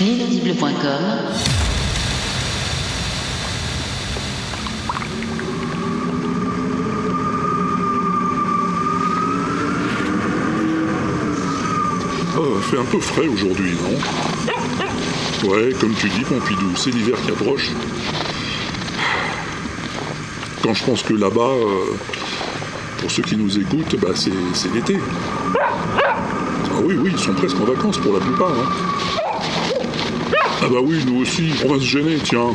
L'inaudible.com 0.00 1.32
Oh, 12.38 12.56
fait 12.60 12.78
un 12.78 12.84
peu 12.84 13.00
frais 13.00 13.26
aujourd'hui, 13.26 13.72
non? 13.82 15.48
Ouais, 15.50 15.72
comme 15.80 15.94
tu 15.94 16.08
dis, 16.08 16.20
Pompidou, 16.22 16.70
c'est 16.76 16.90
l'hiver 16.90 17.16
qui 17.24 17.30
approche. 17.30 17.70
Quand 20.62 20.74
je 20.74 20.84
pense 20.84 21.02
que 21.02 21.14
là-bas, 21.14 21.40
euh, 21.40 21.94
pour 22.98 23.10
ceux 23.10 23.22
qui 23.22 23.36
nous 23.36 23.58
écoutent, 23.58 23.96
bah, 24.00 24.08
c'est 24.14 24.32
c'est 24.52 24.72
l'été. 24.74 24.98
Ah 25.58 26.80
oui, 26.84 26.96
oui, 27.00 27.10
ils 27.12 27.18
sont 27.18 27.32
presque 27.34 27.56
en 27.60 27.64
vacances 27.64 27.98
pour 27.98 28.12
la 28.12 28.20
plupart. 28.20 28.50
hein. 28.50 28.95
Ah 30.66 30.68
bah 30.68 30.80
oui, 30.82 30.98
nous 31.06 31.20
aussi, 31.20 31.52
on 31.64 31.74
va 31.74 31.78
se 31.78 31.84
gêner, 31.84 32.16
tiens. 32.24 32.48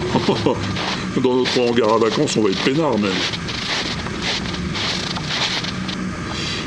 Dans 1.24 1.34
notre 1.34 1.60
hangar 1.62 1.94
à 1.94 1.98
vacances, 1.98 2.36
on 2.36 2.42
va 2.42 2.50
être 2.50 2.62
peinard 2.62 3.00
même. 3.00 3.10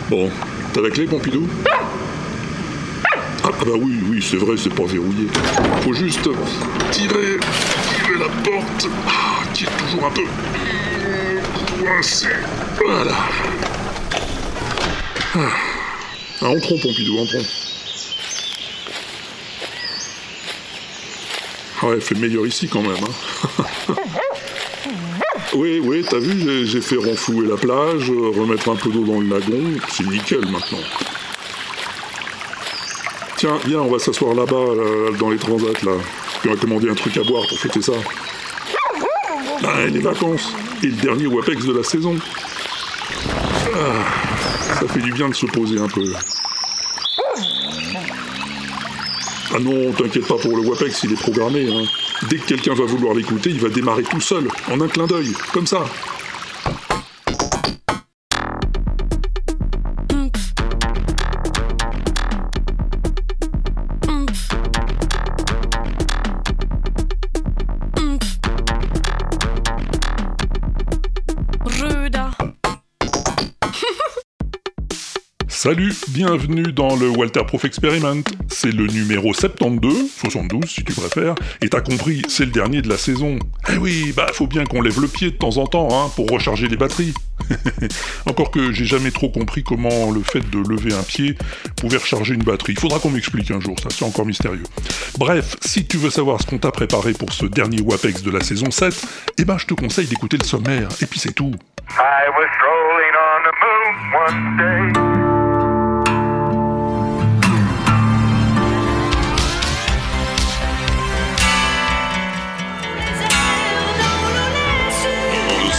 Bon, 0.09 0.31
t'as 0.73 0.81
la 0.81 0.89
clé, 0.89 1.05
Pompidou? 1.05 1.47
Ah, 1.71 1.81
ah 3.43 3.51
bah 3.67 3.73
oui, 3.79 3.99
oui, 4.09 4.27
c'est 4.27 4.39
vrai, 4.39 4.57
c'est 4.57 4.73
pas 4.73 4.85
verrouillé. 4.87 5.29
Faut 5.83 5.93
juste 5.93 6.31
tirer, 6.93 7.37
tirer 7.43 8.19
la 8.21 8.29
porte, 8.43 8.89
ah, 9.07 9.43
qui 9.53 9.65
est 9.65 9.77
toujours 9.87 10.07
un 10.07 10.11
peu 10.13 10.23
coincée. 11.79 12.29
Voilà. 12.83 13.17
Ah, 15.35 15.39
Ah, 16.41 16.49
entrons, 16.49 16.79
Pompidou, 16.79 17.19
entrons. 17.19 17.45
Ouais, 21.85 22.01
fait 22.01 22.15
meilleur 22.15 22.47
ici 22.47 22.69
quand 22.69 22.83
même. 22.83 22.93
Hein. 22.93 23.95
oui, 25.55 25.81
oui, 25.83 26.05
t'as 26.09 26.19
vu, 26.19 26.67
j'ai- 26.67 26.81
fait 26.81 26.97
renflouer 26.97 27.47
la 27.47 27.57
plage, 27.57 28.11
euh, 28.11 28.31
remettre 28.39 28.71
un 28.71 28.77
peu 28.77 28.91
d'eau 28.91 29.05
dans 29.05 29.21
le 29.21 29.29
lagon, 29.29 29.63
c'est 29.91 30.07
nickel 30.07 30.41
maintenant. 30.51 30.79
Tiens, 33.37 33.59
viens, 33.67 33.81
on 33.81 33.91
va 33.91 33.99
s'asseoir 33.99 34.35
là-bas, 34.35 34.75
là, 34.77 35.17
dans 35.19 35.29
les 35.31 35.37
transats, 35.39 35.67
là. 35.83 35.93
Puis 36.41 36.51
on 36.51 36.55
va 36.55 36.61
commander 36.61 36.89
un 36.89 36.95
truc 36.95 37.17
à 37.19 37.23
boire 37.23 37.47
pour 37.49 37.59
fêter 37.59 37.83
ça. 37.83 37.93
Ah, 39.67 39.83
et 39.87 39.91
les 39.91 40.01
vacances. 40.01 40.53
Et 40.83 40.87
le 40.87 40.93
dernier 40.93 41.27
WAPEX 41.27 41.65
de 41.67 41.73
la 41.73 41.83
saison. 41.83 42.17
Ah, 43.75 44.75
ça 44.81 44.89
fait 44.89 45.01
du 45.01 45.13
bien 45.13 45.29
de 45.29 45.35
se 45.35 45.47
poser 45.47 45.79
un 45.79 45.89
peu. 45.89 46.05
Ah 49.57 49.61
non, 49.61 49.93
t'inquiète 49.93 50.27
pas 50.27 50.37
pour 50.37 50.57
le 50.57 50.69
WAPEX, 50.69 51.05
il 51.05 51.13
est 51.13 51.21
programmé. 51.21 51.69
Hein. 51.71 51.85
Dès 52.29 52.39
que 52.39 52.45
quelqu'un 52.45 52.75
va 52.75 52.87
vouloir 52.87 53.15
l'écouter, 53.15 53.51
il 53.51 53.61
va 53.61 53.69
démarrer 53.69 54.03
tout 54.03 54.21
seul, 54.21 54.49
en 54.69 54.81
un 54.81 54.89
clin 54.89 55.07
d'œil, 55.07 55.33
comme 55.53 55.65
ça. 55.65 55.85
Salut, 75.47 75.95
bienvenue 76.09 76.73
dans 76.73 76.97
le 76.97 77.09
Walter 77.09 77.41
Proof 77.47 77.65
Experiment. 77.65 78.23
C'est 78.65 78.73
le 78.73 78.87
numéro 78.87 79.35
72, 79.35 80.11
72 80.21 80.65
si 80.65 80.83
tu 80.85 80.95
préfères, 80.95 81.35
et 81.61 81.69
t'as 81.69 81.83
compris, 81.83 82.23
c'est 82.29 82.47
le 82.47 82.51
dernier 82.51 82.81
de 82.81 82.89
la 82.89 82.97
saison. 82.97 83.39
Eh 83.71 83.77
oui, 83.77 84.15
bah 84.17 84.29
faut 84.33 84.47
bien 84.47 84.65
qu'on 84.65 84.81
lève 84.81 84.99
le 85.03 85.07
pied 85.07 85.33
de 85.33 85.37
temps 85.37 85.59
en 85.59 85.67
temps, 85.67 85.89
hein, 85.93 86.11
pour 86.17 86.31
recharger 86.31 86.67
les 86.67 86.79
batteries. 86.79 87.13
Encore 88.27 88.51
que 88.51 88.73
j'ai 88.73 88.87
jamais 88.87 89.11
trop 89.11 89.29
compris 89.29 89.63
comment 89.65 90.11
le 90.11 90.23
fait 90.23 90.41
de 90.49 90.67
lever 90.67 90.95
un 90.95 91.03
pied 91.03 91.37
pouvait 91.77 91.99
recharger 91.99 92.33
une 92.33 92.43
batterie. 92.43 92.75
Faudra 92.75 93.01
qu'on 93.01 93.11
m'explique 93.11 93.51
un 93.51 93.61
jour, 93.61 93.77
ça 93.83 93.91
c'est 93.91 94.07
encore 94.07 94.25
mystérieux. 94.25 94.63
Bref, 95.19 95.57
si 95.61 95.85
tu 95.85 95.99
veux 95.99 96.09
savoir 96.09 96.41
ce 96.41 96.47
qu'on 96.47 96.57
t'a 96.57 96.71
préparé 96.71 97.13
pour 97.13 97.35
ce 97.35 97.45
dernier 97.45 97.83
WAPEX 97.83 98.23
de 98.23 98.31
la 98.31 98.41
saison 98.41 98.71
7, 98.71 99.07
eh 99.37 99.45
ben 99.45 99.59
je 99.59 99.67
te 99.67 99.75
conseille 99.75 100.07
d'écouter 100.07 100.39
le 100.39 100.45
sommaire, 100.45 100.89
et 101.03 101.07
puis 101.07 101.21
c'est 101.21 101.35
tout. 101.35 101.53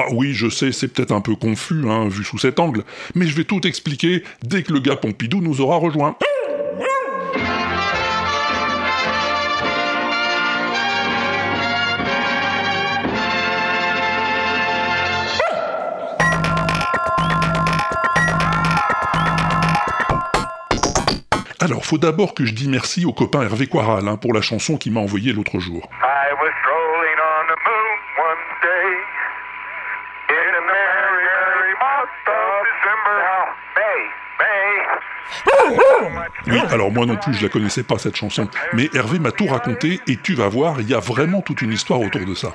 Ah 0.00 0.04
oui, 0.12 0.32
je 0.32 0.48
sais, 0.48 0.70
c'est 0.70 0.86
peut-être 0.86 1.10
un 1.10 1.20
peu 1.20 1.34
confus, 1.34 1.90
hein, 1.90 2.06
vu 2.06 2.22
sous 2.22 2.38
cet 2.38 2.60
angle, 2.60 2.84
mais 3.16 3.26
je 3.26 3.34
vais 3.34 3.42
tout 3.42 3.66
expliquer 3.66 4.22
dès 4.44 4.62
que 4.62 4.72
le 4.72 4.78
gars 4.78 4.94
Pompidou 4.94 5.40
nous 5.40 5.60
aura 5.60 5.74
rejoint. 5.74 6.16
Alors, 21.58 21.84
faut 21.84 21.98
d'abord 21.98 22.34
que 22.34 22.44
je 22.44 22.54
dise 22.54 22.68
merci 22.68 23.04
au 23.04 23.12
copain 23.12 23.42
Hervé 23.42 23.66
Quaral 23.66 24.06
hein, 24.06 24.16
pour 24.16 24.32
la 24.32 24.42
chanson 24.42 24.76
qu'il 24.76 24.92
m'a 24.92 25.00
envoyée 25.00 25.32
l'autre 25.32 25.58
jour. 25.58 25.90
Was 26.40 26.67
Oui, 36.46 36.58
alors 36.70 36.90
moi 36.90 37.06
non 37.06 37.16
plus, 37.16 37.34
je 37.34 37.42
la 37.42 37.48
connaissais 37.48 37.82
pas 37.82 37.98
cette 37.98 38.16
chanson, 38.16 38.48
mais 38.72 38.88
Hervé 38.94 39.18
m'a 39.18 39.32
tout 39.32 39.46
raconté 39.46 40.00
et 40.06 40.16
tu 40.16 40.34
vas 40.34 40.48
voir, 40.48 40.80
il 40.80 40.88
y 40.88 40.94
a 40.94 41.00
vraiment 41.00 41.42
toute 41.42 41.62
une 41.62 41.72
histoire 41.72 42.00
autour 42.00 42.24
de 42.24 42.34
ça. 42.34 42.54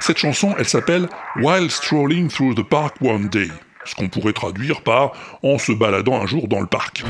Cette 0.00 0.18
chanson, 0.18 0.54
elle 0.58 0.68
s'appelle 0.68 1.08
While 1.36 1.70
Strolling 1.70 2.28
Through 2.28 2.54
the 2.56 2.62
Park 2.62 2.96
One 3.00 3.28
Day, 3.28 3.48
ce 3.84 3.94
qu'on 3.94 4.08
pourrait 4.08 4.32
traduire 4.32 4.82
par 4.82 5.12
En 5.42 5.58
se 5.58 5.72
baladant 5.72 6.20
un 6.20 6.26
jour 6.26 6.48
dans 6.48 6.60
le 6.60 6.66
parc. 6.66 7.04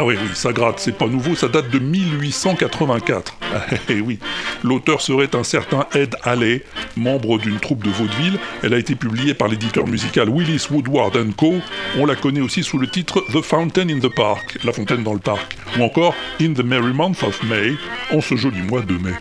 Ah 0.00 0.04
oui, 0.04 0.14
oui, 0.16 0.28
ça 0.32 0.52
gratte, 0.52 0.78
c'est 0.78 0.96
pas 0.96 1.08
nouveau, 1.08 1.34
ça 1.34 1.48
date 1.48 1.70
de 1.70 1.80
1884. 1.80 3.34
Ah, 3.52 3.66
eh, 3.88 4.00
oui, 4.00 4.20
l'auteur 4.62 5.00
serait 5.00 5.34
un 5.34 5.42
certain 5.42 5.88
Ed 5.92 6.14
Halley, 6.22 6.62
membre 6.96 7.36
d'une 7.36 7.58
troupe 7.58 7.82
de 7.82 7.90
vaudeville. 7.90 8.38
Elle 8.62 8.74
a 8.74 8.78
été 8.78 8.94
publiée 8.94 9.34
par 9.34 9.48
l'éditeur 9.48 9.88
musical 9.88 10.28
Willis 10.28 10.68
Woodward 10.70 11.18
Co. 11.34 11.56
On 11.98 12.06
la 12.06 12.14
connaît 12.14 12.40
aussi 12.40 12.62
sous 12.62 12.78
le 12.78 12.86
titre 12.86 13.24
The 13.32 13.42
Fountain 13.42 13.88
in 13.88 13.98
the 13.98 14.14
Park, 14.14 14.58
la 14.62 14.70
fontaine 14.70 15.02
dans 15.02 15.14
le 15.14 15.18
parc, 15.18 15.58
ou 15.76 15.82
encore 15.82 16.14
In 16.40 16.52
the 16.52 16.62
Merry 16.62 16.92
Month 16.92 17.24
of 17.24 17.42
May, 17.42 17.72
en 18.12 18.20
ce 18.20 18.36
joli 18.36 18.62
mois 18.62 18.82
de 18.82 18.94
mai. 18.94 19.14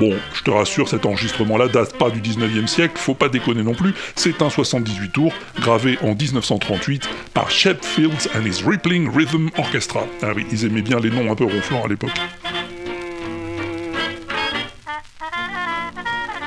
Bon, 0.00 0.16
je 0.32 0.42
te 0.42 0.50
rassure, 0.50 0.88
cet 0.88 1.04
enregistrement-là 1.04 1.68
date 1.68 1.98
pas 1.98 2.08
du 2.08 2.22
19e 2.22 2.66
siècle, 2.66 2.94
faut 2.96 3.12
pas 3.12 3.28
déconner 3.28 3.62
non 3.62 3.74
plus, 3.74 3.92
c'est 4.14 4.40
un 4.40 4.48
78 4.48 5.12
tours, 5.12 5.34
gravé 5.60 5.98
en 6.00 6.14
1938 6.14 7.06
par 7.34 7.50
Shep 7.50 7.84
Fields 7.84 8.26
and 8.34 8.46
his 8.46 8.64
Rippling 8.66 9.14
Rhythm 9.14 9.50
Orchestra. 9.58 10.06
Ah 10.22 10.28
oui, 10.34 10.46
ils 10.50 10.64
aimaient 10.64 10.80
bien 10.80 11.00
les 11.00 11.10
noms 11.10 11.30
un 11.30 11.34
peu 11.34 11.44
ronflants 11.44 11.84
à 11.84 11.88
l'époque. 11.88 12.18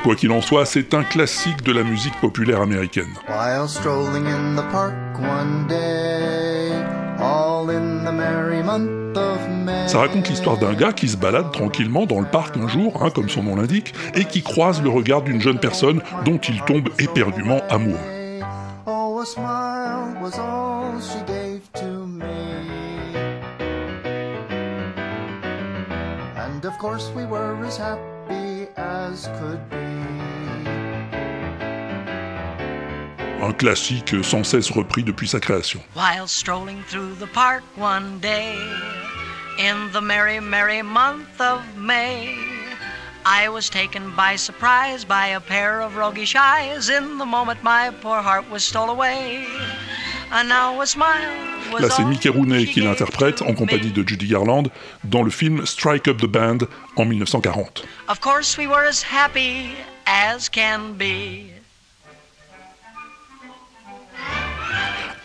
Quoi 0.02 0.16
qu'il 0.16 0.32
en 0.32 0.42
soit, 0.42 0.66
c'est 0.66 0.96
un 0.96 1.04
classique 1.04 1.62
de 1.62 1.74
la 1.74 1.84
musique 1.84 2.20
populaire 2.22 2.60
américaine. 2.60 3.14
Ça 9.88 10.00
raconte 10.00 10.30
l'histoire 10.30 10.58
d'un 10.58 10.74
gars 10.74 10.92
qui 10.92 11.08
se 11.08 11.18
balade 11.18 11.52
tranquillement 11.52 12.06
dans 12.06 12.20
le 12.20 12.26
parc 12.26 12.58
un 12.58 12.68
jour, 12.68 13.04
hein, 13.04 13.10
comme 13.14 13.30
son 13.30 13.44
nom 13.44 13.56
l'indique, 13.56 13.94
et 14.16 14.26
qui 14.26 14.42
croise 14.42 14.82
le 14.82 14.90
regard 14.90 15.22
d'une 15.22 15.40
jeune 15.40 15.60
personne 15.60 16.02
dont 16.26 16.38
il 16.38 16.62
tombe 16.62 16.90
éperdument 17.00 17.60
amoureux. 17.70 17.98
Oh, 18.86 19.24
And 26.36 26.66
of 26.66 26.78
course 26.78 27.12
we 27.16 27.26
were 27.26 27.56
as 27.66 27.78
happy 27.78 28.68
as 28.78 29.28
could 29.40 29.60
be. 29.70 30.13
Un 33.44 33.52
classique 33.52 34.16
sans 34.24 34.46
cesse 34.46 34.72
repris 34.72 35.04
depuis 35.04 35.28
sa 35.28 35.42
création. 35.42 35.82
While 35.96 36.28
strolling 36.28 36.82
through 36.90 37.16
the 37.20 37.28
park 37.34 37.62
one 37.76 38.20
day, 38.22 38.56
in 39.60 39.92
the 39.92 40.02
merry, 40.02 40.40
merry 40.40 40.82
month 40.82 41.42
of 41.42 41.60
May, 41.78 42.38
I 43.26 43.50
was 43.50 43.70
taken 43.70 44.12
by 44.16 44.38
surprise 44.38 45.04
by 45.04 45.36
a 45.36 45.42
pair 45.42 45.82
of 45.82 45.98
roguish 45.98 46.38
eyes. 46.38 46.90
In 46.90 47.18
the 47.18 47.26
moment, 47.26 47.62
my 47.64 47.92
poor 48.02 48.22
heart 48.22 48.50
was 48.50 48.64
stole 48.64 48.90
away. 48.90 49.46
And 50.32 50.48
now 50.48 50.80
a 50.80 50.88
smile 50.88 51.54
Là, 51.80 51.90
c'est 51.90 52.06
Mickey 52.06 52.30
Rooney 52.30 52.66
qui 52.66 52.80
l'interprète 52.82 53.42
en 53.42 53.54
compagnie 53.54 53.92
de 53.92 54.08
Judy 54.08 54.28
Garland 54.28 54.64
dans 55.04 55.24
le 55.24 55.32
film 55.32 55.66
Strike 55.66 56.08
Up 56.08 56.22
the 56.22 56.28
Band 56.28 56.60
en 56.96 57.06
1940. 57.06 57.84
Of 58.08 58.22
course, 58.22 58.58
we 58.58 58.68
were 58.68 58.88
as 58.88 59.04
happy 59.04 59.72
as 60.06 60.48
can 60.50 60.94
be. 60.98 61.63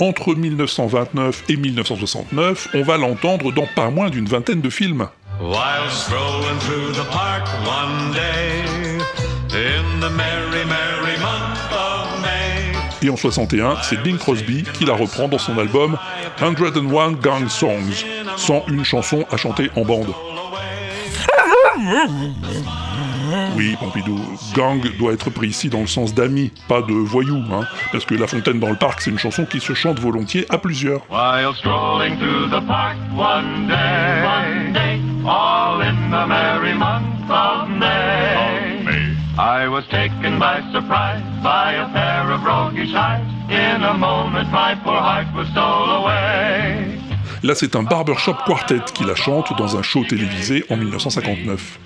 Entre 0.01 0.37
1929 0.37 1.45
et 1.49 1.57
1969, 1.57 2.69
on 2.75 2.83
va 2.83 2.97
l'entendre 2.97 3.51
dans 3.53 3.67
pas 3.75 3.91
moins 3.91 4.11
d'une 4.11 4.27
vingtaine 4.27 4.61
de 4.61 4.71
films. 4.71 5.09
While 5.41 5.91
strolling 5.91 6.59
through 6.61 6.93
the 6.93 7.05
park 7.11 7.49
one 7.67 8.13
day, 8.13 8.63
in 9.51 10.01
the 10.01 10.11
merry, 10.13 10.65
merry 10.67 11.19
month 11.19 11.73
of 11.73 12.23
May, 12.23 13.07
Et 13.07 13.11
en 13.11 13.17
61, 13.17 13.79
c'est 13.83 14.01
Bing 14.01 14.19
Crosby 14.19 14.63
qui 14.75 14.85
la 14.85 14.95
reprend 14.95 15.27
dans 15.27 15.39
son 15.39 15.59
album 15.59 15.99
101 16.39 17.13
Gang 17.15 17.49
Songs, 17.49 18.05
101 18.37 18.85
chansons 18.85 19.27
à 19.33 19.37
chanter 19.37 19.69
en 19.75 19.83
bande. 19.83 20.15
Oui, 23.57 23.77
Pompidou, 23.79 24.19
gang 24.55 24.81
doit 24.99 25.13
être 25.13 25.31
pris 25.31 25.49
ici 25.49 25.69
dans 25.69 25.81
le 25.81 25.87
sens 25.87 26.15
d'amis, 26.15 26.53
pas 26.69 26.83
de 26.83 26.93
voyous, 26.93 27.43
hein, 27.53 27.67
parce 27.93 28.05
que 28.05 28.15
La 28.15 28.27
Fontaine 28.27 28.61
dans 28.61 28.71
le 28.71 28.77
parc, 28.77 29.01
c'est 29.01 29.11
une 29.11 29.19
chanson 29.19 29.45
qui 29.45 29.61
se 29.61 29.75
chante 29.75 29.99
volontiers 29.99 30.47
à 30.49 30.59
plusieurs. 30.59 31.01
While 31.11 31.55
strolling 31.59 32.17
through 32.19 32.49
the 32.51 32.65
park 32.67 32.97
one 33.17 33.67
day, 33.69 34.25
one 34.25 34.73
day, 34.73 35.01
all 35.27 35.83
in 35.83 36.11
the 36.11 36.27
merry 36.27 36.75
month 36.75 37.31
of 37.31 37.69
May, 37.69 38.79
I 39.39 39.69
was 39.69 39.85
taken 39.91 40.39
by 40.39 40.63
surprise 40.73 41.23
by 41.43 41.75
a 41.75 41.89
pair 41.93 42.31
of 42.33 42.43
roguish 42.45 42.95
eyes. 42.95 43.23
In 43.51 43.83
a 43.83 43.95
moment, 43.95 44.51
my 44.51 44.75
poor 44.83 45.01
heart 45.01 45.27
was 45.35 45.47
stole 45.53 45.91
away. 45.91 46.99
Là, 47.43 47.55
c'est 47.55 47.77
un 47.77 47.85
barbershop 47.85 48.35
quartet 48.47 48.81
qui 48.95 49.05
la 49.05 49.15
chante 49.15 49.57
dans 49.57 49.77
un 49.77 49.83
show 49.83 50.03
télévisé 50.05 50.65
en 50.71 50.77
1959. 50.77 51.79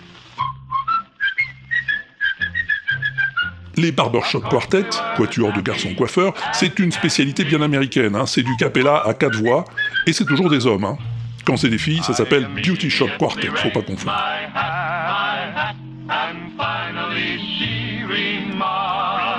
Les 3.83 3.91
barbershop 3.91 4.43
quartet, 4.49 4.85
quatuor 5.17 5.53
de 5.53 5.61
garçons 5.61 5.93
coiffeurs, 5.97 6.35
c'est 6.53 6.79
une 6.79 6.93
spécialité 6.93 7.43
bien 7.43 7.61
américaine. 7.63 8.15
hein. 8.15 8.27
C'est 8.27 8.45
du 8.45 8.55
capella 8.57 9.03
à 9.05 9.13
quatre 9.13 9.37
voix, 9.37 9.65
et 10.07 10.13
c'est 10.13 10.25
toujours 10.25 10.49
des 10.49 10.69
hommes. 10.69 10.85
hein. 10.85 10.97
Quand 11.45 11.57
c'est 11.57 11.69
des 11.69 11.79
filles, 11.79 12.01
ça 12.05 12.13
s'appelle 12.13 12.47
beauty 12.65 12.89
shop 12.91 13.09
quartet, 13.19 13.49
faut 13.49 13.71
pas 13.71 13.83
confondre. 13.83 14.15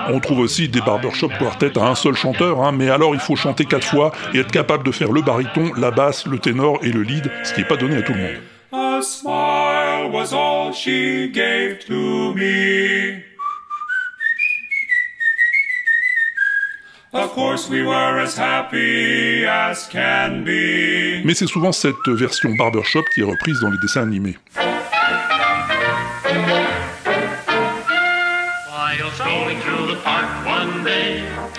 On 0.10 0.19
trouve 0.19 0.40
aussi 0.40 0.68
des 0.68 0.81
barbershop 0.81 1.30
quartet 1.40 1.78
à 1.78 1.88
un 1.88 1.95
seul 1.95 2.16
chanteur, 2.16 2.62
hein, 2.62 2.74
mais 2.74 2.90
alors 2.90 3.13
il 3.16 3.22
faut 3.22 3.38
chanter 3.38 3.63
quatre 3.63 3.88
fois 3.88 4.12
et 4.34 4.40
être 4.40 4.51
capable 4.51 4.84
de 4.86 4.92
faire 4.92 5.13
le 5.13 5.22
baryton, 5.22 5.72
la 5.78 5.92
basse, 5.92 6.28
le 6.28 6.38
ténor 6.38 6.80
et 6.84 6.90
le 6.92 7.01
lead, 7.04 7.31
ce 7.45 7.54
qui 7.54 7.62
n'est 7.62 7.68
pas 7.68 7.78
donné 7.78 7.95
à 7.95 8.01
tout 8.01 8.12
le 8.13 8.19
monde. 8.19 8.42
Of 17.15 17.33
course, 17.36 17.69
we 17.69 17.83
were 17.83 18.19
as 18.19 18.36
happy 18.39 19.45
as 19.45 19.88
can 19.88 20.44
be. 20.44 21.21
Mais 21.24 21.36
c'est 21.36 21.45
souvent 21.45 21.71
cette 21.71 22.07
version 22.07 22.50
barbershop 22.56 23.04
qui 23.13 23.21
est 23.21 23.24
reprise 23.24 23.60
dans 23.60 23.69
les 23.69 23.77
dessins 23.77 24.01
animés. 24.01 24.36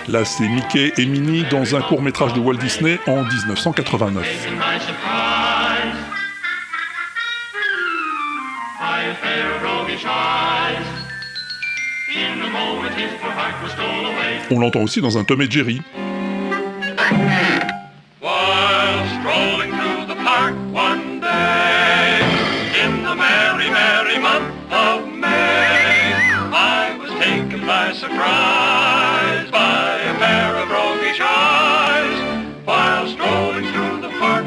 Là, 0.09 0.25
c'est 0.25 0.47
Mickey 0.49 0.91
et 0.97 1.05
Minnie 1.05 1.45
dans 1.49 1.73
un 1.73 1.81
court 1.81 2.01
métrage 2.01 2.33
de 2.33 2.41
Walt 2.41 2.57
Disney 2.57 2.99
en 3.07 3.23
1989. 3.23 4.25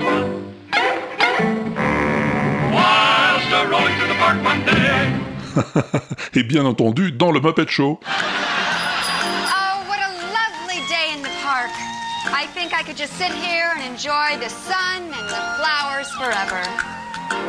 One, 0.02 0.30
while 2.72 3.40
strolling 3.40 3.94
through 3.98 4.08
the 4.08 4.14
park 4.20 4.44
one 4.44 4.64
day. 4.64 5.12
Et 6.34 6.44
bien 6.44 6.64
entendu, 6.64 7.10
dans 7.12 7.32
le 7.32 7.40
Muppet 7.40 7.68
Show. 7.68 7.98
Just 12.98 13.12
sit 13.16 13.30
here 13.30 13.70
and 13.76 13.84
enjoy 13.84 14.36
the 14.42 14.50
sun 14.50 15.02
and 15.04 15.28
the 15.30 15.42
flowers 15.56 16.10
forever. 16.18 16.60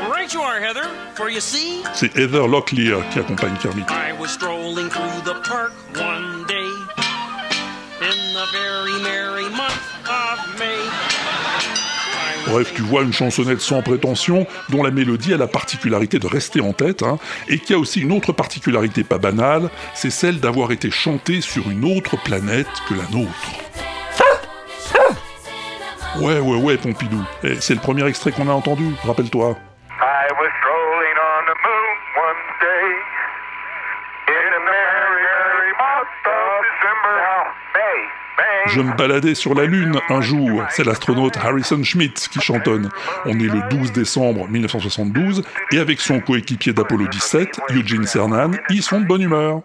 Right 0.07 0.31
you 0.31 0.41
are, 0.41 0.59
Heather. 0.59 0.87
For 1.15 1.27
you 1.27 1.41
see, 1.41 1.81
C'est 1.95 2.15
Heather 2.15 2.47
Locklear 2.47 3.01
qui 3.09 3.17
accompagne 3.17 3.55
Kermit. 3.59 3.85
I 3.89 4.13
was 4.19 4.27
strolling 4.27 4.89
through 4.91 5.21
the 5.23 5.33
park 5.49 5.73
one 5.95 6.45
day 6.45 6.69
in 7.99 8.33
the 8.35 8.45
very 8.51 9.01
merry 9.01 9.49
month 9.49 9.81
of 10.05 10.59
May. 10.59 10.85
I 12.45 12.45
was 12.45 12.53
Bref, 12.53 12.73
tu 12.75 12.83
vois 12.83 13.01
une 13.01 13.13
chansonnette 13.13 13.61
sans 13.61 13.81
prétention, 13.81 14.45
dont 14.69 14.83
la 14.83 14.91
mélodie 14.91 15.33
a 15.33 15.37
la 15.37 15.47
particularité 15.47 16.19
de 16.19 16.27
rester 16.27 16.61
en 16.61 16.73
tête, 16.73 17.01
hein, 17.01 17.17
et 17.47 17.57
qui 17.57 17.73
a 17.73 17.79
aussi 17.79 18.01
une 18.01 18.11
autre 18.11 18.33
particularité 18.33 19.03
pas 19.03 19.17
banale, 19.17 19.71
c'est 19.95 20.11
celle 20.11 20.39
d'avoir 20.39 20.71
été 20.71 20.91
chantée 20.91 21.41
sur 21.41 21.71
une 21.71 21.85
autre 21.85 22.21
planète 22.21 22.67
que 22.87 22.93
la 22.93 23.09
nôtre. 23.09 23.69
Ouais, 26.17 26.39
ouais, 26.39 26.57
ouais, 26.57 26.77
Pompidou. 26.77 27.23
Eh, 27.43 27.55
C'est 27.61 27.73
le 27.75 27.79
premier 27.79 28.05
extrait 28.07 28.31
qu'on 28.31 28.47
a 28.49 28.51
entendu, 28.51 28.95
rappelle-toi. 29.05 29.57
Je 38.67 38.81
me 38.81 38.95
baladais 38.95 39.35
sur 39.35 39.55
la 39.55 39.65
Lune 39.65 39.99
un 40.09 40.21
jour, 40.21 40.63
c'est 40.69 40.83
l'astronaute 40.85 41.37
Harrison 41.37 41.83
Schmitt 41.83 42.27
qui 42.31 42.39
chantonne. 42.39 42.89
On 43.25 43.31
est 43.39 43.43
le 43.43 43.67
12 43.69 43.91
décembre 43.93 44.47
1972, 44.47 45.43
et 45.71 45.79
avec 45.79 45.99
son 45.99 46.19
coéquipier 46.19 46.73
d'Apollo 46.73 47.07
17, 47.07 47.59
Eugene 47.71 48.05
Cernan, 48.05 48.51
ils 48.69 48.83
sont 48.83 49.01
de 49.01 49.05
bonne 49.05 49.21
humeur. 49.21 49.61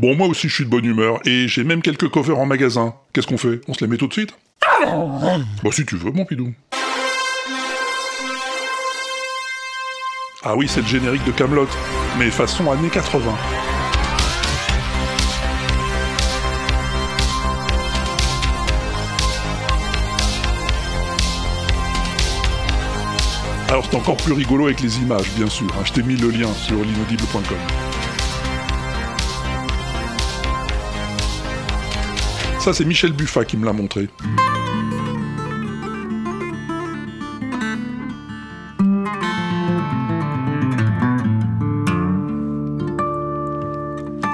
Bon, 0.00 0.16
moi 0.16 0.28
aussi 0.28 0.48
je 0.48 0.54
suis 0.54 0.64
de 0.64 0.70
bonne 0.70 0.84
humeur, 0.86 1.20
et 1.26 1.46
j'ai 1.46 1.62
même 1.62 1.82
quelques 1.82 2.08
covers 2.08 2.38
en 2.38 2.46
magasin. 2.46 2.94
Qu'est-ce 3.12 3.26
qu'on 3.26 3.36
fait? 3.36 3.60
On 3.68 3.74
se 3.74 3.84
les 3.84 3.86
met 3.86 3.98
tout 3.98 4.06
de 4.06 4.12
suite? 4.14 4.34
Bah 5.62 5.70
si 5.72 5.84
tu 5.84 5.96
veux, 5.96 6.10
mon 6.10 6.24
pidou. 6.24 6.54
Ah 10.42 10.56
oui, 10.56 10.66
c'est 10.68 10.80
le 10.80 10.86
générique 10.86 11.24
de 11.24 11.32
Camelot, 11.32 11.68
mais 12.18 12.30
façon 12.30 12.70
années 12.72 12.88
80. 12.88 13.20
Alors 23.68 23.84
c'est 23.88 23.96
encore 23.96 24.16
plus 24.16 24.32
rigolo 24.32 24.66
avec 24.66 24.80
les 24.80 24.98
images, 24.98 25.30
bien 25.36 25.46
sûr. 25.48 25.66
hein. 25.78 25.82
Je 25.84 25.92
t'ai 25.92 26.02
mis 26.02 26.16
le 26.16 26.30
lien 26.30 26.52
sur 26.54 26.82
l'inaudible.com. 26.82 27.56
Ça, 32.60 32.74
c'est 32.74 32.84
Michel 32.84 33.12
Buffat 33.12 33.46
qui 33.46 33.56
me 33.56 33.64
l'a 33.64 33.72
montré. 33.72 34.10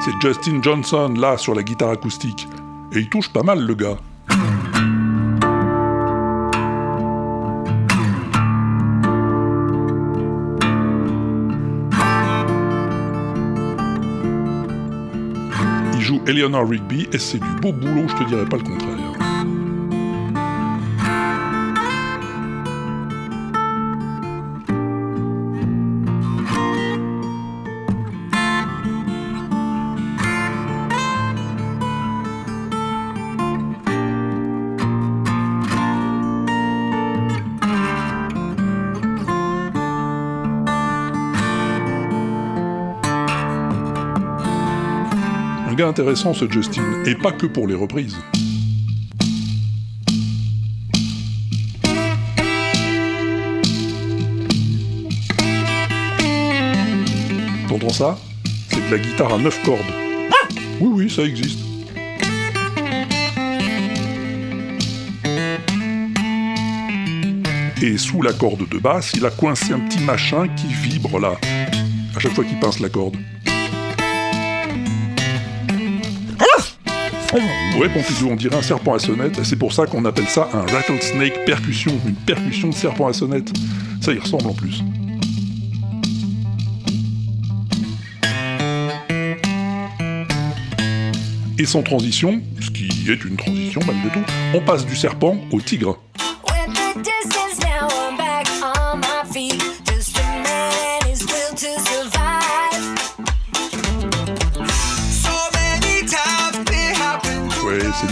C'est 0.05 0.11
Justin 0.21 0.61
Johnson, 0.61 1.15
là, 1.17 1.39
sur 1.39 1.55
la 1.55 1.63
guitare 1.63 1.91
acoustique. 1.91 2.49
et 2.93 2.99
il 2.99 3.09
touche 3.09 3.33
pas 3.33 3.45
mal 3.45 3.61
le 3.61 3.75
gars. 3.75 3.97
Joue 16.07 16.23
Eleanor 16.29 16.69
Rigby 16.69 17.09
et 17.13 17.19
c'est 17.19 17.41
du 17.41 17.51
beau 17.61 17.73
boulot, 17.73 18.07
je 18.07 18.15
te 18.15 18.29
dirais 18.29 18.45
pas 18.45 18.59
le 18.59 18.63
contraire. 18.63 19.06
Intéressant 45.87 46.35
ce 46.35 46.51
Justin, 46.51 46.83
et 47.07 47.15
pas 47.15 47.33
que 47.33 47.47
pour 47.47 47.67
les 47.67 47.75
reprises. 47.75 48.17
T'entends 57.69 57.89
ça? 57.91 58.19
C'est 58.69 58.87
de 58.87 58.91
la 58.95 58.99
guitare 58.99 59.35
à 59.35 59.39
9 59.39 59.63
cordes. 59.65 59.81
Oui, 60.81 60.91
oui, 60.93 61.11
ça 61.11 61.23
existe. 61.23 61.61
Et 67.83 67.99
sous 67.99 68.23
la 68.23 68.33
corde 68.33 68.69
de 68.69 68.79
basse, 68.79 69.13
il 69.15 69.25
a 69.25 69.31
coincé 69.31 69.73
un 69.73 69.81
petit 69.81 70.01
machin 70.01 70.49
qui 70.49 70.67
vibre 70.67 71.21
là, 71.21 71.37
à 72.17 72.19
chaque 72.19 72.33
fois 72.33 72.45
qu'il 72.45 72.59
pince 72.59 72.81
la 72.81 72.89
corde. 72.89 73.17
Ouais, 77.79 77.89
Pompidou, 77.91 78.29
on 78.31 78.37
dirait 78.37 78.57
un 78.57 78.63
serpent 78.63 78.95
à 78.95 78.99
sonnette, 78.99 79.39
et 79.39 79.45
c'est 79.45 79.57
pour 79.57 79.73
ça 79.73 79.87
qu'on 79.87 80.05
appelle 80.07 80.29
ça 80.29 80.49
un 80.55 80.63
rattlesnake 80.63 81.45
percussion, 81.45 81.93
une 82.07 82.15
percussion 82.15 82.69
de 82.69 82.75
serpent 82.75 83.07
à 83.07 83.13
sonnette. 83.13 83.53
Ça 84.01 84.13
y 84.13 84.19
ressemble 84.19 84.47
en 84.47 84.55
plus. 84.55 84.83
Et 91.59 91.65
sans 91.65 91.83
transition, 91.83 92.41
ce 92.61 92.71
qui 92.71 93.11
est 93.11 93.25
une 93.25 93.37
transition 93.37 93.81
malgré 93.87 94.11
tout, 94.11 94.25
on 94.55 94.61
passe 94.61 94.87
du 94.87 94.95
serpent 94.95 95.37
au 95.53 95.61
tigre. 95.61 95.99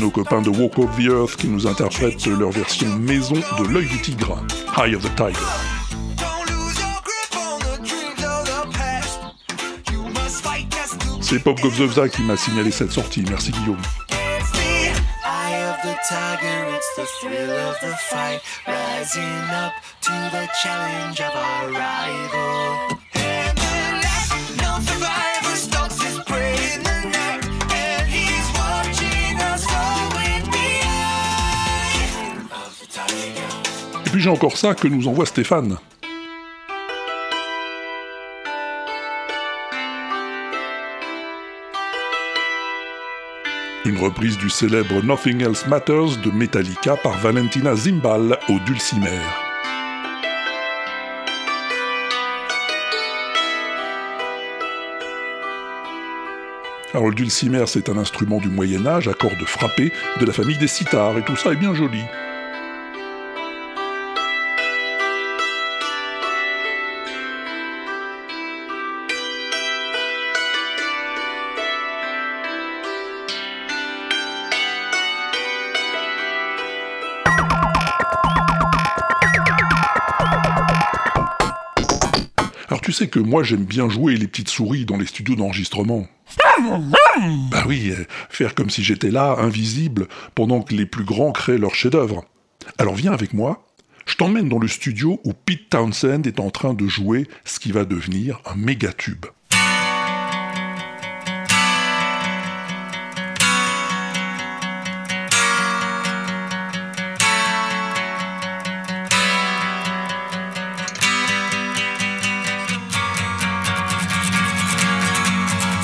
Nos 0.04 0.11
copains 0.11 0.42
de 0.42 0.50
Walk 0.50 0.78
of 0.78 0.94
the 0.96 1.06
Earth 1.08 1.37
qui 1.37 1.49
nous 1.49 1.66
interprètent 1.66 2.26
leur 2.26 2.50
version 2.50 2.87
maison 2.99 3.37
de 3.58 3.73
l'œil 3.73 3.87
du 3.87 3.99
tigre, 4.02 4.38
Eye 4.76 4.94
of 4.94 5.02
the 5.02 5.16
Tiger. 5.16 5.38
C'est 11.23 11.38
Pop 11.38 11.58
Govzovza 11.58 12.11
qui 12.11 12.20
m'a 12.20 12.37
signalé 12.37 12.70
cette 12.70 12.92
sortie, 12.92 13.25
merci 13.30 13.50
Guillaume. 13.50 13.80
J'ai 34.25 34.31
encore 34.31 34.57
ça 34.57 34.75
que 34.75 34.88
nous 34.88 35.07
envoie 35.07 35.26
Stéphane. 35.26 35.76
Une 43.85 43.99
reprise 43.99 44.38
du 44.38 44.49
célèbre 44.49 45.02
Nothing 45.02 45.43
Else 45.43 45.66
Matters 45.66 46.16
de 46.25 46.31
Metallica 46.31 46.97
par 46.97 47.19
Valentina 47.19 47.76
Zimbal 47.76 48.38
au 48.49 48.59
dulcimer. 48.61 49.11
Alors 56.95 57.09
le 57.09 57.14
dulcimer 57.14 57.64
c'est 57.66 57.90
un 57.90 57.99
instrument 57.99 58.38
du 58.38 58.49
Moyen 58.49 58.87
Âge 58.87 59.07
à 59.07 59.12
cordes 59.12 59.45
frappées 59.45 59.93
de 60.19 60.25
la 60.25 60.33
famille 60.33 60.57
des 60.57 60.69
sitars 60.69 61.19
et 61.19 61.23
tout 61.23 61.37
ça 61.37 61.52
est 61.52 61.57
bien 61.57 61.75
joli. 61.75 62.00
Sais 82.95 83.09
que 83.09 83.19
moi 83.19 83.43
j'aime 83.43 83.65
bien 83.65 83.89
jouer 83.89 84.17
les 84.17 84.27
petites 84.27 84.49
souris 84.49 84.85
dans 84.85 84.97
les 84.97 85.07
studios 85.07 85.35
d'enregistrement. 85.35 86.07
Bah 87.51 87.65
oui, 87.67 87.91
euh, 87.91 88.05
faire 88.31 88.55
comme 88.55 88.71
si 88.71 88.83
j'étais 88.83 89.11
là, 89.11 89.37
invisible, 89.39 90.09
pendant 90.35 90.63
que 90.63 90.75
les 90.75 90.87
plus 90.87 91.05
grands 91.05 91.33
créent 91.33 91.59
leurs 91.59 91.75
chefs-d'œuvre. 91.75 92.25
Alors 92.79 92.95
viens 92.95 93.13
avec 93.13 93.35
moi, 93.35 93.67
je 94.07 94.17
t'emmène 94.17 94.49
dans 94.49 94.59
le 94.59 94.69
studio 94.69 95.21
où 95.25 95.33
Pete 95.33 95.71
Townsend 95.71 96.23
est 96.27 96.41
en 96.41 96.51
train 96.51 96.75
de 96.75 96.87
jouer 96.87 97.27
ce 97.45 97.59
qui 97.59 97.73
va 97.73 97.85
devenir 97.85 98.41
un 98.47 98.55
méga 98.55 98.93
tube. 98.93 99.27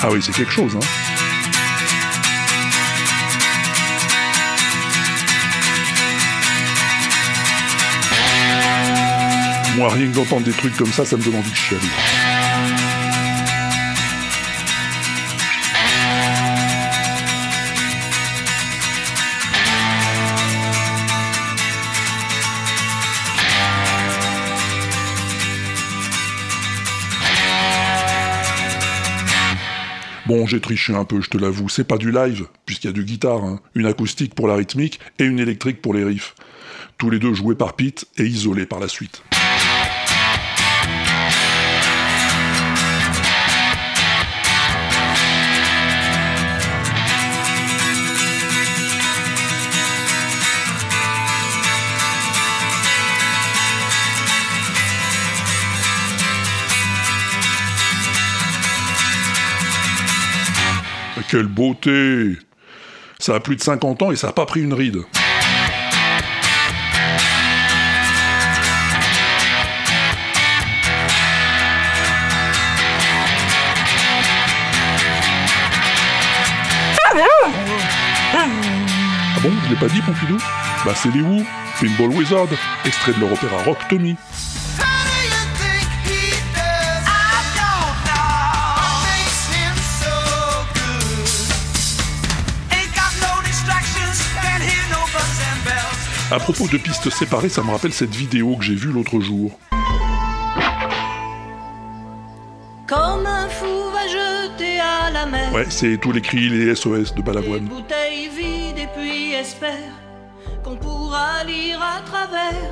Ah 0.03 0.09
oui, 0.11 0.19
c'est 0.19 0.33
quelque 0.33 0.51
chose, 0.51 0.75
hein. 0.75 0.79
Moi, 9.77 9.89
rien 9.89 10.07
que 10.07 10.15
d'entendre 10.15 10.43
des 10.43 10.53
trucs 10.53 10.75
comme 10.75 10.91
ça, 10.91 11.05
ça 11.05 11.17
me 11.17 11.23
donne 11.23 11.35
envie 11.35 11.51
de 11.51 11.55
chialer. 11.55 11.81
Bon, 30.31 30.45
j'ai 30.45 30.61
triché 30.61 30.95
un 30.95 31.03
peu, 31.03 31.19
je 31.19 31.29
te 31.29 31.37
l'avoue, 31.37 31.67
c'est 31.67 31.83
pas 31.83 31.97
du 31.97 32.09
live, 32.09 32.47
puisqu'il 32.65 32.87
y 32.87 32.89
a 32.89 32.93
deux 32.93 33.03
guitares, 33.03 33.43
hein. 33.43 33.59
une 33.75 33.85
acoustique 33.85 34.33
pour 34.33 34.47
la 34.47 34.55
rythmique 34.55 34.97
et 35.19 35.25
une 35.25 35.41
électrique 35.41 35.81
pour 35.81 35.93
les 35.93 36.05
riffs. 36.05 36.35
Tous 36.97 37.09
les 37.09 37.19
deux 37.19 37.33
joués 37.33 37.55
par 37.55 37.73
Pete 37.73 38.05
et 38.17 38.23
isolés 38.23 38.65
par 38.65 38.79
la 38.79 38.87
suite. 38.87 39.23
Quelle 61.31 61.47
beauté 61.47 62.37
Ça 63.17 63.35
a 63.35 63.39
plus 63.39 63.55
de 63.55 63.61
50 63.61 64.01
ans 64.01 64.11
et 64.11 64.17
ça 64.17 64.27
a 64.27 64.33
pas 64.33 64.45
pris 64.45 64.63
une 64.63 64.73
ride. 64.73 64.97
l'ai 79.69 79.79
pas 79.79 79.87
dit, 79.87 80.01
Pompidou? 80.01 80.37
Bah 80.85 80.91
c'est 80.95 81.13
les 81.13 81.21
Who, 81.21 81.45
Pinball 81.79 82.09
Wizard, 82.09 82.47
extrait 82.83 83.13
de 83.13 83.21
leur 83.21 83.31
opéra 83.31 83.63
rock 83.63 83.77
Tommy. 83.89 84.17
À 96.31 96.39
propos 96.39 96.65
de 96.69 96.77
pistes 96.77 97.09
séparées, 97.09 97.49
ça 97.49 97.61
me 97.61 97.71
rappelle 97.71 97.91
cette 97.91 98.15
vidéo 98.15 98.55
que 98.55 98.63
j'ai 98.63 98.73
vue 98.73 98.93
l'autre 98.93 99.19
jour. 99.19 99.59
Comme 102.87 103.25
un 103.25 103.49
fou 103.49 103.89
va 103.91 104.07
jeter 104.07 104.79
à 104.79 105.09
la 105.11 105.25
mer. 105.25 105.53
Ouais, 105.53 105.65
c'est 105.69 105.97
tous 105.97 106.13
les 106.13 106.21
cris, 106.21 106.47
les 106.47 106.73
SOS 106.73 107.11
de 107.11 107.17
Des 107.17 107.21
Balavoine. 107.21 107.65
bouteilles 107.65 108.29
vides 108.29 108.77
et 108.77 108.87
puis 108.97 109.33
espère 109.33 109.75
qu'on 110.63 110.77
pourra 110.77 111.43
lire 111.43 111.81
à 111.81 111.99
travers. 112.01 112.71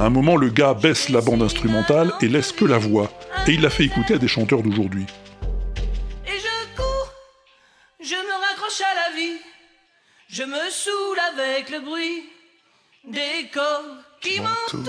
À 0.00 0.06
un 0.06 0.10
moment, 0.10 0.36
le 0.36 0.48
gars 0.48 0.72
baisse 0.72 1.10
la 1.10 1.20
bande 1.20 1.42
instrumentale 1.42 2.14
et 2.22 2.28
laisse 2.28 2.50
que 2.50 2.64
la 2.64 2.78
voix. 2.78 3.10
Et 3.46 3.52
il 3.52 3.60
l'a 3.60 3.68
fait 3.70 3.84
écouter 3.84 4.14
à 4.14 4.18
des 4.18 4.28
chanteurs 4.28 4.62
d'aujourd'hui. 4.62 5.04
Et 6.26 6.30
je 6.30 6.76
cours, 6.76 7.12
je 8.00 8.14
me 8.14 8.48
raccroche 8.48 8.80
à 8.80 9.10
la 9.10 9.16
vie. 9.16 9.36
Je 10.30 10.44
me 10.44 10.70
saoule 10.70 11.18
avec 11.34 11.68
le 11.70 11.80
bruit 11.80 12.24
des 13.06 13.48
corps 13.52 13.82
qui 14.20 14.40
m'entourent. 14.40 14.84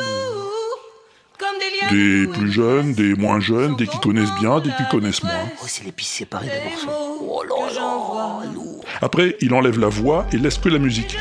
Comme 1.37 1.59
des 1.59 1.79
liens 1.79 2.25
Des 2.25 2.33
plus 2.33 2.51
jeunes, 2.51 2.93
des 2.93 3.13
moins 3.13 3.39
jeunes, 3.39 3.75
des 3.75 3.85
qui 3.85 3.99
connaissent 3.99 4.33
bien, 4.39 4.59
des 4.59 4.71
qui 4.71 4.87
connaissent 4.89 5.23
moins. 5.23 5.49
Oh, 5.61 5.65
c'est 5.67 5.83
les 5.83 5.91
pistes 5.91 6.13
séparées 6.13 6.47
des 6.47 6.69
morceaux. 6.69 6.89
Oh 7.21 7.43
là 7.43 7.73
là, 7.73 8.51
lourd. 8.53 8.83
Après, 9.01 9.37
il 9.41 9.53
enlève 9.53 9.77
la 9.79 9.89
voix 9.89 10.25
et 10.31 10.37
laisse 10.37 10.57
que 10.57 10.69
la 10.69 10.79
musique. 10.79 11.15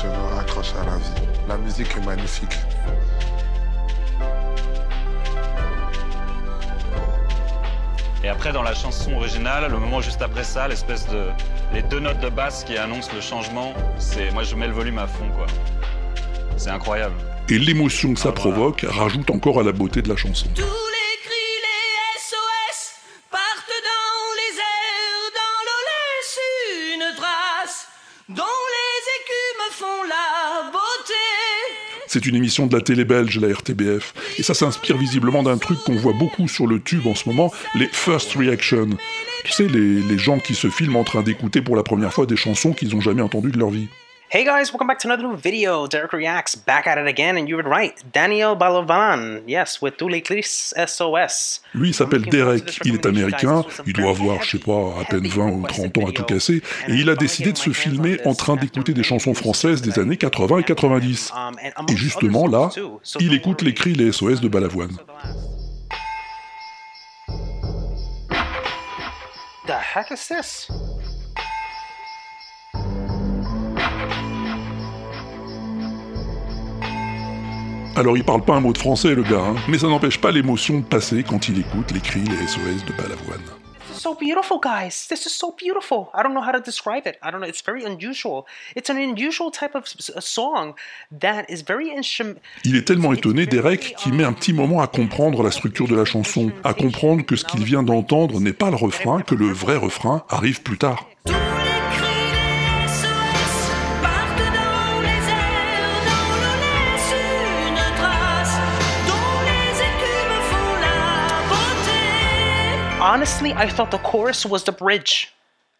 Je 0.00 0.06
me 0.06 0.34
raccroche 0.36 0.74
à 0.80 0.84
la 0.84 0.96
vie. 0.96 1.26
La 1.48 1.56
musique 1.56 1.88
est 1.96 2.06
magnifique. 2.06 2.56
Et 8.22 8.28
après, 8.28 8.52
dans 8.52 8.62
la 8.62 8.74
chanson 8.74 9.14
originale, 9.14 9.68
le 9.68 9.78
moment 9.78 10.00
juste 10.00 10.22
après 10.22 10.44
ça, 10.44 10.68
l'espèce 10.68 11.08
de. 11.08 11.26
Les 11.74 11.82
deux 11.82 12.00
notes 12.00 12.20
de 12.20 12.28
basse 12.28 12.64
qui 12.64 12.76
annoncent 12.76 13.10
le 13.14 13.22
changement, 13.22 13.72
c'est. 13.96 14.30
Moi, 14.32 14.42
je 14.42 14.54
mets 14.54 14.66
le 14.66 14.74
volume 14.74 14.98
à 14.98 15.06
fond, 15.06 15.28
quoi. 15.34 15.46
C'est 16.58 16.68
incroyable. 16.68 17.14
Et 17.48 17.58
l'émotion 17.58 18.12
que 18.12 18.20
ça 18.20 18.30
provoque 18.30 18.84
rajoute 18.86 19.30
encore 19.30 19.58
à 19.58 19.62
la 19.62 19.72
beauté 19.72 20.02
de 20.02 20.08
la 20.08 20.16
chanson. 20.16 20.46
C'est 32.12 32.26
une 32.26 32.34
émission 32.34 32.66
de 32.66 32.76
la 32.76 32.82
télé 32.82 33.06
belge, 33.06 33.40
la 33.40 33.48
RTBF. 33.48 34.12
Et 34.38 34.42
ça 34.42 34.52
s'inspire 34.52 34.98
visiblement 34.98 35.42
d'un 35.42 35.56
truc 35.56 35.78
qu'on 35.82 35.96
voit 35.96 36.12
beaucoup 36.12 36.46
sur 36.46 36.66
le 36.66 36.78
tube 36.78 37.06
en 37.06 37.14
ce 37.14 37.26
moment, 37.26 37.50
les 37.74 37.88
first 37.90 38.34
reactions. 38.34 38.90
Tu 39.44 39.52
sais, 39.52 39.66
les, 39.66 40.18
gens 40.18 40.38
qui 40.38 40.54
se 40.54 40.68
filment 40.68 40.96
en 40.96 41.04
train 41.04 41.22
d'écouter 41.22 41.62
pour 41.62 41.74
la 41.74 41.82
première 41.82 42.12
fois 42.12 42.26
des 42.26 42.36
chansons 42.36 42.74
qu'ils 42.74 42.90
n'ont 42.90 43.00
jamais 43.00 43.22
entendues 43.22 43.50
de 43.50 43.58
leur 43.58 43.70
vie. 43.70 43.88
Hey 44.32 44.46
guys, 44.46 44.72
welcome 44.72 44.86
back 44.86 44.98
to 45.00 45.08
another 45.08 45.24
new 45.24 45.36
video. 45.36 45.86
Derek 45.86 46.14
Reacts 46.14 46.54
back 46.54 46.86
at 46.86 46.96
it 46.96 47.06
again, 47.06 47.36
and 47.36 47.46
you 47.46 47.56
were 47.56 47.62
right. 47.64 48.02
Daniel 48.14 48.56
Balavan, 48.56 49.42
yes, 49.46 49.82
with 49.82 49.98
Tous 49.98 50.08
Chris 50.24 50.72
SOS. 50.74 51.60
Lui, 51.74 51.90
il 51.90 51.92
s'appelle 51.92 52.22
Derek, 52.22 52.80
il 52.86 52.94
est 52.94 53.04
américain, 53.04 53.62
il 53.86 53.92
doit 53.92 54.08
avoir, 54.08 54.42
je 54.42 54.52
sais 54.52 54.58
pas, 54.58 54.94
à 54.98 55.04
peine 55.04 55.26
20 55.26 55.46
ou 55.50 55.66
30 55.66 55.98
ans 55.98 56.08
à 56.08 56.12
tout 56.12 56.24
casser, 56.24 56.62
et 56.88 56.94
il 56.94 57.10
a 57.10 57.14
décidé 57.14 57.52
de 57.52 57.58
se 57.58 57.74
filmer 57.74 58.20
en 58.24 58.34
train 58.34 58.56
d'écouter 58.56 58.94
des 58.94 59.02
chansons 59.02 59.34
françaises 59.34 59.82
des 59.82 59.98
années 59.98 60.16
80 60.16 60.60
et 60.60 60.64
90. 60.64 61.32
Et 61.90 61.96
justement 61.96 62.46
là, 62.46 62.70
il 63.20 63.34
écoute 63.34 63.60
les 63.60 63.74
cris, 63.74 63.92
les 63.92 64.12
SOS 64.12 64.40
de 64.40 64.48
Balavoine. 64.48 64.96
The 69.66 69.76
heck 69.94 70.10
is 70.10 70.26
this? 70.26 70.70
Alors 78.02 78.16
il 78.16 78.24
parle 78.24 78.42
pas 78.42 78.54
un 78.54 78.60
mot 78.60 78.72
de 78.72 78.78
français 78.78 79.14
le 79.14 79.22
gars, 79.22 79.44
hein, 79.50 79.54
mais 79.68 79.78
ça 79.78 79.86
n'empêche 79.86 80.20
pas 80.20 80.32
l'émotion 80.32 80.80
de 80.80 80.84
passer 80.84 81.22
quand 81.22 81.48
il 81.48 81.60
écoute 81.60 81.92
les 81.92 82.00
cris, 82.00 82.24
les 82.24 82.48
SOS 82.48 82.84
de 82.84 82.92
Balavoine. 83.00 83.40
So 83.92 84.16
beautiful, 84.20 84.58
guys. 84.60 85.06
This 85.08 85.24
is 85.24 85.30
so 85.30 85.54
beautiful. 85.56 86.08
I 86.12 86.24
don't 86.24 86.34
know 86.34 86.42
how 86.42 86.50
to 86.50 86.58
describe 86.58 87.06
it. 87.06 87.16
I 87.22 87.30
don't 87.30 87.40
know. 87.40 87.46
It's 87.46 87.62
very 87.64 87.84
unusual. 87.84 88.44
It's 88.74 88.90
an 88.90 88.96
unusual 88.96 89.52
type 89.52 89.76
of 89.76 89.84
song 89.86 90.74
that 91.20 91.44
is 91.48 91.62
very. 91.62 91.92
Il 92.64 92.74
est 92.74 92.88
tellement 92.88 93.12
étonné, 93.12 93.46
Derek, 93.46 93.94
qu'il 93.96 94.14
met 94.14 94.24
un 94.24 94.32
petit 94.32 94.52
moment 94.52 94.80
à 94.80 94.88
comprendre 94.88 95.44
la 95.44 95.52
structure 95.52 95.86
de 95.86 95.94
la 95.94 96.04
chanson, 96.04 96.50
à 96.64 96.74
comprendre 96.74 97.24
que 97.24 97.36
ce 97.36 97.44
qu'il 97.44 97.62
vient 97.62 97.84
d'entendre 97.84 98.40
n'est 98.40 98.52
pas 98.52 98.70
le 98.70 98.76
refrain, 98.76 99.22
que 99.22 99.36
le 99.36 99.52
vrai 99.52 99.76
refrain 99.76 100.24
arrive 100.28 100.62
plus 100.62 100.78
tard. 100.78 101.06
Honestly, 113.14 113.52
I 113.52 113.68
thought 113.68 113.90
the 113.90 113.98
chorus 113.98 114.46
was 114.46 114.64
the 114.64 114.72
bridge. 114.72 115.34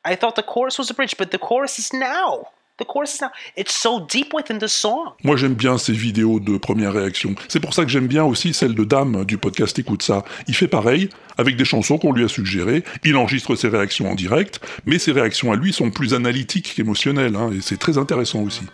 I 0.04 0.16
thought 0.16 0.36
the 0.36 0.42
chorus 0.42 0.78
was 0.78 0.88
the 0.88 0.94
bridge, 0.94 1.16
but 1.16 1.30
the 1.30 1.38
chorus 1.38 1.78
is 1.78 1.90
now. 1.94 2.48
The 2.76 2.84
chorus 2.84 3.14
is 3.14 3.22
now. 3.22 3.30
It's 3.56 3.72
so 3.72 4.00
deep 4.06 4.34
within 4.34 4.58
the 4.58 4.68
song. 4.68 5.14
Moi 5.24 5.36
j'aime 5.38 5.54
bien 5.54 5.78
ces 5.78 5.94
vidéos 5.94 6.40
de 6.40 6.58
première 6.58 6.92
réaction. 6.92 7.34
C'est 7.48 7.60
pour 7.60 7.72
ça 7.72 7.86
que 7.86 7.90
j'aime 7.90 8.06
bien 8.06 8.22
aussi 8.22 8.52
celle 8.52 8.74
de 8.74 8.84
Dame 8.84 9.24
du 9.24 9.38
podcast 9.38 9.78
Écoute 9.78 10.02
ça. 10.02 10.24
Il 10.46 10.54
fait 10.54 10.68
pareil, 10.68 11.08
avec 11.38 11.56
des 11.56 11.64
chansons 11.64 11.96
qu'on 11.96 12.12
lui 12.12 12.22
a 12.22 12.28
suggérées, 12.28 12.84
il 13.02 13.16
enregistre 13.16 13.54
ses 13.54 13.68
réactions 13.68 14.10
en 14.10 14.14
direct, 14.14 14.60
mais 14.84 14.98
ses 14.98 15.12
réactions 15.12 15.52
à 15.52 15.56
lui 15.56 15.72
sont 15.72 15.90
plus 15.90 16.12
analytiques 16.12 16.74
qu'émotionnelles, 16.76 17.36
hein, 17.36 17.50
et 17.50 17.62
c'est 17.62 17.78
très 17.78 17.96
intéressant 17.96 18.40
aussi. 18.40 18.66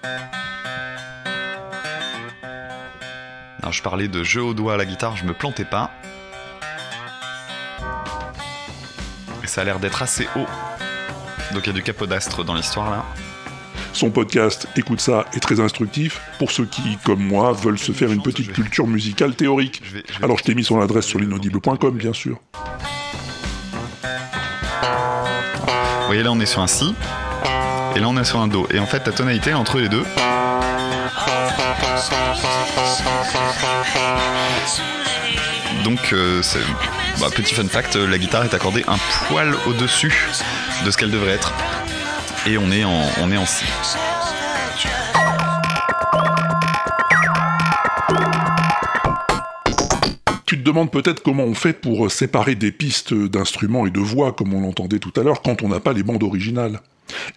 Alors 3.63 3.73
je 3.73 3.83
parlais 3.85 4.09
de 4.09 4.25
jeu 4.25 4.43
au 4.43 4.53
doigt 4.53 4.75
à 4.75 4.77
la 4.77 4.85
guitare, 4.85 5.17
je 5.17 5.25
me 5.25 5.33
plantais 5.33 5.65
pas. 5.65 5.93
Ça 9.49 9.63
a 9.63 9.65
l'air 9.65 9.79
d'être 9.79 10.03
assez 10.03 10.29
haut. 10.37 10.47
Donc 11.53 11.63
il 11.65 11.69
y 11.69 11.71
a 11.71 11.73
du 11.73 11.83
capodastre 11.83 12.45
dans 12.45 12.55
l'histoire 12.55 12.91
là. 12.91 13.05
Son 13.93 14.11
podcast 14.11 14.69
Écoute 14.77 15.01
ça 15.01 15.25
est 15.35 15.41
très 15.41 15.61
instructif 15.61 16.21
pour 16.39 16.53
ceux 16.53 16.67
qui, 16.67 16.99
comme 17.05 17.23
moi, 17.23 17.53
veulent 17.53 17.79
se 17.79 17.93
faire 17.93 18.13
une 18.13 18.23
petite 18.23 18.53
culture 18.53 18.87
musicale 18.87 19.35
théorique. 19.35 19.83
Alors 20.23 20.39
je 20.39 20.45
t'ai 20.45 20.55
mis 20.55 20.65
son 20.65 20.81
adresse 20.81 21.07
sur 21.07 21.19
l'inaudible.com, 21.19 21.97
bien 21.97 22.13
sûr. 22.13 22.39
Vous 25.63 26.07
voyez 26.07 26.23
là 26.23 26.33
on 26.33 26.41
est 26.41 26.47
sur 26.47 26.61
un 26.61 26.67
si. 26.67 26.95
Et 27.97 28.01
là 28.01 28.09
on 28.09 28.17
est 28.17 28.25
sur 28.25 28.39
un 28.39 28.49
do. 28.49 28.67
Et 28.71 28.79
en 28.79 28.87
fait 28.87 29.07
la 29.07 29.13
tonalité 29.13 29.55
entre 29.55 29.79
les 29.79 29.89
deux. 29.89 30.05
Donc 35.85 36.13
euh, 36.13 36.43
c'est 36.43 36.61
bah, 37.21 37.29
petit 37.35 37.55
fun 37.55 37.67
fact, 37.67 37.97
la 37.97 38.17
guitare 38.19 38.45
est 38.45 38.55
accordée 38.55 38.85
un 38.87 38.99
poil 39.27 39.55
au-dessus 39.67 40.13
de 40.85 40.91
ce 40.91 40.97
qu'elle 40.97 41.11
devrait 41.11 41.33
être. 41.33 41.53
Et 42.47 42.59
on 42.59 42.71
est 42.71 42.85
en, 42.85 43.03
on 43.21 43.33
est 43.33 43.37
en 43.37 43.47
si. 43.47 43.65
Tu 50.47 50.59
te 50.59 50.63
demandes 50.63 50.91
peut-être 50.91 51.23
comment 51.23 51.45
on 51.45 51.55
fait 51.55 51.73
pour 51.73 52.11
séparer 52.11 52.55
des 52.55 52.73
pistes 52.73 53.13
d'instruments 53.13 53.87
et 53.87 53.91
de 53.91 54.01
voix, 54.01 54.33
comme 54.33 54.55
on 54.55 54.61
l'entendait 54.61 54.99
tout 54.99 55.13
à 55.21 55.23
l'heure, 55.23 55.43
quand 55.43 55.63
on 55.63 55.69
n'a 55.69 55.81
pas 55.81 55.93
les 55.93 56.03
bandes 56.03 56.23
originales. 56.23 56.81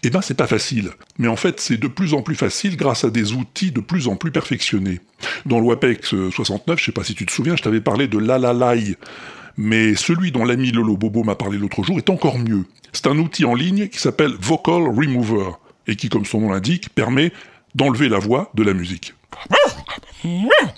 Eh 0.04 0.10
ben, 0.10 0.20
c'est 0.20 0.36
pas 0.36 0.46
facile. 0.46 0.90
Mais 1.18 1.28
en 1.28 1.36
fait, 1.36 1.60
c'est 1.60 1.76
de 1.76 1.88
plus 1.88 2.14
en 2.14 2.22
plus 2.22 2.36
facile 2.36 2.76
grâce 2.76 3.04
à 3.04 3.10
des 3.10 3.32
outils 3.32 3.72
de 3.72 3.80
plus 3.80 4.06
en 4.06 4.16
plus 4.16 4.30
perfectionnés. 4.30 5.00
Dans 5.44 5.58
l'WAPEX 5.58 6.14
69, 6.30 6.78
je 6.78 6.84
sais 6.84 6.92
pas 6.92 7.04
si 7.04 7.14
tu 7.14 7.26
te 7.26 7.32
souviens, 7.32 7.56
je 7.56 7.62
t'avais 7.62 7.80
parlé 7.80 8.06
de 8.06 8.18
l'Alalai. 8.18 8.96
Mais 9.56 9.94
celui 9.94 10.32
dont 10.32 10.44
l'ami 10.44 10.72
Lolo 10.72 10.96
Bobo 10.96 11.24
m'a 11.24 11.34
parlé 11.34 11.58
l'autre 11.58 11.82
jour 11.82 11.98
est 11.98 12.10
encore 12.10 12.38
mieux. 12.38 12.64
C'est 12.92 13.06
un 13.06 13.18
outil 13.18 13.44
en 13.44 13.54
ligne 13.54 13.88
qui 13.88 13.98
s'appelle 13.98 14.32
Vocal 14.40 14.82
Remover, 14.82 15.52
et 15.86 15.96
qui, 15.96 16.08
comme 16.08 16.24
son 16.24 16.40
nom 16.40 16.50
l'indique, 16.50 16.90
permet 16.90 17.32
d'enlever 17.74 18.08
la 18.08 18.18
voix 18.18 18.50
de 18.54 18.62
la 18.62 18.74
musique. 18.74 19.14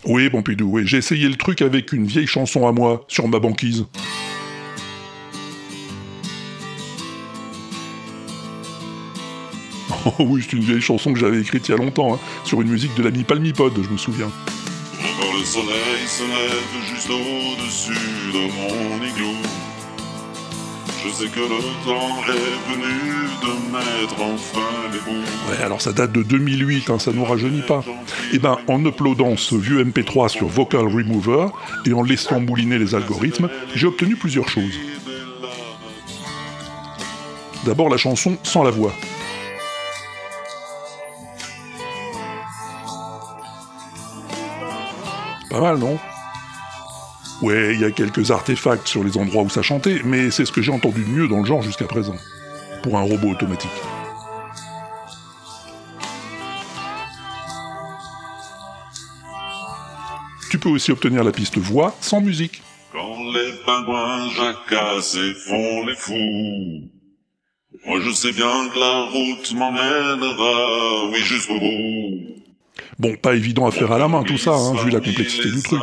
Oui, 0.07 0.31
Pompidou, 0.31 0.71
oui, 0.71 0.83
j'ai 0.87 0.99
essayé 0.99 1.29
le 1.29 1.37
truc 1.37 1.61
avec 1.61 1.93
une 1.93 2.07
vieille 2.07 2.27
chanson 2.27 2.67
à 2.67 2.73
moi, 2.73 3.05
sur 3.09 3.29
ma 3.29 3.39
banquise. 3.39 3.87
Oh 10.19 10.25
oui, 10.27 10.43
c'est 10.43 10.55
une 10.55 10.63
vieille 10.63 10.83
chanson 10.83 11.15
que 11.15 11.19
j'avais 11.19 11.41
écrite 11.41 11.67
il 11.67 11.71
y 11.71 11.75
a 11.75 11.79
longtemps, 11.79 12.15
hein, 12.15 12.19
sur 12.45 12.61
une 12.61 12.69
musique 12.69 12.95
de 12.95 13.03
l'ami 13.03 13.25
Palmipod, 13.25 13.73
je 13.83 13.89
me 13.89 13.97
souviens. 13.97 14.31
Le 15.05 15.45
soleil 15.45 16.07
se 16.07 16.23
lève 16.23 16.95
juste 16.95 17.11
au-dessus 17.11 18.33
de 18.33 18.39
mon 18.39 19.05
igloo. 19.05 19.37
Je 21.05 21.13
sais 21.13 21.27
que 21.27 21.41
le 21.41 21.61
temps 21.85 22.23
est 22.29 22.73
venu 22.73 23.29
de 23.43 23.73
mettre 23.73 24.23
enfin 24.23 24.61
les 24.91 25.13
mots. 25.13 25.23
Ouais, 25.51 25.63
alors 25.63 25.83
ça 25.83 25.93
date 25.93 26.13
de 26.13 26.23
2008, 26.23 26.89
hein, 26.89 26.99
ça 26.99 27.13
nous 27.13 27.25
rajeunit 27.25 27.61
pas. 27.61 27.85
Et 28.33 28.39
ben, 28.39 28.57
en 28.69 28.83
uploadant 28.87 29.37
ce 29.37 29.55
vieux 29.55 29.85
MP3 29.85 30.31
sur 30.31 30.47
Vocal 30.47 30.87
Remover 30.87 31.49
et 31.85 31.93
en 31.93 32.03
laissant 32.03 32.41
mouliner 32.41 32.79
les 32.79 32.95
algorithmes, 32.95 33.51
j'ai 33.75 33.87
obtenu 33.87 34.17
plusieurs 34.17 34.49
choses. 34.49 34.79
D'abord 37.67 37.91
la 37.91 37.99
chanson 37.99 38.39
sans 38.43 38.63
la 38.63 38.71
voix. 38.71 38.95
Pas 45.55 45.61
mal, 45.61 45.79
non? 45.79 46.01
Ouais, 47.41 47.75
il 47.75 47.81
y 47.81 47.85
a 47.85 47.93
quelques 47.93 48.33
artefacts 48.33 48.89
sur 48.89 49.05
les 49.05 49.17
endroits 49.17 49.45
où 49.45 49.49
ça 49.49 49.63
chantait, 49.63 50.01
mais 50.05 50.33
c'est 50.33 50.45
ce 50.47 50.51
que 50.51 50.61
j'ai 50.61 50.73
entendu 50.73 51.05
de 51.05 51.09
mieux 51.09 51.29
dans 51.29 51.39
le 51.39 51.45
genre 51.45 51.63
jusqu'à 51.63 51.85
présent. 51.85 52.17
Pour 52.83 52.99
un 52.99 53.03
robot 53.03 53.29
automatique. 53.29 53.71
Tu 60.51 60.59
peux 60.59 60.71
aussi 60.71 60.91
obtenir 60.91 61.23
la 61.23 61.31
piste 61.31 61.57
voix 61.57 61.95
sans 62.01 62.21
musique. 62.21 62.61
Quand 62.91 63.17
les 63.33 63.53
pingouins 63.65 64.31
jacassent 64.31 65.15
et 65.15 65.35
font 65.35 65.87
les 65.87 65.95
fous, 65.95 66.91
moi 67.87 68.01
je 68.01 68.11
sais 68.11 68.33
bien 68.33 68.69
que 68.71 68.79
la 68.81 69.03
route 69.05 69.55
m'emmènera, 69.55 71.11
oui, 71.13 71.21
jusqu'au 71.21 71.61
bout. 71.61 72.04
Bon, 72.99 73.17
pas 73.17 73.35
évident 73.35 73.67
à 73.67 73.71
faire 73.71 73.93
à 73.93 73.99
la 73.99 74.09
main 74.09 74.23
tout 74.23 74.39
ça, 74.39 74.53
hein, 74.53 74.75
vu 74.85 74.91
la 74.91 75.01
complexité 75.01 75.51
du 75.51 75.63
truc. 75.63 75.81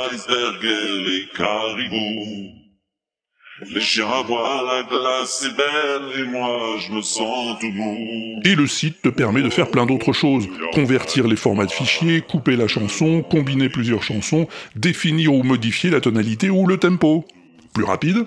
Et 8.44 8.56
le 8.56 8.68
site 8.68 9.02
te 9.02 9.10
permet 9.10 9.42
de 9.42 9.50
faire 9.50 9.70
plein 9.70 9.86
d'autres 9.86 10.14
choses. 10.14 10.48
Convertir 10.74 11.28
les 11.28 11.36
formats 11.36 11.66
de 11.66 11.72
fichiers, 11.72 12.22
couper 12.22 12.56
la 12.56 12.68
chanson, 12.68 13.22
combiner 13.22 13.70
plusieurs 13.70 14.04
chansons, 14.04 14.48
définir 14.76 15.34
ou 15.34 15.44
modifier 15.44 15.90
la 15.90 16.02
tonalité 16.02 16.50
ou 16.50 16.66
le 16.66 16.78
tempo. 16.78 17.26
Plus 17.74 17.84
rapide 17.84 18.26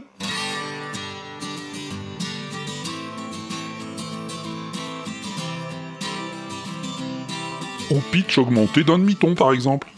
Pitch 8.10 8.38
augmenté 8.38 8.84
d'un 8.84 8.98
demi-ton 8.98 9.34
par 9.34 9.52
exemple. 9.52 9.88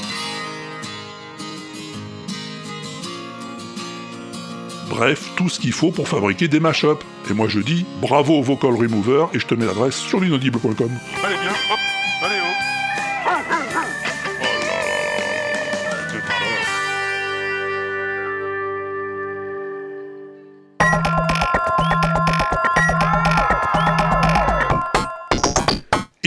Bref, 4.88 5.30
tout 5.37 5.48
ce 5.48 5.61
qu'il 5.61 5.72
faut 5.72 5.90
pour 5.90 6.09
fabriquer 6.09 6.48
des 6.48 6.61
mashups. 6.61 7.04
Et 7.30 7.35
moi 7.35 7.48
je 7.48 7.61
dis 7.61 7.85
bravo 8.00 8.40
Vocal 8.42 8.74
Remover 8.74 9.26
et 9.35 9.38
je 9.38 9.46
te 9.46 9.54
mets 9.54 9.66
l'adresse 9.66 9.96
sur 9.96 10.20
l'inaudible.com. 10.20 10.90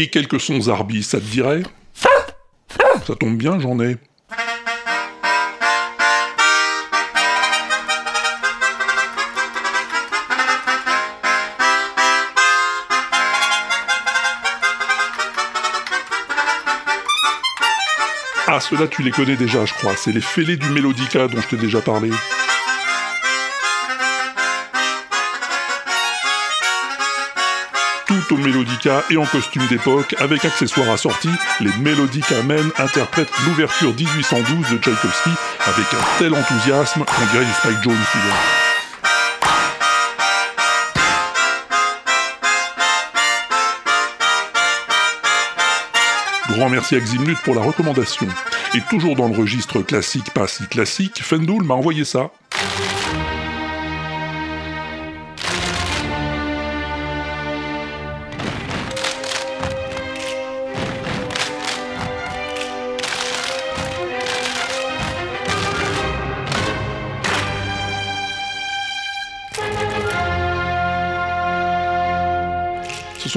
Quelques 0.07 0.39
sons 0.39 0.61
Zarbi, 0.61 1.03
ça 1.03 1.19
te 1.19 1.25
dirait? 1.25 1.63
Ça 3.05 3.15
tombe 3.15 3.37
bien, 3.37 3.59
j'en 3.59 3.79
ai. 3.81 3.97
Ah, 18.47 18.59
ceux-là, 18.59 18.87
tu 18.87 19.03
les 19.03 19.11
connais 19.11 19.35
déjà, 19.35 19.65
je 19.65 19.73
crois. 19.73 19.95
C'est 19.95 20.11
les 20.11 20.21
fêlés 20.21 20.55
du 20.55 20.69
Mélodica 20.69 21.27
dont 21.27 21.41
je 21.41 21.47
t'ai 21.47 21.57
déjà 21.57 21.81
parlé. 21.81 22.09
Au 28.31 28.37
Mélodica 28.37 29.03
et 29.09 29.17
en 29.17 29.25
costume 29.25 29.65
d'époque, 29.67 30.15
avec 30.19 30.45
accessoires 30.45 30.89
assortis, 30.91 31.29
les 31.59 31.71
Mélodica 31.81 32.41
Men 32.43 32.69
interprètent 32.77 33.31
l'ouverture 33.45 33.93
1812 33.93 34.69
de 34.71 34.77
Tchaïkovski 34.77 35.31
avec 35.65 35.85
un 35.93 36.19
tel 36.19 36.33
enthousiasme 36.33 37.03
qu'on 37.03 37.25
dirait 37.31 37.45
du 37.45 37.53
Spike 37.53 37.83
Jones. 37.83 37.95
Grand 46.49 46.69
merci 46.69 46.95
à 46.95 46.99
Ximnut 46.99 47.37
pour 47.39 47.55
la 47.55 47.61
recommandation. 47.61 48.27
Et 48.75 48.81
toujours 48.89 49.15
dans 49.15 49.27
le 49.27 49.35
registre 49.35 49.81
classique, 49.81 50.31
pas 50.33 50.47
si 50.47 50.67
classique, 50.67 51.21
Fendoul 51.23 51.63
m'a 51.63 51.73
envoyé 51.73 52.05
ça. 52.05 52.29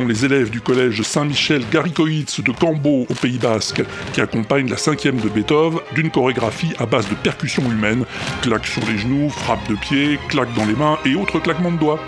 Les 0.09 0.25
élèves 0.25 0.51
du 0.51 0.61
collège 0.61 1.03
Saint-Michel 1.03 1.63
Garicoïtz 1.71 2.41
de 2.41 2.53
Cambo 2.53 3.07
au 3.09 3.15
Pays 3.15 3.39
Basque 3.39 3.83
qui 4.13 4.21
accompagnent 4.21 4.69
la 4.69 4.77
cinquième 4.77 5.19
de 5.19 5.29
Beethoven 5.29 5.81
d'une 5.95 6.11
chorégraphie 6.11 6.73
à 6.79 6.87
base 6.87 7.09
de 7.09 7.15
percussions 7.15 7.71
humaines, 7.71 8.05
claques 8.43 8.67
sur 8.67 8.83
les 8.87 8.99
genoux, 8.99 9.29
frappes 9.29 9.69
de 9.69 9.75
pieds, 9.77 10.19
claques 10.29 10.55
dans 10.55 10.65
les 10.65 10.75
mains 10.75 10.99
et 11.05 11.15
autres 11.15 11.39
claquements 11.41 11.73
de 11.73 11.79
doigts. 11.79 12.01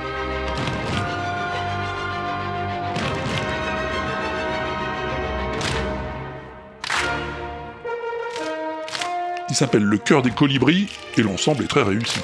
Il 9.51 9.57
s'appelle 9.57 9.85
Le 9.85 9.99
cœur 9.99 10.23
des 10.23 10.31
colibris 10.31 10.89
et 11.17 11.23
l'ensemble 11.23 11.65
est 11.65 11.69
très 11.69 11.83
réussi. 11.83 12.21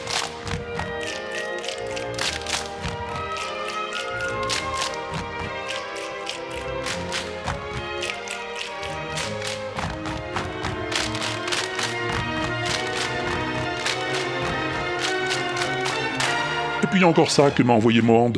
Encore 17.11 17.33
ça 17.33 17.51
que 17.51 17.65
m'a 17.65 17.73
envoyé 17.73 18.03
Mohand. 18.03 18.35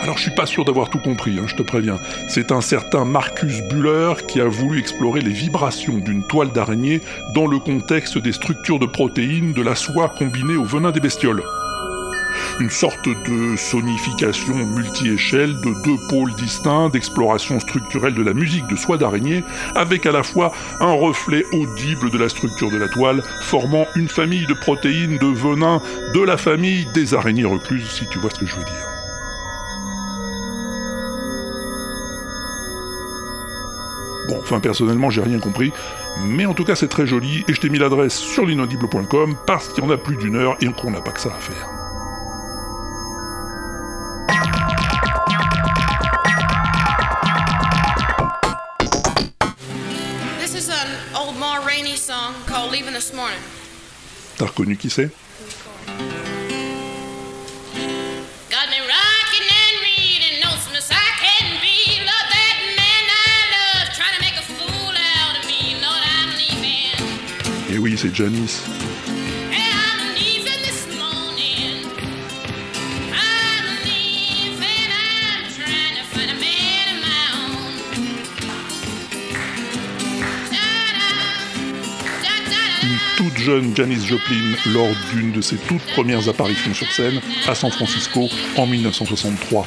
Alors 0.00 0.16
je 0.16 0.22
suis 0.22 0.34
pas 0.34 0.46
sûr 0.46 0.64
d'avoir 0.64 0.90
tout 0.90 0.98
compris, 0.98 1.38
hein, 1.38 1.44
je 1.46 1.54
te 1.54 1.62
préviens. 1.62 2.00
C'est 2.28 2.50
un 2.50 2.60
certain 2.60 3.04
Marcus 3.04 3.62
Buller 3.68 4.14
qui 4.26 4.40
a 4.40 4.48
voulu 4.48 4.80
explorer 4.80 5.20
les 5.20 5.30
vibrations 5.30 5.98
d'une 5.98 6.26
toile 6.26 6.50
d'araignée 6.50 7.00
dans 7.36 7.46
le 7.46 7.60
contexte 7.60 8.18
des 8.18 8.32
structures 8.32 8.80
de 8.80 8.86
protéines 8.86 9.52
de 9.52 9.62
la 9.62 9.76
soie 9.76 10.08
combinée 10.08 10.56
au 10.56 10.64
venin 10.64 10.90
des 10.90 10.98
bestioles 10.98 11.44
une 12.60 12.70
sorte 12.70 13.08
de 13.08 13.56
sonification 13.56 14.54
multi-échelle 14.54 15.60
de 15.60 15.82
deux 15.82 15.96
pôles 16.08 16.34
distincts 16.34 16.88
d'exploration 16.88 17.60
structurelle 17.60 18.14
de 18.14 18.22
la 18.22 18.34
musique 18.34 18.66
de 18.68 18.76
soie 18.76 18.98
d'araignée, 18.98 19.44
avec 19.74 20.06
à 20.06 20.12
la 20.12 20.22
fois 20.22 20.52
un 20.80 20.92
reflet 20.92 21.44
audible 21.52 22.10
de 22.10 22.18
la 22.18 22.28
structure 22.28 22.70
de 22.70 22.76
la 22.76 22.88
toile, 22.88 23.22
formant 23.42 23.86
une 23.96 24.08
famille 24.08 24.46
de 24.46 24.54
protéines 24.54 25.18
de 25.18 25.26
venin 25.26 25.80
de 26.14 26.20
la 26.20 26.36
famille 26.36 26.86
des 26.94 27.14
araignées 27.14 27.44
recluses, 27.44 27.90
si 27.90 28.06
tu 28.08 28.18
vois 28.18 28.30
ce 28.30 28.40
que 28.40 28.46
je 28.46 28.56
veux 28.56 28.64
dire. 28.64 28.88
Bon, 34.28 34.38
enfin 34.40 34.60
personnellement 34.60 35.10
j'ai 35.10 35.22
rien 35.22 35.40
compris, 35.40 35.72
mais 36.24 36.46
en 36.46 36.54
tout 36.54 36.64
cas 36.64 36.76
c'est 36.76 36.88
très 36.88 37.06
joli 37.06 37.44
et 37.48 37.54
je 37.54 37.60
t'ai 37.60 37.68
mis 37.68 37.78
l'adresse 37.78 38.16
sur 38.16 38.46
l'inaudible.com 38.46 39.36
parce 39.46 39.68
qu'il 39.68 39.82
y 39.82 39.86
en 39.86 39.90
a 39.90 39.96
plus 39.96 40.16
d'une 40.16 40.36
heure 40.36 40.56
et 40.60 40.66
qu'on 40.66 40.90
n'a 40.90 41.00
pas 41.00 41.10
que 41.10 41.20
ça 41.20 41.30
à 41.36 41.40
faire. 41.40 41.81
T'as 54.36 54.46
reconnu 54.46 54.76
qui 54.76 54.88
c'est? 54.88 55.10
Et 67.70 67.76
eh 67.76 67.78
oui, 67.78 67.96
c'est 67.98 68.14
Janice. 68.14 68.62
Jeune 83.42 83.74
Janis 83.74 84.06
Joplin 84.06 84.54
lors 84.66 84.90
d'une 85.12 85.32
de 85.32 85.40
ses 85.40 85.56
toutes 85.56 85.82
premières 85.94 86.28
apparitions 86.28 86.72
sur 86.74 86.90
scène 86.92 87.20
à 87.48 87.56
San 87.56 87.72
Francisco 87.72 88.28
en 88.56 88.66
1963. 88.66 89.66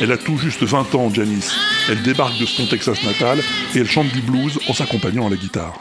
Elle 0.00 0.10
a 0.10 0.16
tout 0.16 0.36
juste 0.36 0.64
20 0.64 0.94
ans, 0.96 1.14
Janice. 1.14 1.52
Elle 1.88 2.02
débarque 2.02 2.38
de 2.38 2.46
son 2.46 2.66
Texas 2.66 3.00
natal 3.04 3.38
et 3.74 3.78
elle 3.78 3.88
chante 3.88 4.08
du 4.08 4.20
blues 4.20 4.58
en 4.68 4.74
s'accompagnant 4.74 5.28
à 5.28 5.30
la 5.30 5.36
guitare. 5.36 5.78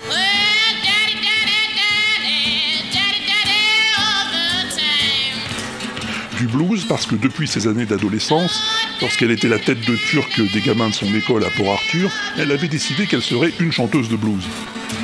Du 6.37 6.45
blues 6.47 6.85
parce 6.87 7.07
que 7.07 7.15
depuis 7.15 7.47
ses 7.47 7.67
années 7.67 7.85
d'adolescence, 7.85 8.61
lorsqu'elle 9.01 9.31
était 9.31 9.47
la 9.47 9.59
tête 9.59 9.79
de 9.85 9.95
turc 9.95 10.41
des 10.53 10.61
gamins 10.61 10.89
de 10.89 10.93
son 10.93 11.13
école 11.13 11.45
à 11.45 11.49
Port 11.49 11.73
Arthur, 11.73 12.11
elle 12.37 12.51
avait 12.51 12.67
décidé 12.67 13.07
qu'elle 13.07 13.21
serait 13.21 13.53
une 13.59 13.71
chanteuse 13.71 14.09
de 14.09 14.15
blues. 14.15 14.47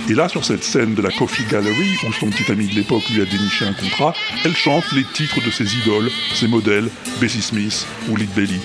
Et 0.09 0.13
là, 0.13 0.29
sur 0.29 0.45
cette 0.45 0.63
scène 0.63 0.93
de 0.93 1.01
la 1.01 1.09
Coffee 1.11 1.45
Gallery, 1.49 1.97
où 2.07 2.13
son 2.13 2.29
petit 2.29 2.51
ami 2.51 2.67
de 2.67 2.75
l'époque 2.75 3.03
lui 3.09 3.21
a 3.21 3.25
déniché 3.25 3.65
un 3.65 3.73
contrat, 3.73 4.13
elle 4.43 4.55
chante 4.55 4.91
les 4.93 5.03
titres 5.03 5.43
de 5.43 5.49
ses 5.49 5.75
idoles, 5.77 6.09
ses 6.33 6.47
modèles, 6.47 6.89
Bessie 7.19 7.41
Smith 7.41 7.85
ou 8.09 8.15
Lead 8.15 8.33
Belly. 8.35 8.59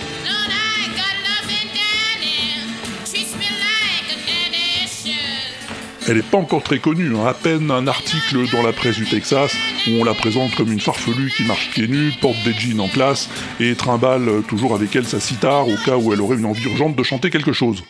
Elle 6.11 6.16
n'est 6.16 6.23
pas 6.23 6.38
encore 6.38 6.64
très 6.64 6.81
connue, 6.81 7.14
hein. 7.16 7.25
à 7.25 7.35
peine 7.35 7.70
un 7.70 7.87
article 7.87 8.51
dans 8.51 8.64
la 8.64 8.73
presse 8.73 8.96
du 8.96 9.07
Texas 9.07 9.55
où 9.87 9.90
on 10.01 10.03
la 10.03 10.12
présente 10.12 10.53
comme 10.57 10.73
une 10.73 10.81
farfelue 10.81 11.31
qui 11.37 11.44
marche 11.44 11.70
pieds 11.70 11.87
nus, 11.87 12.12
porte 12.20 12.42
des 12.44 12.53
jeans 12.53 12.81
en 12.81 12.88
classe 12.88 13.29
et 13.61 13.77
trimballe 13.77 14.42
toujours 14.49 14.75
avec 14.75 14.96
elle 14.96 15.07
sa 15.07 15.20
sitar 15.20 15.68
au 15.68 15.77
cas 15.87 15.96
où 15.96 16.12
elle 16.12 16.20
aurait 16.20 16.37
une 16.37 16.46
envie 16.46 16.64
urgente 16.64 16.96
de 16.96 17.03
chanter 17.05 17.31
quelque 17.31 17.53
chose. 17.53 17.85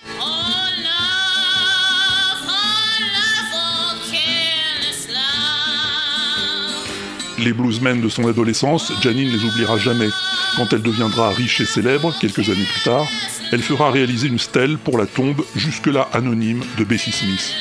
Les 7.39 7.55
bluesmen 7.55 8.03
de 8.03 8.09
son 8.11 8.29
adolescence, 8.29 8.93
Janine 9.01 9.31
les 9.31 9.45
oubliera 9.45 9.79
jamais. 9.79 10.11
Quand 10.59 10.71
elle 10.75 10.83
deviendra 10.83 11.31
riche 11.31 11.63
et 11.63 11.65
célèbre, 11.65 12.15
quelques 12.21 12.51
années 12.51 12.69
plus 12.71 12.83
tard, 12.83 13.07
elle 13.51 13.63
fera 13.63 13.91
réaliser 13.91 14.29
une 14.29 14.39
stèle 14.39 14.77
pour 14.77 14.99
la 14.99 15.07
tombe 15.07 15.43
jusque-là 15.57 16.11
anonyme 16.13 16.63
de 16.77 16.85
Bessie 16.85 17.13
Smith. 17.13 17.55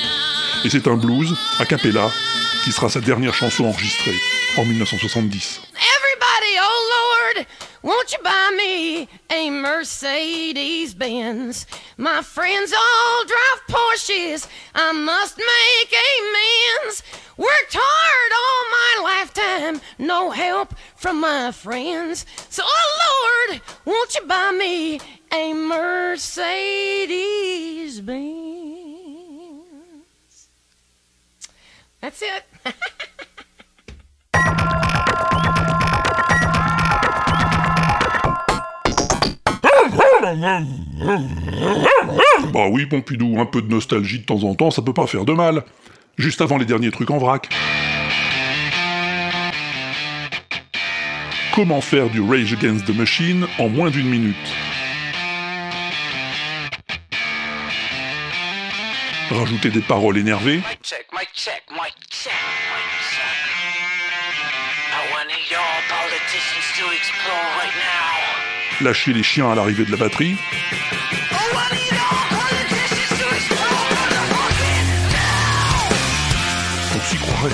Et 0.62 0.68
c'est 0.68 0.86
un 0.88 0.96
blues, 0.96 1.34
a 1.58 1.64
cappella, 1.64 2.10
qui 2.64 2.72
sera 2.72 2.90
sa 2.90 3.00
dernière 3.00 3.32
chanson 3.34 3.64
enregistrée 3.64 4.20
en 4.58 4.64
1970. 4.66 5.62
Everybody, 5.72 6.58
oh 6.60 7.34
Lord, 7.34 7.46
won't 7.82 8.12
you 8.12 8.18
buy 8.22 8.50
me 8.54 9.08
a 9.30 9.48
Mercedes 9.50 10.94
Benz? 10.94 11.66
My 11.96 12.20
friends 12.20 12.74
all 12.74 13.24
drive 13.24 13.62
Porsches. 13.70 14.46
I 14.74 14.92
must 14.92 15.38
make 15.38 15.94
amends. 16.84 17.02
Worked 17.38 17.78
hard 17.80 18.32
all 18.36 18.64
my 18.70 18.98
lifetime, 19.14 19.80
no 19.98 20.30
help 20.30 20.74
from 20.94 21.20
my 21.20 21.52
friends. 21.52 22.26
So, 22.50 22.62
oh 22.66 23.48
Lord, 23.48 23.62
won't 23.86 24.14
you 24.14 24.26
buy 24.26 24.50
me 24.50 25.00
a 25.32 25.54
Mercedes 25.54 27.08
Benz? 28.02 28.69
That's 32.00 32.22
it. 32.22 32.44
Bah 42.52 42.68
oui, 42.70 42.86
Pompidou, 42.86 43.38
un 43.38 43.46
peu 43.46 43.60
de 43.60 43.68
nostalgie 43.68 44.20
de 44.20 44.24
temps 44.24 44.42
en 44.44 44.54
temps, 44.54 44.70
ça 44.70 44.80
peut 44.82 44.94
pas 44.94 45.06
faire 45.06 45.24
de 45.24 45.32
mal. 45.32 45.64
Juste 46.16 46.40
avant 46.40 46.56
les 46.56 46.64
derniers 46.64 46.90
trucs 46.90 47.10
en 47.10 47.18
vrac. 47.18 47.48
Comment 51.54 51.80
faire 51.80 52.08
du 52.08 52.20
Rage 52.20 52.52
Against 52.54 52.86
the 52.86 52.96
Machine 52.96 53.46
en 53.58 53.68
moins 53.68 53.90
d'une 53.90 54.08
minute? 54.08 54.36
Rajouter 59.30 59.70
des 59.70 59.80
paroles 59.80 60.18
énervées, 60.18 60.60
lâcher 68.80 69.12
les 69.12 69.22
chiens 69.22 69.52
à 69.52 69.54
l'arrivée 69.54 69.84
de 69.84 69.92
la 69.92 69.96
batterie, 69.96 70.36
on 76.96 77.00
s'y 77.00 77.16
croirait. 77.18 77.50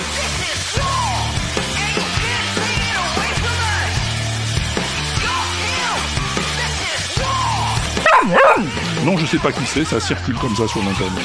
Non, 9.05 9.17
je 9.19 9.27
sais 9.27 9.39
pas 9.39 9.53
qui 9.53 9.65
c'est, 9.67 9.85
ça 9.85 10.01
circule 10.01 10.35
comme 10.37 10.57
ça 10.57 10.67
sur 10.67 10.83
l'internet. 10.83 11.23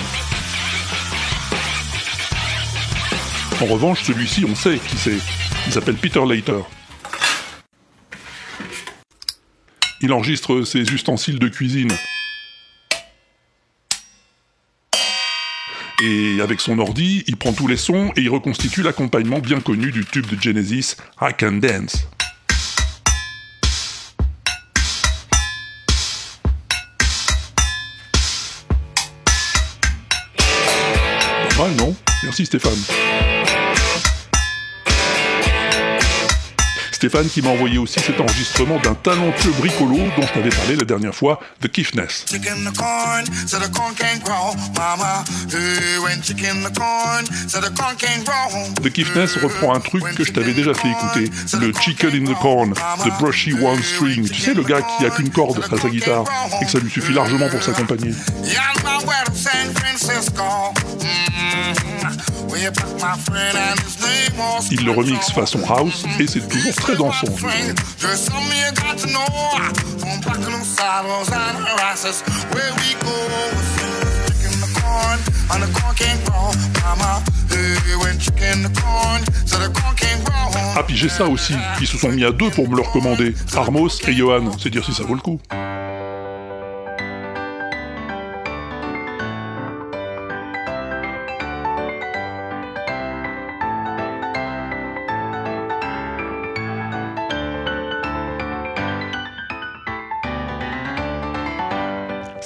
En 3.62 3.66
revanche, 3.66 4.02
celui-ci, 4.02 4.44
on 4.44 4.56
sait 4.56 4.80
qui 4.80 4.98
c'est. 4.98 5.20
Il 5.68 5.72
s'appelle 5.72 5.96
Peter 5.96 6.22
Later. 6.28 6.64
Il 10.02 10.12
enregistre 10.12 10.64
ses 10.64 10.82
ustensiles 10.82 11.38
de 11.38 11.48
cuisine. 11.48 11.92
Et 16.04 16.42
avec 16.42 16.60
son 16.60 16.80
ordi, 16.80 17.24
il 17.28 17.38
prend 17.38 17.54
tous 17.54 17.68
les 17.68 17.78
sons 17.78 18.12
et 18.16 18.22
il 18.22 18.30
reconstitue 18.32 18.82
l'accompagnement 18.82 19.38
bien 19.38 19.60
connu 19.60 19.92
du 19.92 20.04
tube 20.06 20.26
de 20.26 20.42
Genesis, 20.42 20.96
I 21.22 21.32
Can 21.38 21.60
Dance. 21.60 22.08
Pas 31.56 31.68
mal, 31.68 31.76
non? 31.76 31.96
Merci 32.24 32.48
Stéphane. 32.48 33.41
Stéphane 37.02 37.28
qui 37.28 37.42
m'a 37.42 37.50
envoyé 37.50 37.80
aussi 37.80 38.00
cet 38.00 38.22
enregistrement 38.22 38.78
d'un 38.78 38.94
talentueux 38.94 39.50
bricolo 39.58 39.98
dont 40.16 40.22
je 40.22 40.34
t'avais 40.34 40.52
parlé 40.52 40.76
la 40.76 40.84
dernière 40.84 41.16
fois, 41.16 41.40
The 41.60 41.68
Kiffness. 41.68 42.26
The 48.84 48.90
Kiffness 48.92 49.38
reprend 49.38 49.74
un 49.74 49.80
truc 49.80 50.04
que 50.14 50.24
je 50.24 50.32
t'avais 50.32 50.54
déjà 50.54 50.76
fait 50.76 50.90
écouter, 50.90 51.32
le 51.60 51.74
Chicken 51.74 52.12
in 52.14 52.32
the 52.32 52.38
Corn, 52.40 52.74
The 52.74 53.20
Brushy 53.20 53.54
One 53.54 53.82
String. 53.82 54.30
Tu 54.30 54.40
sais, 54.40 54.54
le 54.54 54.62
gars 54.62 54.84
qui 54.84 55.04
a 55.08 55.10
qu'une 55.10 55.32
corde 55.32 55.60
à 55.72 55.78
sa 55.78 55.90
guitare 55.90 56.26
et 56.62 56.66
que 56.66 56.70
ça 56.70 56.78
lui 56.78 56.92
suffit 56.92 57.14
largement 57.14 57.50
pour 57.50 57.64
s'accompagner. 57.64 58.14
Il 64.72 64.86
le 64.86 64.92
remixe 64.92 65.32
façon 65.32 65.60
house 65.68 66.06
et 66.20 66.28
c'est 66.28 66.48
toujours 66.48 66.76
très 66.76 66.96
dansant. 66.96 67.28
Ah 80.76 80.84
puis 80.84 80.96
j'ai 80.96 81.10
ça 81.10 81.26
aussi, 81.26 81.54
qui 81.78 81.86
se 81.86 81.98
sont 81.98 82.10
mis 82.10 82.24
à 82.24 82.32
deux 82.32 82.50
pour 82.50 82.70
me 82.70 82.76
le 82.76 82.82
recommander, 82.82 83.36
Armos 83.56 83.90
et 84.08 84.14
Johan, 84.14 84.52
c'est 84.58 84.70
dire 84.70 84.84
si 84.86 84.94
ça 84.94 85.04
vaut 85.04 85.16
le 85.16 85.22
coup. 85.22 85.40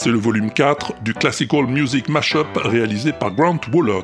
C'est 0.06 0.12
le 0.12 0.20
volume 0.20 0.52
4 0.52 1.02
du 1.02 1.16
Classical 1.16 1.66
Music 1.66 2.10
Mashup 2.10 2.46
réalisé 2.58 3.12
par 3.12 3.32
Grant 3.32 3.60
Woolard. 3.74 4.04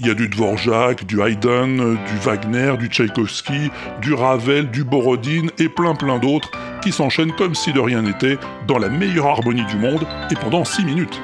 Il 0.00 0.08
y 0.08 0.10
a 0.10 0.14
du 0.14 0.28
Dvorak, 0.28 1.06
du 1.06 1.20
Haydn, 1.20 1.76
du 1.94 2.18
Wagner, 2.20 2.74
du 2.80 2.88
Tchaïkovski, 2.88 3.70
du 4.02 4.12
Ravel, 4.12 4.68
du 4.72 4.82
Borodine 4.82 5.52
et 5.60 5.68
plein 5.68 5.94
plein 5.94 6.18
d'autres 6.18 6.50
qui 6.82 6.90
s'enchaînent 6.90 7.36
comme 7.36 7.54
si 7.54 7.72
de 7.72 7.78
rien 7.78 8.02
n'était 8.02 8.38
dans 8.66 8.78
la 8.78 8.88
meilleure 8.88 9.26
harmonie 9.26 9.66
du 9.66 9.76
monde 9.76 10.04
et 10.32 10.34
pendant 10.34 10.64
6 10.64 10.84
minutes. 10.84 11.22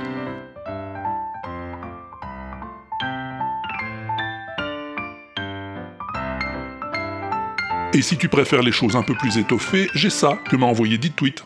Et 7.94 8.00
si 8.00 8.16
tu 8.16 8.28
préfères 8.28 8.62
les 8.62 8.72
choses 8.72 8.96
un 8.96 9.02
peu 9.02 9.14
plus 9.14 9.36
étoffées, 9.36 9.90
j'ai 9.94 10.08
ça 10.08 10.38
que 10.48 10.56
m'a 10.56 10.64
envoyé 10.64 10.96
dit 10.96 11.10
tweet. 11.10 11.44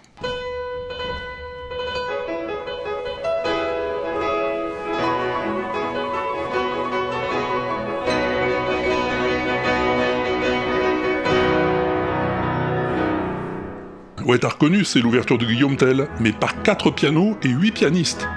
Ouais, 14.25 14.39
t'as 14.39 14.49
reconnu, 14.49 14.85
c'est 14.85 15.01
l'ouverture 15.01 15.39
de 15.39 15.45
Guillaume 15.45 15.77
Tell, 15.77 16.09
mais 16.21 16.33
par 16.33 16.63
quatre 16.63 16.93
pianos 16.93 17.37
et 17.43 17.49
huit 17.49 17.73
pianistes. 17.73 18.29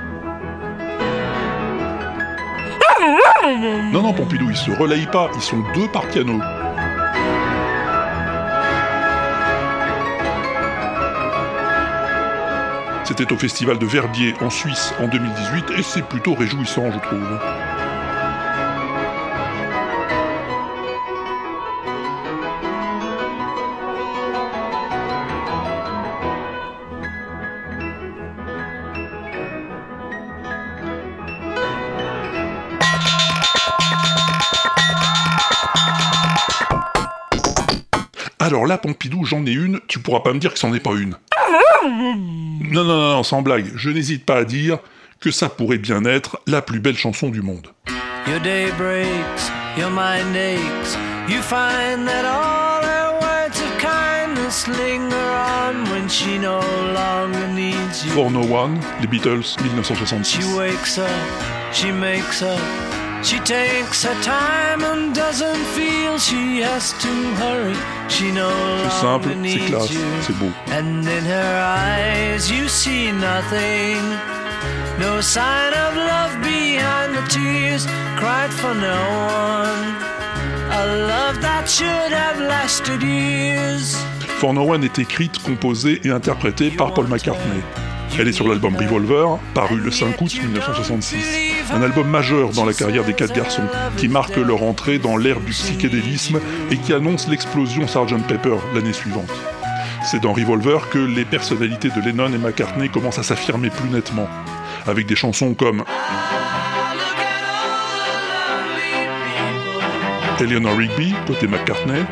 Non, 3.91 4.01
non, 4.01 4.13
Pompidou, 4.13 4.49
ils 4.49 4.55
se 4.55 4.71
relayent 4.71 5.09
pas, 5.11 5.29
ils 5.35 5.41
sont 5.41 5.63
deux 5.75 5.87
par 5.87 6.07
piano. 6.07 6.39
C'était 13.19 13.33
au 13.33 13.37
festival 13.37 13.77
de 13.77 13.85
Verbier 13.85 14.33
en 14.39 14.49
Suisse 14.49 14.93
en 14.97 15.09
2018 15.09 15.71
et 15.77 15.83
c'est 15.83 16.07
plutôt 16.07 16.35
réjouissant, 16.35 16.89
je 16.89 16.99
trouve. 16.99 17.37
Alors 38.39 38.65
là, 38.65 38.77
Pompidou, 38.77 39.25
j'en 39.25 39.45
ai 39.45 39.51
une, 39.51 39.81
tu 39.89 39.99
pourras 39.99 40.21
pas 40.21 40.31
me 40.31 40.39
dire 40.39 40.53
que 40.53 40.59
c'en 40.59 40.73
est 40.73 40.79
pas 40.79 40.93
une. 40.93 41.17
Non, 41.83 42.83
non, 42.83 42.97
non, 43.15 43.23
sans 43.23 43.41
blague, 43.41 43.71
je 43.75 43.89
n'hésite 43.89 44.25
pas 44.25 44.37
à 44.37 44.43
dire 44.43 44.79
que 45.19 45.31
ça 45.31 45.49
pourrait 45.49 45.77
bien 45.77 46.05
être 46.05 46.39
la 46.47 46.61
plus 46.61 46.79
belle 46.79 46.97
chanson 46.97 47.29
du 47.29 47.41
monde. 47.41 47.67
Your 48.27 48.39
day 48.41 48.69
breaks, 48.77 49.51
your 49.77 49.89
mind 49.89 50.35
aches. 50.35 50.97
You 51.27 51.41
find 51.41 52.05
that 52.07 52.25
all 52.25 52.83
her 52.83 53.13
words 53.21 53.59
of 53.59 53.77
kindness 53.79 54.67
linger 54.67 55.15
on 55.15 55.83
when 55.91 56.07
she 56.09 56.37
no 56.39 56.59
longer 56.93 57.47
needs 57.53 58.03
you. 58.05 58.11
For 58.11 58.29
No 58.31 58.41
One, 58.41 58.79
les 59.01 59.07
Beatles, 59.07 59.55
She 59.57 59.63
1966. 59.69 60.55
wakes 60.57 60.97
up, 60.97 61.07
she 61.71 61.91
makes 61.91 62.41
up, 62.41 62.59
she 63.23 63.39
takes 63.39 64.03
her 64.03 64.15
time 64.23 64.83
and 64.83 65.13
doesn't 65.15 65.63
feel 65.75 66.17
she 66.17 66.61
has 66.61 66.93
to 67.01 67.07
hurry. 67.35 67.75
She 68.09 68.31
no 68.31 68.49
C'est 68.89 69.01
simple, 69.01 69.31
c'est 69.43 69.65
classe, 69.67 69.91
you. 69.91 69.99
c'est 70.21 70.37
beau. 70.37 70.51
And 70.71 71.05
in 71.07 71.25
her 71.25 71.55
eyes 71.61 72.49
you 72.49 72.67
see 72.67 73.11
nothing. 73.11 74.01
No 74.99 75.21
sign 75.21 75.73
of 75.73 75.95
love 75.95 76.33
behind 76.41 77.15
the 77.15 77.25
tears 77.29 77.85
cried 78.17 78.51
for 78.51 78.73
no 78.73 78.99
one. 79.45 79.95
A 80.71 80.85
love 81.07 81.41
that 81.41 81.67
should 81.69 82.11
have 82.11 82.39
lasted 82.39 83.01
years. 83.01 83.95
For 84.39 84.53
No 84.53 84.63
One 84.63 84.83
est 84.83 84.97
écrite, 84.99 85.41
composée 85.43 85.99
et 86.05 86.11
interprétée 86.11 86.69
par 86.71 86.93
Paul 86.93 87.07
McCartney. 87.07 87.61
Elle 88.17 88.27
est 88.27 88.33
sur 88.33 88.47
l'album 88.47 88.75
Revolver, 88.75 89.37
paru 89.53 89.77
le 89.77 89.91
5 89.91 90.19
août 90.21 90.39
1966. 90.41 91.17
Un 91.71 91.81
album 91.81 92.07
majeur 92.07 92.49
dans 92.49 92.65
la 92.65 92.73
carrière 92.73 93.05
des 93.05 93.13
quatre 93.13 93.33
garçons, 93.33 93.63
qui 93.97 94.07
marque 94.07 94.35
leur 94.35 94.63
entrée 94.63 94.99
dans 94.99 95.15
l'ère 95.17 95.39
du 95.39 95.51
psychédélisme 95.51 96.39
et 96.71 96.77
qui 96.77 96.93
annonce 96.93 97.27
l'explosion 97.27 97.87
Sgt 97.87 98.27
Pepper 98.27 98.57
l'année 98.73 98.93
suivante. 98.93 99.31
C'est 100.03 100.21
dans 100.21 100.33
Revolver 100.33 100.89
que 100.89 100.99
les 100.99 101.25
personnalités 101.25 101.89
de 101.89 102.01
Lennon 102.01 102.33
et 102.33 102.37
McCartney 102.37 102.89
commencent 102.89 103.19
à 103.19 103.23
s'affirmer 103.23 103.69
plus 103.69 103.89
nettement, 103.89 104.27
avec 104.87 105.05
des 105.05 105.15
chansons 105.15 105.53
comme 105.53 105.83
Eleanor 110.41 110.77
Rigby, 110.77 111.13
côté 111.27 111.47
McCartney, 111.47 112.05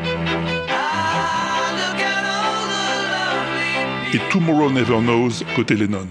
et 4.14 4.20
Tomorrow 4.30 4.70
Never 4.70 5.00
Knows, 5.00 5.44
côté 5.54 5.74
Lennon. 5.74 6.06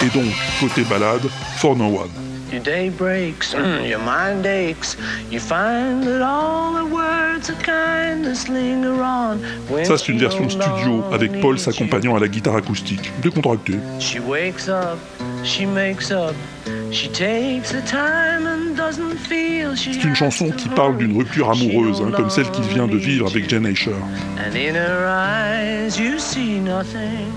Et 0.00 0.10
donc, 0.10 0.32
côté 0.60 0.84
balade, 0.84 1.28
For 1.56 1.76
No 1.76 1.86
One. 1.86 2.27
Your 2.50 2.62
day 2.62 2.88
breaks, 2.88 3.52
your 3.52 3.98
mind 3.98 4.46
aches. 4.46 4.96
You 5.30 5.38
find 5.38 6.02
that 6.04 6.22
all 6.22 6.72
the 6.72 6.86
words 6.86 7.50
of 7.50 7.58
kindness 7.62 8.48
linger 8.48 9.02
on. 9.02 9.38
Ça, 9.84 9.98
c'est 9.98 10.08
une 10.08 10.18
version 10.18 10.48
studio 10.48 11.04
avec 11.12 11.40
Paul 11.40 11.58
s'accompagnant 11.58 12.16
à 12.16 12.20
la 12.20 12.28
guitare 12.28 12.56
acoustique, 12.56 13.12
décontracté. 13.22 13.74
She 14.00 14.18
wakes 14.26 14.68
up, 14.68 14.98
she 15.44 15.66
makes 15.66 16.10
up, 16.10 16.34
she 16.90 17.08
takes 17.08 17.72
the 17.72 17.82
time 17.82 18.46
and 18.46 18.76
doesn't 18.76 19.16
feel 19.16 19.74
she 19.74 19.94
C'est 19.94 20.04
une 20.04 20.14
chanson 20.14 20.50
qui 20.50 20.68
parle 20.68 20.96
d'une 20.96 21.16
rupture 21.16 21.50
amoureuse, 21.50 22.02
hein, 22.02 22.10
comme 22.14 22.30
celle 22.30 22.50
qu'il 22.50 22.64
vient 22.64 22.86
de 22.86 22.96
vivre 22.96 23.26
avec 23.26 23.48
Jen 23.48 23.66
Asher. 23.66 23.90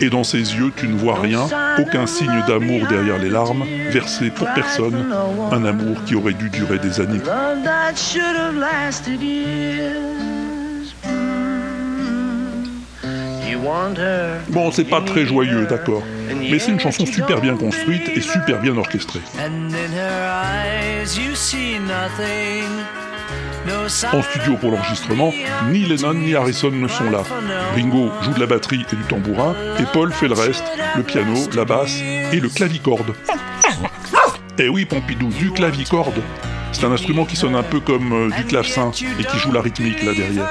Et 0.02 0.10
dans 0.10 0.24
ses 0.24 0.38
yeux, 0.38 0.72
tu 0.76 0.88
ne 0.88 0.96
vois 0.96 1.20
rien, 1.20 1.48
aucun 1.80 2.08
signe 2.08 2.44
d'amour 2.48 2.88
derrière 2.88 3.18
les 3.18 3.30
larmes, 3.30 3.66
versé 3.92 4.30
pour 4.30 4.48
personne, 4.54 5.06
un 5.52 5.66
amour 5.66 5.98
qui 6.06 6.16
aurait 6.16 6.34
dû 6.34 6.50
durer 6.50 6.80
des 6.80 7.00
années. 7.00 7.22
Bon, 14.50 14.72
c'est 14.72 14.84
pas 14.86 15.02
très 15.02 15.26
joyeux, 15.26 15.66
d'accord, 15.68 16.04
mais 16.50 16.60
c'est 16.60 16.72
une 16.72 16.80
chanson 16.80 17.06
super 17.06 17.42
bien 17.42 17.56
construite 17.56 18.10
et 18.16 18.22
super 18.22 18.60
bien 18.60 18.78
orchestrée. 18.78 19.22
En 24.14 24.22
studio 24.24 24.58
pour 24.60 24.72
l'enregistrement, 24.72 25.32
ni 25.70 25.86
Lennon 25.86 26.14
ni 26.16 26.36
Harrison 26.36 26.72
ne 26.72 26.88
sont 26.88 27.10
là. 27.12 27.24
Ringo 27.76 28.10
joue 28.24 28.34
de 28.34 28.40
la 28.40 28.48
batterie 28.48 28.86
et 28.92 28.96
du 28.96 29.04
tambourin, 29.04 29.56
et 29.80 29.84
Paul 29.94 30.12
fait 30.12 30.28
le 30.28 30.34
reste, 30.34 30.64
le 30.96 31.04
piano, 31.04 31.36
la 31.56 31.66
basse 31.66 32.00
et 32.32 32.40
le 32.40 32.50
clavicorde. 32.50 33.14
Eh 34.58 34.68
oui, 34.68 34.86
Pompidou, 34.86 35.30
du 35.30 35.52
clavicorde 35.52 36.22
C'est 36.72 36.86
un 36.86 36.92
instrument 36.92 37.26
qui 37.26 37.36
sonne 37.36 37.56
un 37.56 37.64
peu 37.64 37.80
comme 37.80 38.12
euh, 38.14 38.36
du 38.36 38.44
clavecin 38.46 38.92
et 39.20 39.24
qui 39.24 39.38
joue 39.38 39.52
la 39.52 39.62
rythmique 39.62 40.04
là 40.04 40.14
derrière. 40.14 40.50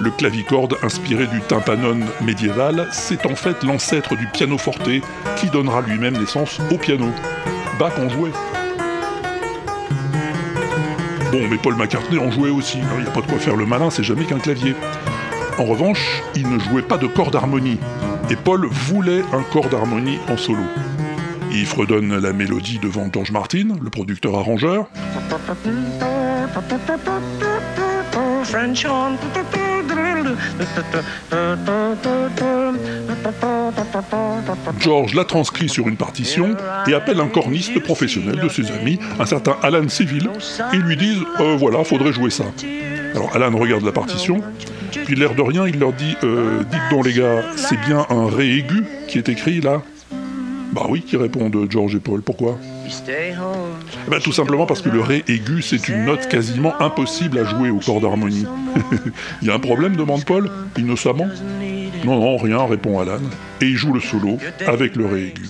Le 0.00 0.10
clavicorde, 0.10 0.76
inspiré 0.82 1.26
du 1.26 1.40
tympanon 1.40 2.00
médiéval, 2.20 2.88
c'est 2.92 3.24
en 3.26 3.36
fait 3.36 3.62
l'ancêtre 3.62 4.16
du 4.16 4.26
pianoforte 4.26 4.88
qui 5.36 5.46
donnera 5.48 5.80
lui-même 5.80 6.18
naissance 6.18 6.58
au 6.70 6.76
piano. 6.76 7.06
Bach 7.78 7.92
en 7.98 8.08
jouait. 8.08 8.32
Bon, 11.30 11.40
mais 11.48 11.56
Paul 11.56 11.76
McCartney 11.76 12.18
en 12.18 12.30
jouait 12.30 12.50
aussi, 12.50 12.78
il 12.78 13.02
n'y 13.02 13.08
a 13.08 13.10
pas 13.10 13.20
de 13.20 13.26
quoi 13.26 13.38
faire 13.38 13.56
le 13.56 13.64
malin, 13.64 13.90
c'est 13.90 14.02
jamais 14.04 14.24
qu'un 14.24 14.38
clavier. 14.38 14.74
En 15.58 15.64
revanche, 15.64 16.22
il 16.34 16.48
ne 16.48 16.58
jouait 16.58 16.82
pas 16.82 16.98
de 16.98 17.06
corps 17.06 17.30
d'harmonie, 17.30 17.78
et 18.28 18.36
Paul 18.36 18.66
voulait 18.66 19.22
un 19.32 19.42
corps 19.42 19.68
d'harmonie 19.68 20.18
en 20.28 20.36
solo. 20.36 20.62
Il 21.54 21.66
fredonne 21.66 22.18
la 22.18 22.32
mélodie 22.32 22.78
devant 22.78 23.10
George 23.12 23.30
Martin, 23.30 23.68
le 23.82 23.90
producteur-arrangeur, 23.90 24.88
French 28.44 28.84
horn. 28.84 29.16
George 34.80 35.14
la 35.14 35.24
transcrit 35.24 35.68
sur 35.68 35.88
une 35.88 35.96
partition 35.96 36.56
et 36.86 36.94
appelle 36.94 37.20
un 37.20 37.28
corniste 37.28 37.80
professionnel 37.82 38.40
de 38.40 38.48
ses 38.48 38.70
amis, 38.70 38.98
un 39.20 39.26
certain 39.26 39.56
Alan 39.62 39.88
Civil, 39.88 40.30
et 40.72 40.76
lui 40.76 40.96
disent 40.96 41.22
euh, 41.40 41.56
voilà, 41.56 41.84
faudrait 41.84 42.12
jouer 42.12 42.30
ça. 42.30 42.44
Alors 43.14 43.34
Alan 43.34 43.56
regarde 43.56 43.84
la 43.84 43.92
partition, 43.92 44.40
puis 45.04 45.14
l'air 45.14 45.34
de 45.34 45.42
rien, 45.42 45.66
il 45.66 45.78
leur 45.78 45.92
dit 45.92 46.16
euh, 46.24 46.62
dites 46.70 46.80
donc 46.90 47.06
les 47.06 47.12
gars, 47.12 47.42
c'est 47.56 47.80
bien 47.80 48.06
un 48.08 48.26
ré 48.26 48.56
aigu 48.56 48.84
qui 49.08 49.18
est 49.18 49.28
écrit 49.28 49.60
là 49.60 49.82
Bah 50.72 50.86
oui, 50.88 51.02
qui 51.02 51.16
répondent 51.16 51.66
George 51.68 51.94
et 51.94 52.00
Paul. 52.00 52.22
Pourquoi? 52.22 52.58
Eh 53.06 54.10
ben, 54.10 54.20
tout 54.20 54.32
simplement 54.32 54.64
parce 54.64 54.80
que 54.80 54.88
le 54.88 55.00
ré 55.00 55.22
aigu, 55.28 55.60
c'est 55.60 55.88
une 55.88 56.06
note 56.06 56.28
quasiment 56.28 56.80
impossible 56.80 57.38
à 57.38 57.44
jouer 57.44 57.70
au 57.70 57.78
corps 57.78 58.00
d'harmonie. 58.00 58.46
Il 59.42 59.48
y 59.48 59.50
a 59.50 59.54
un 59.54 59.58
problème? 59.58 59.96
demande 59.96 60.24
Paul, 60.24 60.50
innocemment? 60.78 61.28
Non, 62.04 62.18
non, 62.18 62.36
rien, 62.38 62.64
répond 62.66 62.98
Alan. 62.98 63.20
Et 63.60 63.66
il 63.66 63.76
joue 63.76 63.92
le 63.92 64.00
solo 64.00 64.38
avec 64.66 64.96
le 64.96 65.06
ré 65.06 65.26
aigu. 65.28 65.48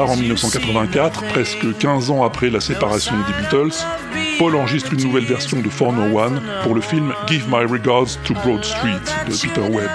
Tard, 0.00 0.10
en 0.10 0.16
1984, 0.16 1.24
presque 1.28 1.78
15 1.78 2.10
ans 2.10 2.24
après 2.24 2.50
la 2.50 2.60
séparation 2.60 3.14
des 3.16 3.42
Beatles, 3.42 3.76
Paul 4.38 4.56
enregistre 4.56 4.94
une 4.94 5.02
nouvelle 5.02 5.24
version 5.24 5.60
de 5.60 5.68
For 5.68 5.92
No 5.92 6.18
One 6.18 6.40
pour 6.62 6.74
le 6.74 6.80
film 6.80 7.12
Give 7.26 7.46
My 7.48 7.64
Regards 7.64 8.16
to 8.24 8.34
Broad 8.34 8.64
Street 8.64 9.00
de 9.28 9.32
Peter 9.32 9.60
Webb. 9.60 9.90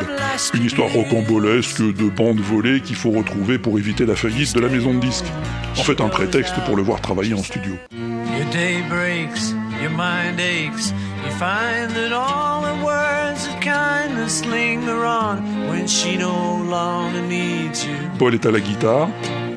Une 0.54 0.66
histoire 0.66 0.90
rocambolesque 0.90 1.82
de 1.82 2.10
bandes 2.10 2.40
volées 2.40 2.82
qu'il 2.82 2.96
faut 2.96 3.12
retrouver 3.12 3.58
pour 3.58 3.80
éviter 3.80 4.06
la 4.06 4.16
faillite 4.16 4.54
de 4.54 4.60
la 4.60 4.70
maison 4.70 4.94
de 4.94 5.00
disques. 5.00 5.32
En 5.78 5.84
fait, 5.84 6.00
un 6.02 6.10
prétexte 6.10 6.56
pour 6.66 6.76
le 6.76 6.84
voir 6.84 7.02
travailler 7.02 7.34
en 7.34 7.44
studio. 7.44 7.74
Your 7.92 8.46
day 8.52 8.84
breaks, 8.90 9.54
your 9.82 9.92
mind 9.92 10.40
aches. 10.40 10.94
You 11.26 11.32
find 11.32 11.90
that 11.96 12.12
all 12.14 12.62
the 12.62 12.86
words 12.86 13.48
of 13.48 13.60
kindness 13.62 14.46
linger 14.46 15.06
on 15.06 15.70
when 15.70 15.88
she 15.88 16.18
no 16.18 16.64
longer 16.70 17.22
needs 17.22 17.86
you. 17.86 17.96
Paul 18.20 18.36
est 18.36 18.46
à 18.46 18.52
la 18.52 18.60
guitare, 18.60 19.10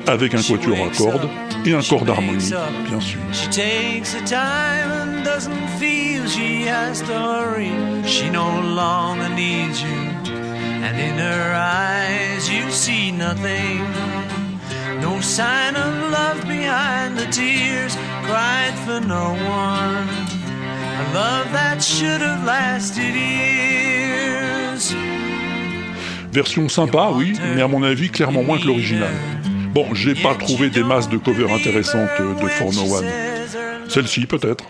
avec 0.09 0.33
un 0.33 0.41
quatuor 0.41 0.75
à 0.75 0.97
cordes 0.97 1.29
et 1.65 1.73
un 1.73 1.81
corps 1.81 2.03
d'harmonie, 2.03 2.51
bien 2.87 2.99
sûr. 2.99 3.19
She 3.31 3.47
takes 3.49 4.13
her 4.13 4.23
time 4.25 4.91
and 4.91 5.23
doesn't 5.23 5.67
feel 5.79 6.27
she 6.27 6.67
has 6.67 7.01
to 7.01 7.13
hurry. 7.13 7.71
She 8.05 8.29
no 8.31 8.61
longer 8.61 9.29
needs 9.35 9.81
you. 9.81 10.33
And 10.83 10.97
in 10.97 11.17
her 11.19 11.53
eyes 11.53 12.49
you 12.49 12.69
see 12.71 13.11
nothing. 13.11 13.83
No 15.01 15.21
sign 15.21 15.75
of 15.75 16.11
love 16.11 16.45
behind 16.47 17.17
the 17.17 17.27
tears 17.31 17.95
cried 18.23 18.73
for 18.85 18.99
no 19.05 19.35
one. 19.47 20.07
A 20.97 21.13
love 21.13 21.51
that 21.53 21.81
should 21.81 22.21
have 22.21 22.43
lasted 22.45 23.13
years. 23.13 24.93
Version 26.31 26.69
sympa, 26.69 27.09
oui, 27.13 27.33
mais 27.55 27.61
à 27.61 27.67
mon 27.67 27.83
avis 27.83 28.09
clairement 28.09 28.43
moins 28.43 28.59
que 28.59 28.67
l'original. 28.67 29.09
Bon, 29.73 29.93
j'ai 29.93 30.15
pas 30.15 30.33
trouvé 30.33 30.69
des 30.69 30.83
masses 30.83 31.09
de 31.09 31.17
covers 31.17 31.51
intéressantes 31.51 32.09
de 32.19 32.47
For 32.47 32.73
No 32.73 32.95
One. 32.95 33.05
Celle-ci 33.87 34.25
peut-être. 34.25 34.65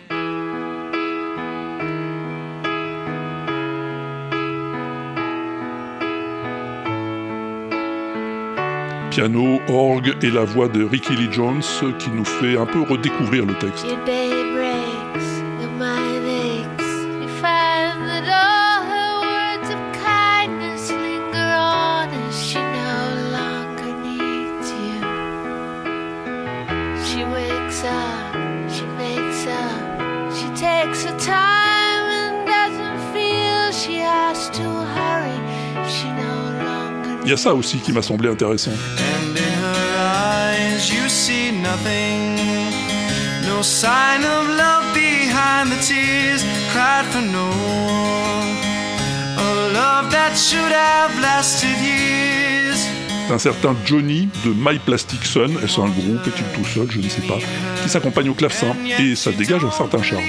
Piano, 9.09 9.59
orgue 9.69 10.15
et 10.21 10.29
la 10.29 10.43
voix 10.43 10.67
de 10.67 10.83
Ricky 10.83 11.15
Lee 11.15 11.29
Jones 11.31 11.61
qui 11.97 12.09
nous 12.11 12.25
fait 12.25 12.57
un 12.57 12.65
peu 12.65 12.81
redécouvrir 12.81 13.45
le 13.45 13.53
texte. 13.55 13.85
Y 37.29 37.33
a 37.33 37.37
ça 37.37 37.53
aussi 37.53 37.77
qui 37.77 37.91
m'a 37.91 38.01
semblé 38.01 38.27
intéressant. 38.27 38.71
And 38.71 39.37
in 39.37 39.53
her 39.63 39.97
eyes 39.99 40.91
you 40.91 41.07
see 41.07 41.51
nothing. 41.51 42.37
No 43.45 43.61
sign 43.61 44.23
of 44.23 44.47
love 44.57 44.85
behind 44.95 45.69
the 45.69 45.79
tears 45.85 46.43
cried 46.71 47.05
for 47.11 47.21
no 47.21 47.49
one. 47.49 48.57
A 49.37 49.73
love 49.73 50.09
that 50.09 50.35
should 50.35 50.71
have 50.71 51.11
lasted 51.21 51.77
years. 51.83 52.79
C'est 53.27 53.33
un 53.33 53.37
certain 53.37 53.75
Johnny 53.85 54.29
de 54.43 54.51
My 54.55 54.79
Plastic 54.79 55.23
Sun, 55.23 55.55
est-ce 55.63 55.79
un 55.79 55.89
groupe, 55.89 56.25
est-il 56.25 56.45
tout 56.55 56.67
seul, 56.67 56.87
je 56.89 56.97
ne 56.97 57.07
sais 57.07 57.21
pas, 57.21 57.37
qui 57.83 57.89
s'accompagne 57.89 58.29
au 58.29 58.33
clavecin, 58.33 58.75
et 58.97 59.15
ça 59.15 59.31
dégage 59.31 59.63
un 59.63 59.69
certain 59.69 60.01
charme. 60.01 60.23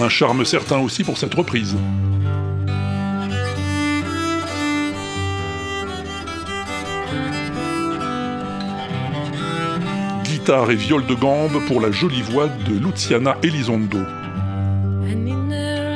Un 0.00 0.08
charme 0.08 0.44
certain 0.44 0.78
aussi 0.78 1.02
pour 1.02 1.18
cette 1.18 1.34
reprise. 1.34 1.74
Guitare 10.48 10.70
et 10.70 10.76
viol 10.76 11.04
de 11.04 11.14
gambe 11.14 11.62
pour 11.66 11.78
la 11.78 11.90
jolie 11.90 12.22
voix 12.22 12.48
de 12.48 12.78
Luciana 12.78 13.36
Elizondo. 13.42 13.98
And 13.98 15.28
in 15.28 15.52
her 15.52 15.88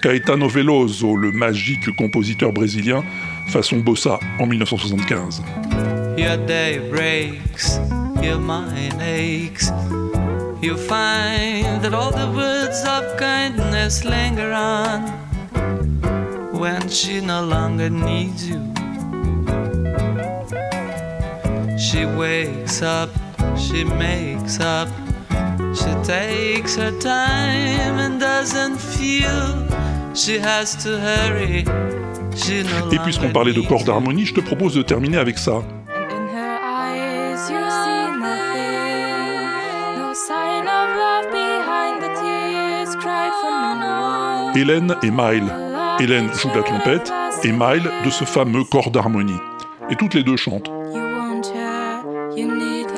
Caetano 0.00 0.48
Veloso, 0.48 1.14
le 1.14 1.30
magique 1.30 1.94
compositeur 1.94 2.52
brésilien, 2.52 3.04
façon 3.46 3.78
bossa 3.78 4.18
en 4.38 4.46
1975. 4.46 5.42
Your 6.16 6.38
day 6.46 6.78
breaks, 6.90 7.78
your 8.22 8.38
mind 8.38 9.00
aches. 9.02 9.70
You 10.62 10.76
find 10.76 11.82
that 11.82 11.92
all 11.92 12.10
the 12.10 12.30
words 12.34 12.82
of 12.84 13.16
kindness 13.18 14.04
linger 14.04 14.52
on 14.52 15.02
when 16.58 16.88
she 16.88 17.20
no 17.20 17.42
longer 17.44 17.90
needs 17.90 18.48
you. 18.48 18.60
She 21.78 22.06
wakes 22.06 22.80
up, 22.82 23.10
she 23.56 23.84
makes 23.84 24.60
up, 24.60 24.88
she 25.74 25.92
takes 26.04 26.76
her 26.76 26.92
time 27.00 27.98
and 27.98 28.18
doesn't 28.18 28.78
feel 28.78 29.59
Et 32.92 32.98
puisqu'on 33.04 33.30
parlait 33.30 33.52
de 33.52 33.60
corps 33.60 33.84
d'harmonie, 33.84 34.26
je 34.26 34.34
te 34.34 34.40
propose 34.40 34.74
de 34.74 34.82
terminer 34.82 35.18
avec 35.18 35.38
ça. 35.38 35.62
Hélène 44.54 44.96
et 45.02 45.10
Mile. 45.10 45.52
Hélène 46.00 46.28
joue 46.34 46.50
de 46.50 46.56
la 46.56 46.62
trompette 46.62 47.12
et 47.44 47.52
Mile 47.52 47.88
de 48.04 48.10
ce 48.10 48.24
fameux 48.24 48.64
corps 48.64 48.90
d'harmonie. 48.90 49.40
Et 49.90 49.96
toutes 49.96 50.14
les 50.14 50.24
deux 50.24 50.36
chantent. 50.36 50.70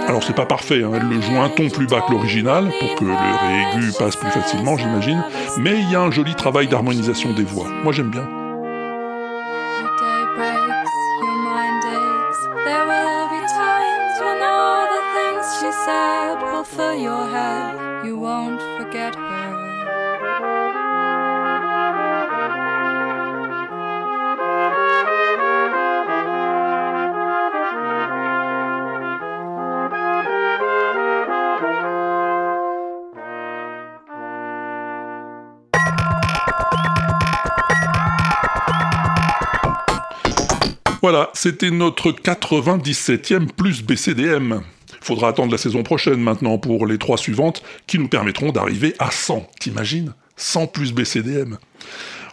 Alors 0.06 0.22
c'est 0.22 0.34
pas 0.34 0.46
parfait, 0.46 0.82
hein, 0.82 0.90
elle 0.94 1.08
le 1.08 1.20
joue 1.20 1.36
un 1.38 1.48
ton 1.48 1.68
plus 1.68 1.86
bas 1.86 2.00
que 2.06 2.12
l'original, 2.12 2.70
pour 2.80 2.94
que 2.96 3.04
le 3.04 3.12
ré 3.12 3.78
aigu 3.78 3.92
passe 3.98 4.16
plus 4.16 4.30
facilement 4.30 4.76
j'imagine, 4.76 5.22
mais 5.58 5.78
il 5.78 5.90
y 5.90 5.94
a 5.94 6.00
un 6.00 6.10
joli 6.10 6.34
travail 6.34 6.68
d'harmonisation 6.68 7.32
des 7.32 7.44
voix. 7.44 7.68
Moi 7.84 7.92
j'aime 7.92 8.10
bien. 8.10 8.41
Voilà, 41.12 41.28
c'était 41.34 41.70
notre 41.70 42.10
97e 42.10 43.46
plus 43.48 43.82
BCDM. 43.82 44.62
Faudra 45.02 45.28
attendre 45.28 45.52
la 45.52 45.58
saison 45.58 45.82
prochaine 45.82 46.22
maintenant 46.22 46.56
pour 46.56 46.86
les 46.86 46.96
trois 46.96 47.18
suivantes 47.18 47.62
qui 47.86 47.98
nous 47.98 48.08
permettront 48.08 48.50
d'arriver 48.50 48.94
à 48.98 49.10
100. 49.10 49.46
T'imagines? 49.60 50.14
100 50.36 50.68
plus 50.68 50.94
BCDM. 50.94 51.58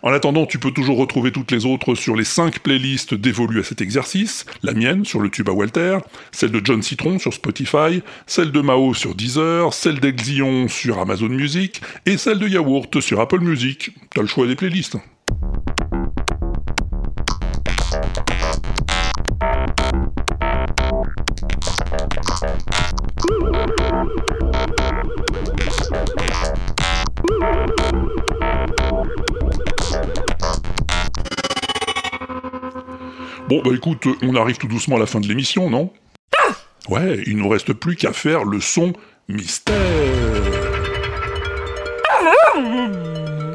En 0.01 0.13
attendant, 0.13 0.45
tu 0.45 0.59
peux 0.59 0.71
toujours 0.71 0.97
retrouver 0.97 1.33
toutes 1.33 1.51
les 1.51 1.65
autres 1.65 1.93
sur 1.93 2.15
les 2.15 2.23
5 2.23 2.59
playlists 2.59 3.13
dévolues 3.13 3.59
à 3.59 3.63
cet 3.65 3.81
exercice, 3.81 4.45
la 4.63 4.71
mienne 4.71 5.03
sur 5.03 5.19
le 5.19 5.29
tube 5.29 5.49
à 5.49 5.51
Walter, 5.51 5.97
celle 6.31 6.51
de 6.51 6.61
John 6.63 6.81
Citron 6.81 7.19
sur 7.19 7.33
Spotify, 7.33 8.01
celle 8.27 8.53
de 8.53 8.61
Mao 8.61 8.93
sur 8.93 9.13
Deezer, 9.13 9.73
celle 9.73 9.99
d'Exion 9.99 10.69
sur 10.69 10.99
Amazon 10.99 11.27
Music 11.27 11.81
et 12.05 12.15
celle 12.15 12.39
de 12.39 12.47
Yaourt 12.47 13.01
sur 13.01 13.19
Apple 13.19 13.41
Music. 13.41 13.91
T'as 14.15 14.21
le 14.21 14.27
choix 14.27 14.47
des 14.47 14.55
playlists. 14.55 14.95
Bon, 33.49 33.63
bah 33.63 33.71
écoute, 33.73 34.05
on 34.21 34.35
arrive 34.35 34.59
tout 34.59 34.67
doucement 34.67 34.97
à 34.97 34.99
la 34.99 35.07
fin 35.07 35.19
de 35.19 35.27
l'émission, 35.27 35.71
non? 35.71 35.91
Ouais, 36.87 37.23
il 37.25 37.35
nous 37.35 37.49
reste 37.49 37.73
plus 37.73 37.95
qu'à 37.95 38.13
faire 38.13 38.43
le 38.43 38.61
son 38.61 38.93
mystère. 39.27 39.75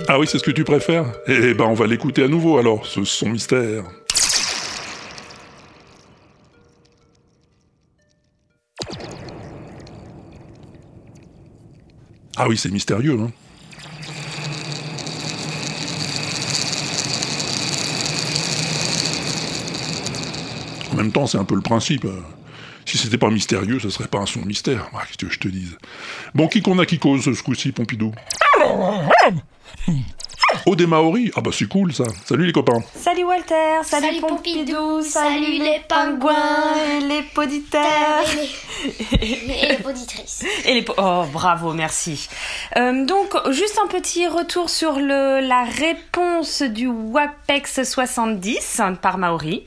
Ah 0.08 0.18
oui, 0.18 0.26
c'est 0.26 0.38
ce 0.38 0.42
que 0.42 0.50
tu 0.50 0.64
préfères? 0.64 1.12
Eh 1.28 1.54
ben, 1.54 1.66
on 1.66 1.74
va 1.74 1.86
l'écouter 1.86 2.24
à 2.24 2.28
nouveau 2.28 2.58
alors, 2.58 2.86
ce 2.86 3.04
son 3.04 3.28
mystère. 3.28 3.84
Ah 12.36 12.48
oui, 12.48 12.56
c'est 12.56 12.72
mystérieux, 12.72 13.16
hein. 13.20 13.30
En 20.94 20.96
même 20.96 21.12
temps, 21.12 21.26
c'est 21.26 21.38
un 21.38 21.44
peu 21.44 21.54
le 21.56 21.60
principe. 21.60 22.06
Si 22.86 22.98
c'était 22.98 23.18
pas 23.18 23.30
mystérieux, 23.30 23.78
ce 23.80 23.88
serait 23.90 24.08
pas 24.08 24.18
un 24.18 24.26
son 24.26 24.40
mystère. 24.42 24.88
Ah, 24.94 25.00
Qu'est-ce 25.06 25.16
que 25.26 25.30
je 25.32 25.38
te 25.40 25.48
dise 25.48 25.76
Bon, 26.34 26.48
qui 26.48 26.62
qu'on 26.62 26.78
a 26.78 26.86
qui 26.86 26.98
cause 26.98 27.24
ce 27.24 27.42
coup-ci, 27.42 27.72
Pompidou? 27.72 28.12
Oh, 30.66 30.76
des 30.76 30.86
Maoris 30.86 31.30
Ah 31.36 31.40
bah 31.40 31.50
c'est 31.52 31.66
cool 31.68 31.92
ça. 31.92 32.04
Salut 32.24 32.46
les 32.46 32.52
copains. 32.52 32.80
Salut 32.94 33.24
Walter, 33.24 33.54
salut, 33.82 34.06
Salut 34.06 34.20
Pompidou, 34.20 35.02
salut 35.02 35.58
les 35.58 35.80
pingouins. 35.88 36.74
et 36.96 37.00
les 37.00 37.22
poditeurs. 37.22 38.24
Et 39.20 39.66
les 39.68 39.76
poditrices. 39.82 40.44
Et 40.66 40.74
les 40.74 40.82
po- 40.82 40.94
Oh, 40.98 41.24
bravo, 41.32 41.72
merci. 41.72 42.28
Euh, 42.76 43.04
donc, 43.04 43.34
juste 43.50 43.78
un 43.82 43.88
petit 43.88 44.26
retour 44.28 44.70
sur 44.70 44.92
le, 45.00 45.40
la 45.46 45.64
réponse 45.64 46.62
du 46.62 46.86
WAPEX 46.88 47.82
70 47.82 48.80
par 49.02 49.18
Maori. 49.18 49.64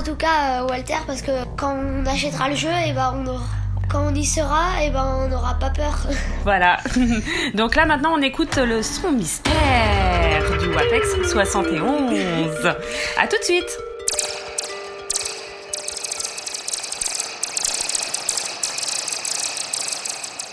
En 0.00 0.02
tout 0.02 0.14
cas 0.14 0.62
euh, 0.62 0.66
Walter 0.66 0.94
parce 1.06 1.20
que 1.20 1.30
quand 1.58 1.76
on 1.76 2.06
achètera 2.06 2.48
le 2.48 2.56
jeu 2.56 2.70
et 2.86 2.92
ben 2.92 3.12
on 3.16 3.26
aura- 3.26 3.44
quand 3.90 4.06
on 4.10 4.14
y 4.14 4.24
sera 4.24 4.82
et 4.82 4.88
ben 4.90 5.04
on 5.24 5.28
n'aura 5.28 5.54
pas 5.58 5.68
peur. 5.70 6.06
Voilà. 6.44 6.78
Donc 7.54 7.76
là, 7.76 7.84
maintenant, 7.84 8.12
on 8.16 8.22
écoute 8.22 8.56
le 8.56 8.82
son 8.82 9.12
mystère 9.12 9.52
du 10.58 10.68
WAPEX 10.68 11.28
71. 11.30 12.66
À 13.18 13.26
tout 13.26 13.36
de 13.38 13.44
suite. 13.44 13.68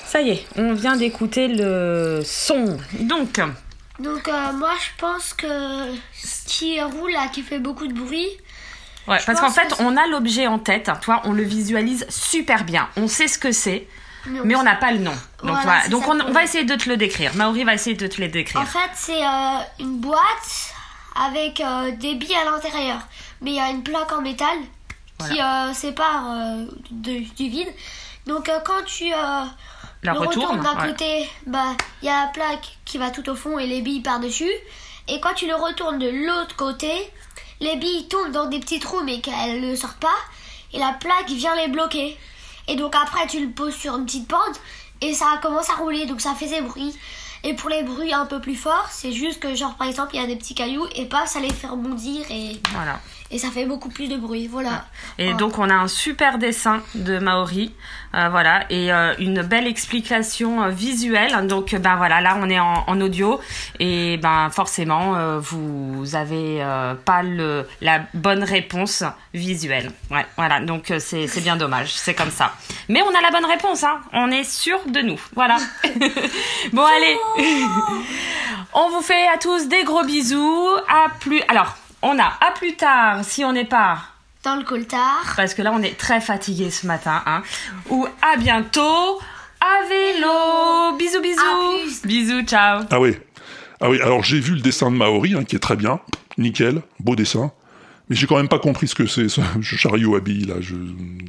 Ça 0.05 0.21
y 0.21 0.29
est, 0.31 0.45
on 0.57 0.73
vient 0.73 0.95
d'écouter 0.95 1.47
le 1.47 2.21
son. 2.25 2.77
Donc, 3.01 3.39
Donc 3.99 4.27
euh, 4.27 4.53
moi 4.53 4.71
je 4.81 5.01
pense 5.01 5.33
que 5.33 5.47
ce 6.13 6.45
qui 6.47 6.81
roule 6.81 7.11
là 7.11 7.27
qui 7.31 7.41
fait 7.41 7.59
beaucoup 7.59 7.87
de 7.87 7.93
bruit. 7.93 8.29
Ouais, 9.07 9.17
parce 9.25 9.39
qu'en 9.39 9.49
fait, 9.49 9.73
on 9.79 9.95
a 9.95 10.05
l'objet 10.07 10.47
en 10.47 10.59
tête, 10.59 10.89
tu 10.99 11.05
vois, 11.05 11.21
on 11.25 11.31
le 11.33 11.43
visualise 11.43 12.05
super 12.09 12.63
bien. 12.65 12.89
On 12.97 13.07
sait 13.07 13.27
ce 13.27 13.39
que 13.39 13.51
c'est, 13.53 13.87
Mais 14.25 14.39
on 14.41 14.45
mais 14.45 14.55
on 14.55 14.59
sait- 14.59 14.65
n'a 14.65 14.75
pas 14.75 14.91
le 14.91 14.99
nom. 14.99 15.11
Donc, 15.11 15.19
Voilà, 15.43 15.61
voilà. 15.63 15.81
c'est 15.83 15.89
Donc 15.89 16.03
ça 16.03 16.11
on, 16.27 16.31
va 16.33 16.43
essayer 16.43 16.63
de 16.65 16.75
te 16.75 16.89
le 16.89 16.97
décrire. 16.97 17.33
Maori 17.35 17.63
va 17.63 17.73
essayer 17.73 17.95
de 17.95 18.07
te 18.07 18.19
le 18.21 18.27
décrire. 18.27 18.59
En 18.61 18.65
fait 18.65 18.89
c'est 18.95 19.23
euh, 19.25 19.59
une 19.79 19.99
boîte 19.99 20.73
avec 21.15 21.61
euh, 21.61 21.91
des 21.91 22.15
billes 22.15 22.35
à 22.35 22.45
l'intérieur. 22.51 22.99
Mais 23.41 23.51
il 23.51 23.55
y 23.55 23.59
a 23.59 23.69
une 23.69 23.83
plaque 23.83 24.11
en 24.11 24.21
métal 24.21 24.57
qui 25.29 25.39
euh, 25.41 25.73
sépare 25.73 26.25
de- 26.91 27.19
du 27.35 27.49
vide. 27.49 27.69
Donc 28.25 28.51
quand 28.65 28.83
tu 28.85 29.09
La 29.09 29.47
le 30.03 30.11
retourne, 30.11 30.45
retournes 30.45 30.59
d'un 30.61 30.81
ouais. 30.81 30.89
côté, 30.89 31.29
bah 31.45 31.75
il 32.01 32.07
y 32.07 32.09
a 32.09 32.25
la 32.25 32.27
plaque 32.27 32.77
qui 32.85 32.97
va 32.97 33.09
tout 33.09 33.27
au 33.29 33.35
fond 33.35 33.57
et 33.57 33.67
les 33.67 33.81
billes 33.81 34.01
par-dessus. 34.01 34.51
Et 35.07 35.19
quand 35.21 35.33
tu 35.35 35.47
le 35.47 35.55
retournes 35.55 35.99
de 35.99 36.09
l'autre 36.09 36.55
côté, 36.57 36.91
les 37.59 37.75
billes 37.75 38.07
tombent 38.07 38.31
dans 38.31 38.47
des 38.47 38.59
petits 38.59 38.79
trous 38.79 39.03
mais 39.03 39.19
qu'elles 39.19 39.61
ne 39.61 39.75
sortent 39.75 39.99
pas. 39.99 40.07
Et 40.73 40.79
la 40.79 40.93
plaque 40.93 41.29
vient 41.29 41.55
les 41.55 41.67
bloquer. 41.67 42.17
Et 42.67 42.75
donc 42.75 42.95
après 42.95 43.27
tu 43.27 43.45
le 43.45 43.51
poses 43.51 43.75
sur 43.75 43.95
une 43.95 44.05
petite 44.05 44.27
pente 44.27 44.59
et 45.01 45.13
ça 45.13 45.39
commence 45.41 45.69
à 45.69 45.75
rouler. 45.75 46.05
Donc 46.05 46.21
ça 46.21 46.35
fait 46.35 46.47
des 46.47 46.61
bruits. 46.61 46.93
Et 47.43 47.53
pour 47.53 47.69
les 47.69 47.83
bruits 47.83 48.13
un 48.13 48.25
peu 48.25 48.41
plus 48.41 48.55
forts, 48.55 48.87
c'est 48.91 49.13
juste 49.13 49.39
que 49.39 49.55
genre 49.55 49.75
par 49.75 49.87
exemple 49.87 50.15
il 50.15 50.21
y 50.21 50.23
a 50.23 50.27
des 50.27 50.35
petits 50.35 50.55
cailloux 50.55 50.87
et 50.95 51.05
pas 51.05 51.25
ça 51.27 51.39
les 51.39 51.53
fait 51.53 51.67
rebondir 51.67 52.25
et, 52.29 52.59
Voilà. 52.73 52.99
Et 53.31 53.37
ça 53.39 53.49
fait 53.49 53.65
beaucoup 53.65 53.89
plus 53.89 54.07
de 54.07 54.15
bruit. 54.17 54.47
Voilà. 54.47 54.85
Et 55.17 55.31
Oh. 55.33 55.37
donc 55.37 55.57
on 55.59 55.69
a 55.69 55.73
un 55.75 55.87
super 55.87 56.37
dessin 56.37 56.81
de 56.95 57.19
Maori, 57.19 57.73
euh, 58.15 58.29
voilà, 58.29 58.65
et 58.69 58.91
euh, 58.93 59.13
une 59.19 59.41
belle 59.41 59.67
explication 59.67 60.63
euh, 60.63 60.69
visuelle. 60.69 61.47
Donc 61.47 61.75
ben 61.75 61.95
voilà, 61.97 62.21
là 62.21 62.37
on 62.41 62.49
est 62.49 62.59
en, 62.59 62.83
en 62.87 63.01
audio 63.01 63.39
et 63.79 64.17
ben 64.17 64.49
forcément 64.49 65.37
vous 65.39 66.15
avez 66.15 66.63
pas 67.05 67.23
le 67.23 67.67
la 67.81 68.01
bonne 68.13 68.43
réponse 68.43 69.03
visuelle. 69.33 69.91
Ouais, 70.09 70.25
voilà, 70.37 70.59
donc 70.61 70.93
c'est 70.99 71.27
c'est 71.27 71.41
bien 71.41 71.55
dommage, 71.57 71.91
c'est 71.93 72.13
comme 72.13 72.31
ça. 72.31 72.53
Mais 72.89 73.01
on 73.01 73.09
a 73.17 73.21
la 73.21 73.31
bonne 73.31 73.45
réponse, 73.45 73.83
hein. 73.83 73.99
On 74.13 74.31
est 74.31 74.43
sûr 74.43 74.79
de 74.87 75.01
nous, 75.01 75.19
voilà. 75.35 75.57
bon 76.73 76.83
allez, 76.83 77.17
on 78.73 78.89
vous 78.89 79.01
fait 79.01 79.27
à 79.33 79.37
tous 79.37 79.67
des 79.67 79.83
gros 79.83 80.03
bisous. 80.03 80.67
À 80.87 81.09
plus. 81.19 81.41
Alors 81.47 81.75
on 82.07 82.17
a 82.19 82.37
à 82.39 82.51
plus 82.55 82.75
tard 82.75 83.23
si 83.23 83.43
on 83.43 83.51
n'est 83.51 83.65
pas 83.65 83.99
dans 84.43 84.55
le 84.55 84.63
coltard. 84.63 85.33
Parce 85.35 85.53
que 85.53 85.61
là, 85.61 85.71
on 85.73 85.81
est 85.81 85.97
très 85.97 86.21
fatigué 86.21 86.71
ce 86.71 86.87
matin. 86.87 87.21
Hein. 87.25 87.43
Ou 87.89 88.07
à 88.21 88.37
bientôt 88.37 89.19
à 89.59 89.87
vélo. 89.89 90.97
Bisous, 90.97 91.21
bisous. 91.21 92.05
Bisous, 92.05 92.43
ciao. 92.43 92.83
Ah 92.89 92.99
oui. 92.99 93.15
Ah 93.81 93.89
oui, 93.89 94.01
alors 94.01 94.23
j'ai 94.23 94.39
vu 94.39 94.53
le 94.55 94.61
dessin 94.61 94.89
de 94.89 94.95
Maori, 94.95 95.35
hein, 95.35 95.43
qui 95.43 95.55
est 95.55 95.59
très 95.59 95.75
bien. 95.75 95.99
Nickel, 96.37 96.81
beau 96.99 97.15
dessin. 97.15 97.51
Mais 98.09 98.15
j'ai 98.15 98.25
quand 98.25 98.37
même 98.37 98.47
pas 98.47 98.59
compris 98.59 98.87
ce 98.87 98.95
que 98.95 99.05
c'est, 99.05 99.27
ce 99.27 99.41
chariot 99.61 100.15
à 100.15 100.21
billes, 100.21 100.45
là. 100.45 100.55
Je, 100.61 100.75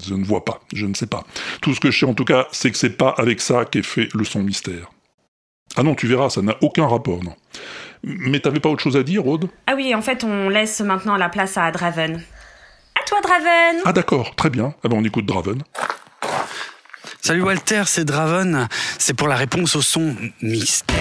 je 0.06 0.14
ne 0.14 0.24
vois 0.24 0.44
pas, 0.44 0.60
je 0.72 0.86
ne 0.86 0.94
sais 0.94 1.08
pas. 1.08 1.24
Tout 1.60 1.74
ce 1.74 1.80
que 1.80 1.90
je 1.90 1.98
sais, 1.98 2.06
en 2.06 2.14
tout 2.14 2.24
cas, 2.24 2.46
c'est 2.52 2.70
que 2.70 2.78
c'est 2.78 2.96
pas 2.96 3.14
avec 3.18 3.40
ça 3.40 3.64
qu'est 3.64 3.82
fait 3.82 4.08
le 4.14 4.24
son 4.24 4.42
mystère. 4.42 4.90
Ah 5.76 5.82
non, 5.82 5.94
tu 5.94 6.06
verras, 6.06 6.30
ça 6.30 6.40
n'a 6.40 6.56
aucun 6.62 6.86
rapport, 6.86 7.22
non. 7.22 7.34
Mais 8.08 8.40
t'avais 8.40 8.58
pas 8.58 8.70
autre 8.70 8.82
chose 8.82 8.96
à 8.96 9.02
dire, 9.02 9.26
Aude? 9.26 9.48
Ah 9.66 9.74
oui, 9.76 9.94
en 9.94 10.00
fait, 10.00 10.24
on 10.24 10.48
laisse 10.48 10.80
maintenant 10.80 11.16
la 11.16 11.28
place 11.28 11.58
à 11.58 11.70
Draven. 11.70 12.22
À 12.98 13.04
toi, 13.06 13.18
Draven. 13.22 13.82
Ah 13.84 13.92
d'accord, 13.92 14.34
très 14.34 14.48
bien. 14.48 14.74
Ah 14.82 14.88
ben 14.88 14.96
on 14.96 15.04
écoute 15.04 15.26
Draven. 15.26 15.62
Salut 17.20 17.42
Walter, 17.42 17.82
c'est 17.84 18.06
Draven. 18.06 18.66
C'est 18.98 19.12
pour 19.12 19.28
la 19.28 19.36
réponse 19.36 19.76
au 19.76 19.82
son 19.82 20.16
mystère. 20.40 20.96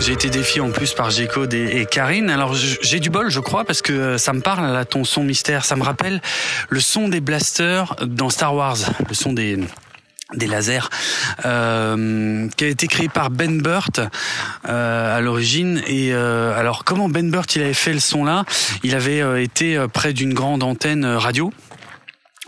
J'ai 0.00 0.12
été 0.12 0.28
défié 0.28 0.60
en 0.60 0.70
plus 0.70 0.92
par 0.94 1.10
G-Code 1.10 1.54
et, 1.54 1.80
et 1.80 1.86
Karine. 1.86 2.30
Alors 2.30 2.54
j'ai 2.54 2.98
du 2.98 3.10
bol, 3.10 3.30
je 3.30 3.40
crois, 3.40 3.64
parce 3.64 3.82
que 3.82 3.92
euh, 3.92 4.18
ça 4.18 4.32
me 4.32 4.40
parle 4.40 4.72
là, 4.72 4.84
ton 4.84 5.04
son 5.04 5.22
mystère. 5.22 5.64
Ça 5.64 5.76
me 5.76 5.82
rappelle 5.84 6.20
le 6.68 6.80
son 6.80 7.08
des 7.08 7.20
blasters 7.20 7.94
dans 8.06 8.30
Star 8.30 8.54
Wars, 8.54 8.78
le 9.08 9.14
son 9.14 9.32
des 9.32 9.58
des 10.34 10.46
lasers, 10.46 10.90
euh, 11.46 12.48
qui 12.56 12.64
a 12.64 12.68
été 12.68 12.86
créé 12.86 13.08
par 13.08 13.30
Ben 13.30 13.62
Burt 13.62 14.00
euh, 14.68 15.16
à 15.16 15.20
l'origine. 15.20 15.82
Et 15.86 16.12
euh, 16.12 16.58
alors, 16.58 16.84
comment 16.84 17.08
Ben 17.08 17.30
Burt 17.30 17.54
il 17.56 17.62
avait 17.62 17.74
fait 17.74 17.94
le 17.94 18.00
son 18.00 18.24
là 18.24 18.44
Il 18.82 18.94
avait 18.94 19.22
euh, 19.22 19.42
été 19.42 19.76
euh, 19.76 19.88
près 19.88 20.12
d'une 20.12 20.34
grande 20.34 20.62
antenne 20.62 21.04
euh, 21.04 21.18
radio 21.18 21.52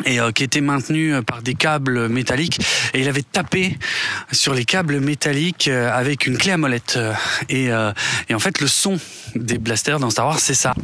et 0.07 0.18
qui 0.35 0.45
était 0.45 0.62
maintenue 0.62 1.14
euh, 1.14 1.20
par 1.20 1.43
des 1.43 1.55
câbles 1.55 2.09
métalliques. 2.09 2.59
Et 2.95 3.01
il 3.01 3.09
avait 3.09 3.22
tapé 3.22 3.78
sur 4.33 4.55
les 4.55 4.64
câbles 4.64 4.99
métalliques 5.01 5.68
avec 5.68 6.26
une 6.26 6.39
clé 6.39 6.53
à 6.53 6.57
molette. 6.57 6.99
Et, 7.51 7.66
et 7.66 8.35
en 8.35 8.39
fait 8.39 8.61
le 8.61 8.66
son 8.66 8.99
des 9.35 9.59
blasters 9.59 10.01
dans 10.01 10.09
Star 10.09 10.26
Wars 10.26 10.41
c'est 10.41 10.55
ça 10.55 10.74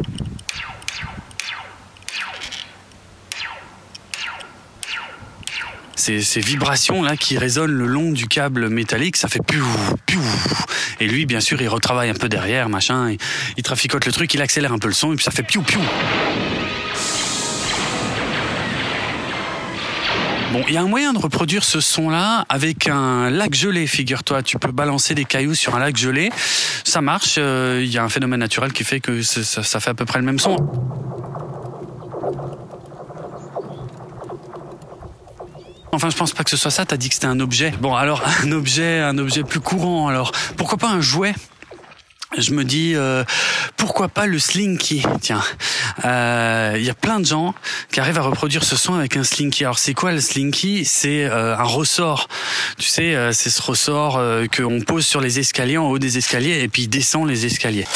ces, 6.07 6.21
ces 6.23 6.39
vibrations 6.41 7.03
là 7.03 7.17
qui 7.17 7.37
résonnent 7.37 7.73
le 7.73 7.87
long 7.87 8.13
du 8.13 8.29
câble 8.29 8.69
métallique, 8.69 9.17
ça 9.17 9.27
fait 9.27 9.45
piou, 9.45 9.67
piou. 10.07 10.23
Et 11.01 11.09
lui, 11.09 11.27
bien 11.27 11.41
sûr, 11.41 11.61
il 11.61 11.69
retravaille 11.69 12.11
un 12.11 12.15
peu 12.15 12.29
derrière, 12.29 12.69
machin, 12.69 13.17
il, 13.57 13.63
traficote 13.65 14.07
le 14.07 14.13
truc, 14.13 14.33
il 14.33 14.41
accélère 14.41 14.73
un 14.73 14.79
peu 14.79 14.87
le 14.87 14.95
son, 14.95 15.13
et 15.13 15.17
puis 15.17 15.25
ça 15.25 15.33
fait 15.33 15.43
piou, 15.43 15.63
piou. 15.63 15.81
Bon, 20.53 20.63
il 20.69 20.75
y 20.75 20.77
a 20.77 20.83
un 20.83 20.87
moyen 20.87 21.13
de 21.13 21.19
reproduire 21.19 21.65
ce 21.65 21.81
son-là 21.81 22.47
avec 22.49 22.87
un 22.87 23.29
lac 23.29 23.53
gelé, 23.53 23.89
figure-toi. 23.89 24.45
Tu 24.45 24.59
peux 24.59 24.71
balancer 24.71 25.15
des 25.17 25.25
cailloux 25.25 25.57
sur 25.57 25.75
un 25.75 25.81
lac 25.81 25.97
gelé. 25.97 26.31
Ça 26.85 27.01
marche. 27.01 27.35
euh, 27.39 27.81
Il 27.83 27.91
y 27.93 27.99
a 27.99 28.05
un 28.05 28.09
phénomène 28.09 28.39
naturel 28.41 28.73
qui 28.73 28.85
fait 28.85 29.01
que 29.01 29.23
ça- 29.23 29.65
ça 29.65 29.81
fait 29.81 29.91
à 29.91 29.95
peu 29.95 30.05
près 30.05 30.21
le 30.21 30.25
même 30.25 30.39
son. 30.39 30.57
Enfin, 35.97 36.11
je 36.11 36.17
pense 36.17 36.35
pas 36.35 36.45
que 36.45 36.51
ce 36.51 36.59
soit 36.59 36.71
ça. 36.71 36.85
T'as 36.85 36.99
dit 36.99 37.09
que 37.09 37.15
c'était 37.15 37.27
un 37.27 37.41
objet. 37.41 37.73
Bon, 37.81 37.95
alors 37.95 38.23
un 38.43 38.53
objet, 38.53 39.01
un 39.01 39.17
objet 39.17 39.45
plus 39.45 39.61
courant. 39.61 40.09
Alors, 40.09 40.31
pourquoi 40.59 40.77
pas 40.77 40.91
un 40.91 41.01
jouet? 41.01 41.35
Je 42.37 42.51
me 42.53 42.65
dis 42.65 42.93
euh, 42.95 43.25
pourquoi 43.79 44.09
pas 44.09 44.27
le 44.27 44.39
slinky? 44.39 45.03
Tiens 45.23 45.43
Euh, 46.05 46.75
il 46.77 46.85
y 46.85 46.91
a 46.91 46.95
plein 46.95 47.19
de 47.19 47.25
gens 47.25 47.55
qui 47.91 48.01
arrivent 48.01 48.19
à 48.19 48.23
reproduire 48.23 48.63
ce 48.63 48.77
son 48.77 48.95
avec 48.95 49.17
un 49.17 49.25
slinky 49.25 49.65
alors 49.65 49.79
c'est 49.79 49.95
quoi 49.95 50.13
le 50.13 50.21
slinky? 50.21 50.85
C'est 50.85 51.25
euh, 51.25 51.57
un 51.57 51.63
ressort 51.63 52.29
tu 52.77 52.89
sais 52.89 53.15
euh, 53.15 53.33
c'est 53.33 53.49
ce 53.49 53.63
ressort 53.63 54.17
euh, 54.19 54.45
qu'on 54.55 54.81
pose 54.81 55.07
sur 55.07 55.23
les 55.23 55.39
escaliers 55.39 55.79
en 55.79 55.87
haut 55.87 55.99
des 55.99 56.19
escaliers 56.19 56.61
et 56.61 56.69
puis 56.69 56.83
il 56.83 56.89
descend 56.89 57.27
les 57.27 57.47
escaliers 57.47 57.87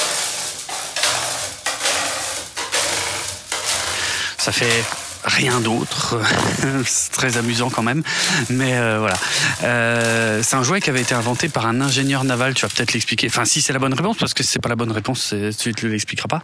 ça 4.38 4.52
fait 4.52 4.84
rien 5.24 5.60
d'autre. 5.60 6.20
c'est 6.86 7.12
très 7.12 7.36
amusant 7.36 7.70
quand 7.70 7.82
même. 7.82 8.02
Mais 8.48 8.76
euh, 8.76 8.98
voilà. 8.98 9.16
Euh, 9.64 10.40
c'est 10.42 10.56
un 10.56 10.62
jouet 10.62 10.80
qui 10.80 10.90
avait 10.90 11.02
été 11.02 11.14
inventé 11.14 11.48
par 11.48 11.66
un 11.66 11.80
ingénieur 11.80 12.24
naval. 12.24 12.54
Tu 12.54 12.62
vas 12.62 12.68
peut-être 12.68 12.92
l'expliquer. 12.92 13.26
Enfin, 13.28 13.44
si 13.44 13.62
c'est 13.62 13.72
la 13.72 13.78
bonne 13.78 13.94
réponse, 13.94 14.16
parce 14.18 14.34
que 14.34 14.42
si 14.42 14.50
c'est 14.50 14.62
pas 14.62 14.68
la 14.68 14.76
bonne 14.76 14.92
réponse, 14.92 15.34
tu 15.58 15.86
ne 15.86 15.90
l'expliqueras 15.90 16.28
pas. 16.28 16.42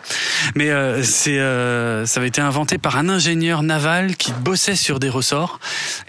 Mais 0.54 0.70
euh, 0.70 1.02
c'est, 1.02 1.38
euh, 1.38 2.06
ça 2.06 2.20
avait 2.20 2.28
été 2.28 2.40
inventé 2.40 2.78
par 2.78 2.96
un 2.96 3.08
ingénieur 3.08 3.62
naval 3.62 4.16
qui 4.16 4.32
bossait 4.32 4.76
sur 4.76 4.98
des 4.98 5.08
ressorts 5.08 5.60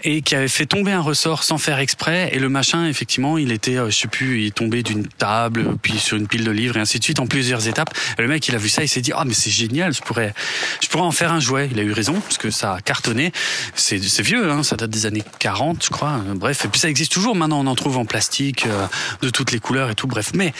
et 0.04 0.22
qui 0.22 0.34
avait 0.34 0.48
fait 0.48 0.66
tomber 0.66 0.92
un 0.92 1.00
ressort 1.00 1.42
sans 1.42 1.58
faire 1.58 1.78
exprès. 1.78 2.30
Et 2.32 2.38
le 2.38 2.48
machin, 2.48 2.86
effectivement, 2.86 3.38
il 3.38 3.52
était, 3.52 3.76
euh, 3.76 3.90
je 3.90 3.96
sais 3.96 4.08
plus, 4.08 4.42
il 4.42 4.46
est 4.46 4.54
tombé 4.54 4.82
d'une 4.82 5.06
table, 5.06 5.76
puis 5.82 5.98
sur 5.98 6.16
une 6.16 6.26
pile 6.26 6.44
de 6.44 6.50
livres 6.50 6.76
et 6.76 6.80
ainsi 6.80 6.98
de 6.98 7.04
suite 7.04 7.20
en 7.20 7.26
plusieurs 7.26 7.68
étapes. 7.68 7.92
Et 8.18 8.22
le 8.22 8.28
mec, 8.28 8.46
il 8.48 8.54
a 8.54 8.58
vu 8.58 8.68
ça, 8.68 8.82
il 8.82 8.88
s'est 8.88 9.00
dit, 9.00 9.12
ah 9.14 9.24
mais 9.26 9.34
c'est 9.34 9.50
génial, 9.50 9.92
je 9.92 10.02
pourrais, 10.02 10.34
je 10.80 10.88
pourrais 10.88 11.04
en 11.04 11.12
faire 11.12 11.32
un 11.32 11.40
jouet. 11.40 11.68
Il 11.72 11.78
a 11.78 11.82
eu 11.82 11.92
raison 11.92 12.14
parce 12.14 12.38
que 12.38 12.50
ça 12.58 12.74
a 12.74 12.80
cartonné. 12.80 13.32
C'est, 13.74 13.98
vieux, 14.20 14.50
hein, 14.50 14.62
ça 14.62 14.76
date 14.76 14.90
des 14.90 15.06
années 15.06 15.24
40, 15.38 15.84
je 15.84 15.90
crois. 15.90 16.20
Bref, 16.34 16.64
et 16.64 16.68
puis 16.68 16.80
ça 16.80 16.88
existe 16.88 17.12
toujours. 17.12 17.36
Maintenant, 17.36 17.60
on 17.60 17.66
en 17.66 17.74
trouve 17.74 17.96
en 17.96 18.04
plastique, 18.04 18.66
euh, 18.66 18.86
de 19.22 19.30
toutes 19.30 19.52
les 19.52 19.60
couleurs 19.60 19.90
et 19.90 19.94
tout. 19.94 20.06
Bref, 20.06 20.32
mais 20.34 20.52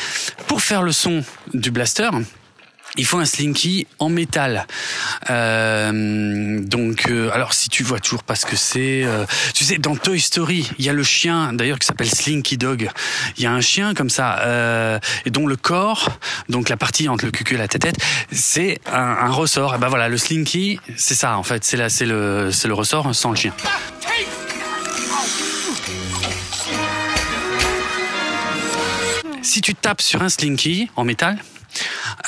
pour 0.47 0.63
faire 0.63 0.83
le 0.83 0.93
son 0.93 1.25
du 1.55 1.71
blaster. 1.71 2.11
Il 2.97 3.05
faut 3.05 3.19
un 3.19 3.27
slinky 3.27 3.87
en 3.99 4.09
métal. 4.09 4.67
Euh, 5.31 6.61
donc, 6.61 7.07
euh, 7.09 7.31
alors 7.33 7.53
si 7.53 7.69
tu 7.69 7.83
vois 7.83 8.01
toujours 8.01 8.23
pas 8.23 8.35
ce 8.35 8.47
que 8.47 8.57
c'est, 8.57 9.03
euh, 9.05 9.25
tu 9.55 9.65
sais, 9.65 9.79
dans 9.79 9.97
Toy 9.97 10.21
Story, 10.21 10.71
il 10.79 10.85
y 10.85 10.89
a 10.89 10.93
le 10.93 11.03
chien, 11.03 11.53
d'ailleurs, 11.53 11.79
qui 11.79 11.87
s'appelle 11.87 12.11
Slinky 12.11 12.57
Dog. 12.57 12.91
Il 13.37 13.45
y 13.45 13.47
a 13.47 13.53
un 13.53 13.61
chien 13.61 13.95
comme 13.95 14.11
ça, 14.11 14.39
euh, 14.41 14.99
et 15.25 15.31
dont 15.31 15.47
le 15.47 15.57
corps, 15.57 16.19
donc 16.49 16.69
la 16.69 16.77
partie 16.77 17.09
entre 17.09 17.25
le 17.27 17.31
cul 17.31 17.55
et 17.55 17.59
la 17.59 17.69
tête, 17.69 17.97
c'est 18.33 18.81
un, 18.87 19.17
un 19.21 19.31
ressort. 19.31 19.75
Et 19.75 19.79
ben 19.79 19.89
voilà, 19.89 20.09
le 20.09 20.17
slinky, 20.17 20.81
c'est 20.97 21.15
ça 21.15 21.37
en 21.37 21.43
fait, 21.43 21.65
c'est 21.65 21.77
là, 21.77 21.89
c'est 21.89 22.07
le, 22.07 22.51
c'est 22.53 22.69
le 22.69 22.75
ressort 22.75 23.15
sans 23.15 23.31
le 23.31 23.37
chien. 23.37 23.53
Si 29.43 29.61
tu 29.61 29.75
tapes 29.75 30.03
sur 30.03 30.23
un 30.23 30.29
slinky 30.29 30.91
en 30.97 31.05
métal, 31.05 31.39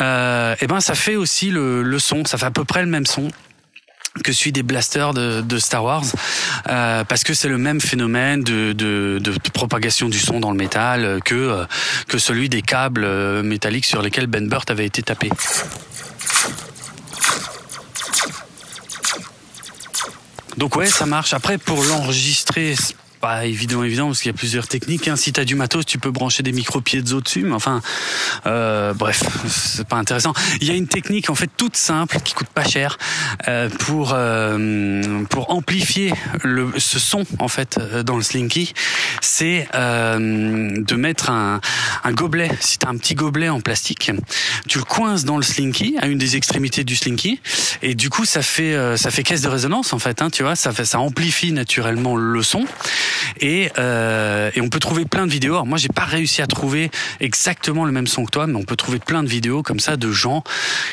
euh, 0.01 0.55
eh 0.61 0.67
ben 0.67 0.81
ça 0.81 0.95
fait 0.95 1.17
aussi 1.17 1.51
le, 1.51 1.99
son, 1.99 2.25
ça 2.25 2.39
fait 2.39 2.47
à 2.47 2.51
peu 2.51 2.65
près 2.65 2.83
le 2.83 2.89
même 2.89 3.07
son 3.07 3.29
que 4.25 4.33
celui 4.33 4.51
des 4.51 4.65
blasters 4.65 5.15
de, 5.15 5.59
Star 5.59 5.85
Wars, 5.85 6.05
euh, 6.69 7.05
parce 7.05 7.23
que 7.23 7.33
c'est 7.33 7.49
le 7.49 7.59
même 7.59 7.81
phénomène 7.81 8.43
de, 8.43 9.21
propagation 9.55 10.09
du 10.09 10.19
son 10.19 10.41
dans 10.41 10.51
le 10.51 10.57
métal 10.57 11.21
que, 11.25 11.35
euh, 11.35 11.65
que 12.09 12.19
celui 12.19 12.49
des 12.49 12.63
câbles 12.63 13.07
métalliques 13.43 13.85
sur 13.85 14.03
lesquels 14.03 14.27
Ben 14.27 14.49
Burt 14.49 14.69
avait 14.69 14.87
été 14.87 15.03
tapé. 15.03 15.31
Donc 20.57 20.77
ouais, 20.77 20.87
ça 20.87 21.07
marche. 21.07 21.33
Après, 21.33 21.57
pour 21.57 21.83
l'enregistrer, 21.85 22.75
pas 23.21 23.45
évident, 23.45 23.83
évident, 23.83 24.07
parce 24.07 24.21
qu'il 24.23 24.31
y 24.31 24.35
a 24.35 24.37
plusieurs 24.37 24.67
techniques. 24.67 25.07
Hein. 25.07 25.17
Si 25.17 25.33
t'as 25.33 25.45
du 25.45 25.55
matos, 25.55 25.85
tu 25.85 25.99
peux 25.99 26.11
brancher 26.11 26.43
des 26.43 26.53
micro-piezo 26.53 27.21
dessus, 27.21 27.43
mais 27.43 27.55
enfin, 27.55 27.83
euh, 28.47 28.95
bref, 28.95 29.23
c'est 29.49 29.87
pas 29.87 29.97
intéressant. 29.97 30.33
Il 30.61 30.67
y 30.67 30.71
a 30.71 30.75
une 30.75 30.89
technique, 30.89 31.31
en 31.31 31.35
fait, 31.35 31.51
toute 31.57 31.77
simple, 31.77 32.19
qui 32.21 32.33
coûte 32.35 32.49
pas 32.49 32.65
cher, 32.65 32.99
euh, 33.49 33.69
pour 33.69 34.13
euh, 34.15 35.23
pour 35.29 35.51
amplifier 35.51 36.13
le, 36.43 36.73
ce 36.79 36.99
son, 36.99 37.25
en 37.39 37.49
fait, 37.49 37.79
euh, 37.79 38.03
dans 38.03 38.17
le 38.17 38.23
slinky. 38.23 38.73
C'est 39.21 39.69
euh, 39.75 40.83
de 40.83 40.95
mettre 40.97 41.31
un, 41.31 41.61
un 42.05 42.13
gobelet. 42.13 42.51
Si 42.61 42.79
t'as 42.79 42.89
un 42.89 42.97
petit 42.97 43.15
gobelet 43.15 43.49
en 43.49 43.61
plastique, 43.61 44.11
tu 44.69 44.79
le 44.79 44.85
coinces 44.85 45.25
dans 45.25 45.37
le 45.37 45.43
slinky, 45.43 45.97
à 46.01 46.07
une 46.07 46.19
des 46.19 46.37
extrémités 46.37 46.85
du 46.85 46.97
slinky, 46.97 47.41
et 47.83 47.95
du 47.95 48.09
coup, 48.09 48.25
ça 48.25 48.43
fait 48.43 48.75
euh, 48.75 48.97
ça 48.97 49.11
fait 49.11 49.23
caisse 49.23 49.43
de 49.43 49.49
résonance, 49.49 49.93
en 49.93 49.99
fait. 49.99 50.23
Hein, 50.23 50.31
tu 50.31 50.43
vois, 50.43 50.57
ça 50.57 50.73
fait 50.73 50.87
ça 50.87 51.01
amplifie 51.01 51.53
naturellement 51.53 52.17
le 52.17 52.43
son. 52.43 52.65
Et, 53.41 53.71
euh, 53.79 54.51
et 54.55 54.61
on 54.61 54.69
peut 54.69 54.79
trouver 54.79 55.05
plein 55.05 55.27
de 55.27 55.33
vidéos. 55.33 55.55
Alors 55.55 55.67
moi, 55.67 55.79
j'ai 55.79 55.89
pas 55.89 56.05
réussi 56.05 56.43
à 56.43 56.47
trouver 56.47 56.91
exactement 57.21 57.85
le 57.85 57.93
même 57.93 58.07
son 58.07 58.25
que 58.25 58.31
toi, 58.31 58.47
mais 58.47 58.57
on 58.57 58.65
peut 58.65 58.77
trouver 58.77 58.99
plein 58.99 59.23
de 59.23 59.29
vidéos 59.29 59.63
comme 59.63 59.81
ça 59.81 59.97
de 59.97 60.11
gens 60.11 60.43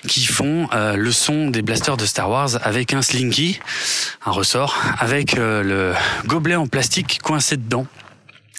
qui 0.08 0.26
font 0.26 0.70
euh, 0.74 0.96
le 0.96 1.12
son 1.12 1.50
des 1.50 1.62
blasters 1.62 1.98
de 1.98 2.06
Star 2.06 2.30
Wars 2.30 2.60
avec 2.62 2.94
un 2.94 3.02
slinky, 3.02 3.60
un 4.26 4.32
ressort, 4.32 4.78
avec 5.00 5.38
euh, 5.38 5.64
le 5.64 5.94
gobelet 6.28 6.56
en 6.56 6.68
plastique 6.68 7.20
coincé 7.22 7.58
dedans. 7.58 7.88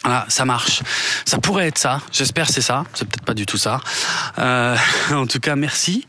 Voilà, 0.04 0.26
ça 0.28 0.44
marche. 0.44 0.82
Ça 1.24 1.38
pourrait 1.38 1.66
être 1.66 1.78
ça. 1.78 2.00
J'espère 2.12 2.46
que 2.46 2.52
c'est 2.52 2.60
ça. 2.60 2.84
C'est 2.94 3.06
peut-être 3.08 3.24
pas 3.24 3.34
du 3.34 3.46
tout 3.46 3.56
ça. 3.56 3.80
Euh, 4.38 4.76
en 5.12 5.26
tout 5.26 5.40
cas, 5.40 5.56
merci. 5.56 6.06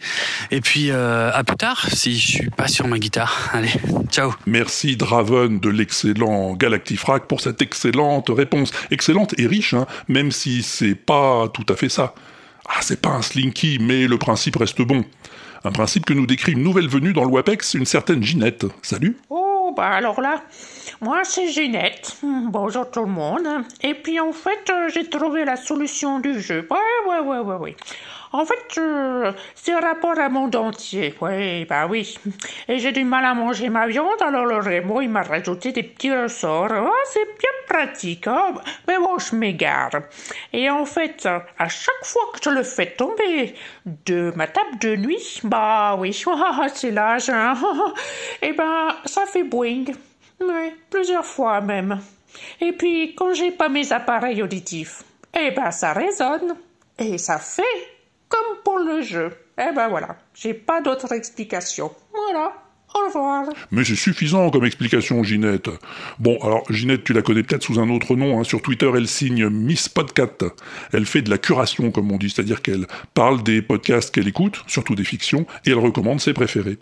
Et 0.51 0.61
puis 0.61 0.91
euh, 0.91 1.31
à 1.33 1.43
plus 1.43 1.57
tard. 1.57 1.87
Si 1.91 2.17
je 2.17 2.27
suis 2.27 2.49
pas 2.51 2.67
sur 2.67 2.87
ma 2.87 2.99
guitare. 2.99 3.49
Allez, 3.53 3.73
ciao. 4.11 4.33
Merci 4.45 4.95
Draven 4.95 5.59
de 5.59 5.69
l'excellent 5.69 6.53
Galactifrac 6.53 7.25
pour 7.27 7.41
cette 7.41 7.61
excellente 7.61 8.29
réponse. 8.29 8.71
Excellente 8.91 9.33
et 9.39 9.47
riche, 9.47 9.73
hein, 9.73 9.87
même 10.07 10.31
si 10.31 10.61
c'est 10.61 10.95
pas 10.95 11.47
tout 11.49 11.65
à 11.69 11.75
fait 11.75 11.89
ça. 11.89 12.13
Ah, 12.67 12.81
c'est 12.81 13.01
pas 13.01 13.09
un 13.09 13.23
slinky, 13.23 13.79
mais 13.81 14.05
le 14.05 14.19
principe 14.19 14.57
reste 14.57 14.81
bon. 14.83 15.03
Un 15.63 15.71
principe 15.71 16.05
que 16.05 16.13
nous 16.13 16.27
décrit 16.27 16.53
une 16.53 16.63
nouvelle 16.63 16.87
venue 16.87 17.13
dans 17.13 17.23
le 17.23 17.31
WAPEX, 17.31 17.73
une 17.73 17.85
certaine 17.85 18.23
Ginette. 18.23 18.65
Salut 18.81 19.17
Oh, 19.29 19.48
bah 19.79 19.91
alors 19.91 20.19
là, 20.19 20.41
moi 20.99 21.23
c'est 21.23 21.47
Ginette. 21.47 22.17
Bonjour 22.21 22.91
tout 22.91 22.99
le 22.99 23.11
monde. 23.11 23.47
Et 23.81 23.93
puis 23.93 24.19
en 24.19 24.33
fait, 24.33 24.69
euh, 24.69 24.89
j'ai 24.89 25.09
trouvé 25.09 25.45
la 25.45 25.55
solution 25.55 26.19
du 26.19 26.41
jeu. 26.41 26.67
Ouais, 26.69 27.09
ouais, 27.09 27.19
ouais, 27.21 27.39
ouais, 27.39 27.55
ouais. 27.55 27.75
En 28.31 28.45
fait, 28.45 28.77
euh, 28.77 29.31
c'est 29.55 29.73
rapport 29.73 30.19
à 30.19 30.29
mon 30.29 30.47
dentier. 30.47 31.15
Oui, 31.19 31.65
bah 31.65 31.87
oui. 31.87 32.15
Et 32.67 32.77
j'ai 32.77 32.91
du 32.91 33.03
mal 33.03 33.25
à 33.25 33.33
manger 33.33 33.69
ma 33.69 33.87
viande, 33.87 34.21
alors 34.21 34.45
le 34.45 34.57
Rémo, 34.57 35.01
il 35.01 35.09
m'a 35.09 35.23
rajouté 35.23 35.71
des 35.71 35.81
petits 35.81 36.15
ressorts. 36.15 36.71
Ah, 36.71 36.91
c'est 37.05 37.25
bien 37.25 37.49
pratique, 37.67 38.27
hein. 38.27 38.53
Mais 38.87 38.97
bon, 38.97 39.17
je 39.17 39.35
m'égare. 39.35 40.01
Et 40.53 40.69
en 40.69 40.85
fait, 40.85 41.25
à 41.25 41.69
chaque 41.69 42.03
fois 42.03 42.21
que 42.33 42.39
je 42.43 42.49
le 42.51 42.63
fais 42.63 42.91
tomber 42.91 43.55
de 44.05 44.31
ma 44.35 44.45
table 44.45 44.77
de 44.79 44.95
nuit, 44.95 45.41
bah 45.43 45.95
oui, 45.97 46.13
c'est 46.75 46.91
l'âge, 46.91 47.29
hein. 47.29 47.55
Et 48.43 48.53
ben, 48.53 48.95
ça 49.05 49.25
fait 49.25 49.43
boing. 49.43 49.85
Oui, 50.39 50.73
plusieurs 50.91 51.25
fois 51.25 51.61
même. 51.61 51.99
Et 52.61 52.73
puis, 52.73 53.15
quand 53.15 53.33
j'ai 53.33 53.51
pas 53.51 53.69
mes 53.69 53.91
appareils 53.91 54.43
auditifs, 54.43 55.03
eh 55.37 55.49
ben, 55.49 55.71
ça 55.71 55.93
résonne. 55.93 56.55
Et 56.99 57.17
ça 57.17 57.39
fait 57.39 57.98
comme 58.29 58.57
pour 58.63 58.79
le 58.79 59.01
jeu. 59.01 59.31
Eh 59.57 59.75
ben 59.75 59.89
voilà, 59.89 60.17
j'ai 60.33 60.53
pas 60.53 60.81
d'autre 60.81 61.11
explication. 61.11 61.91
Voilà, 62.13 62.53
au 62.95 63.07
revoir. 63.07 63.43
Mais 63.71 63.83
c'est 63.83 63.95
suffisant 63.95 64.49
comme 64.51 64.63
explication, 64.65 65.21
Ginette. 65.23 65.69
Bon, 66.17 66.37
alors, 66.41 66.63
Ginette, 66.71 67.03
tu 67.03 67.11
la 67.11 67.21
connais 67.21 67.43
peut-être 67.43 67.63
sous 67.63 67.79
un 67.79 67.89
autre 67.89 68.15
nom. 68.15 68.39
hein. 68.39 68.43
Sur 68.45 68.61
Twitter, 68.61 68.89
elle 68.95 69.07
signe 69.07 69.49
Miss 69.49 69.89
Podcat. 69.89 70.37
Elle 70.93 71.05
fait 71.05 71.21
de 71.21 71.29
la 71.29 71.37
curation, 71.37 71.91
comme 71.91 72.11
on 72.11 72.17
dit, 72.17 72.29
c'est-à-dire 72.29 72.61
qu'elle 72.61 72.87
parle 73.13 73.43
des 73.43 73.61
podcasts 73.61 74.13
qu'elle 74.13 74.27
écoute, 74.29 74.63
surtout 74.67 74.95
des 74.95 75.03
fictions, 75.03 75.45
et 75.65 75.71
elle 75.71 75.79
recommande 75.79 76.21
ses 76.21 76.33
préférés. 76.33 76.77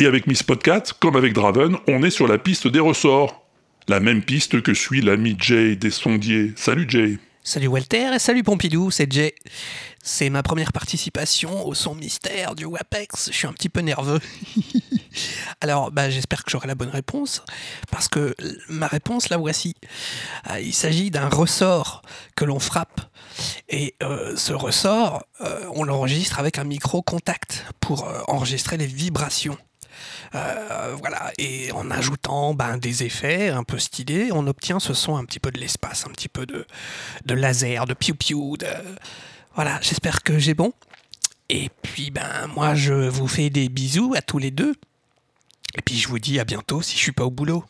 Et 0.00 0.06
avec 0.06 0.26
Miss 0.26 0.42
Podcat, 0.42 0.82
comme 1.00 1.14
avec 1.16 1.32
Draven, 1.32 1.76
on 1.86 2.02
est 2.02 2.10
sur 2.10 2.26
la 2.26 2.38
piste 2.38 2.66
des 2.66 2.80
ressorts. 2.80 3.46
La 3.88 4.00
même 4.00 4.22
piste 4.22 4.62
que 4.62 4.74
suit 4.74 5.00
l'ami 5.00 5.36
Jay 5.38 5.76
des 5.76 5.90
sondiers. 5.90 6.52
Salut 6.56 6.86
Jay 6.88 7.18
Salut 7.48 7.68
Walter 7.68 8.10
et 8.12 8.18
salut 8.18 8.42
Pompidou, 8.42 8.90
c'est 8.90 9.10
Jay. 9.12 9.32
C'est 10.02 10.30
ma 10.30 10.42
première 10.42 10.72
participation 10.72 11.64
au 11.64 11.74
son 11.74 11.94
mystère 11.94 12.56
du 12.56 12.64
WAPEX, 12.64 13.30
je 13.30 13.36
suis 13.36 13.46
un 13.46 13.52
petit 13.52 13.68
peu 13.68 13.82
nerveux. 13.82 14.18
Alors, 15.60 15.92
bah, 15.92 16.10
j'espère 16.10 16.42
que 16.42 16.50
j'aurai 16.50 16.66
la 16.66 16.74
bonne 16.74 16.88
réponse, 16.88 17.44
parce 17.88 18.08
que 18.08 18.34
ma 18.68 18.88
réponse, 18.88 19.28
la 19.28 19.36
voici. 19.36 19.76
Euh, 20.50 20.58
il 20.58 20.74
s'agit 20.74 21.12
d'un 21.12 21.28
ressort 21.28 22.02
que 22.34 22.44
l'on 22.44 22.58
frappe. 22.58 23.00
Et 23.68 23.94
euh, 24.02 24.34
ce 24.36 24.52
ressort, 24.52 25.22
euh, 25.40 25.70
on 25.72 25.84
l'enregistre 25.84 26.40
avec 26.40 26.58
un 26.58 26.64
micro 26.64 27.00
contact 27.00 27.64
pour 27.78 28.08
enregistrer 28.26 28.76
les 28.76 28.86
vibrations. 28.86 29.56
Euh, 30.34 30.96
voilà, 30.98 31.32
et 31.38 31.72
en 31.72 31.90
ajoutant 31.90 32.54
ben, 32.54 32.78
des 32.78 33.04
effets 33.04 33.50
un 33.50 33.64
peu 33.64 33.78
stylés, 33.78 34.30
on 34.32 34.46
obtient 34.46 34.80
ce 34.80 34.94
son 34.94 35.16
un 35.16 35.24
petit 35.24 35.40
peu 35.40 35.50
de 35.50 35.58
l'espace, 35.58 36.06
un 36.06 36.10
petit 36.10 36.28
peu 36.28 36.46
de, 36.46 36.66
de 37.24 37.34
laser, 37.34 37.86
de 37.86 37.94
piou-piou. 37.94 38.56
De... 38.56 38.66
Voilà, 39.54 39.78
j'espère 39.82 40.22
que 40.22 40.38
j'ai 40.38 40.54
bon. 40.54 40.72
Et 41.48 41.70
puis, 41.82 42.10
ben, 42.10 42.48
moi, 42.54 42.74
je 42.74 42.92
vous 42.92 43.28
fais 43.28 43.50
des 43.50 43.68
bisous 43.68 44.14
à 44.16 44.22
tous 44.22 44.38
les 44.38 44.50
deux. 44.50 44.74
Et 45.76 45.82
puis, 45.82 45.96
je 45.96 46.08
vous 46.08 46.18
dis 46.18 46.40
à 46.40 46.44
bientôt 46.44 46.82
si 46.82 46.96
je 46.96 47.02
suis 47.02 47.12
pas 47.12 47.24
au 47.24 47.30
boulot. 47.30 47.64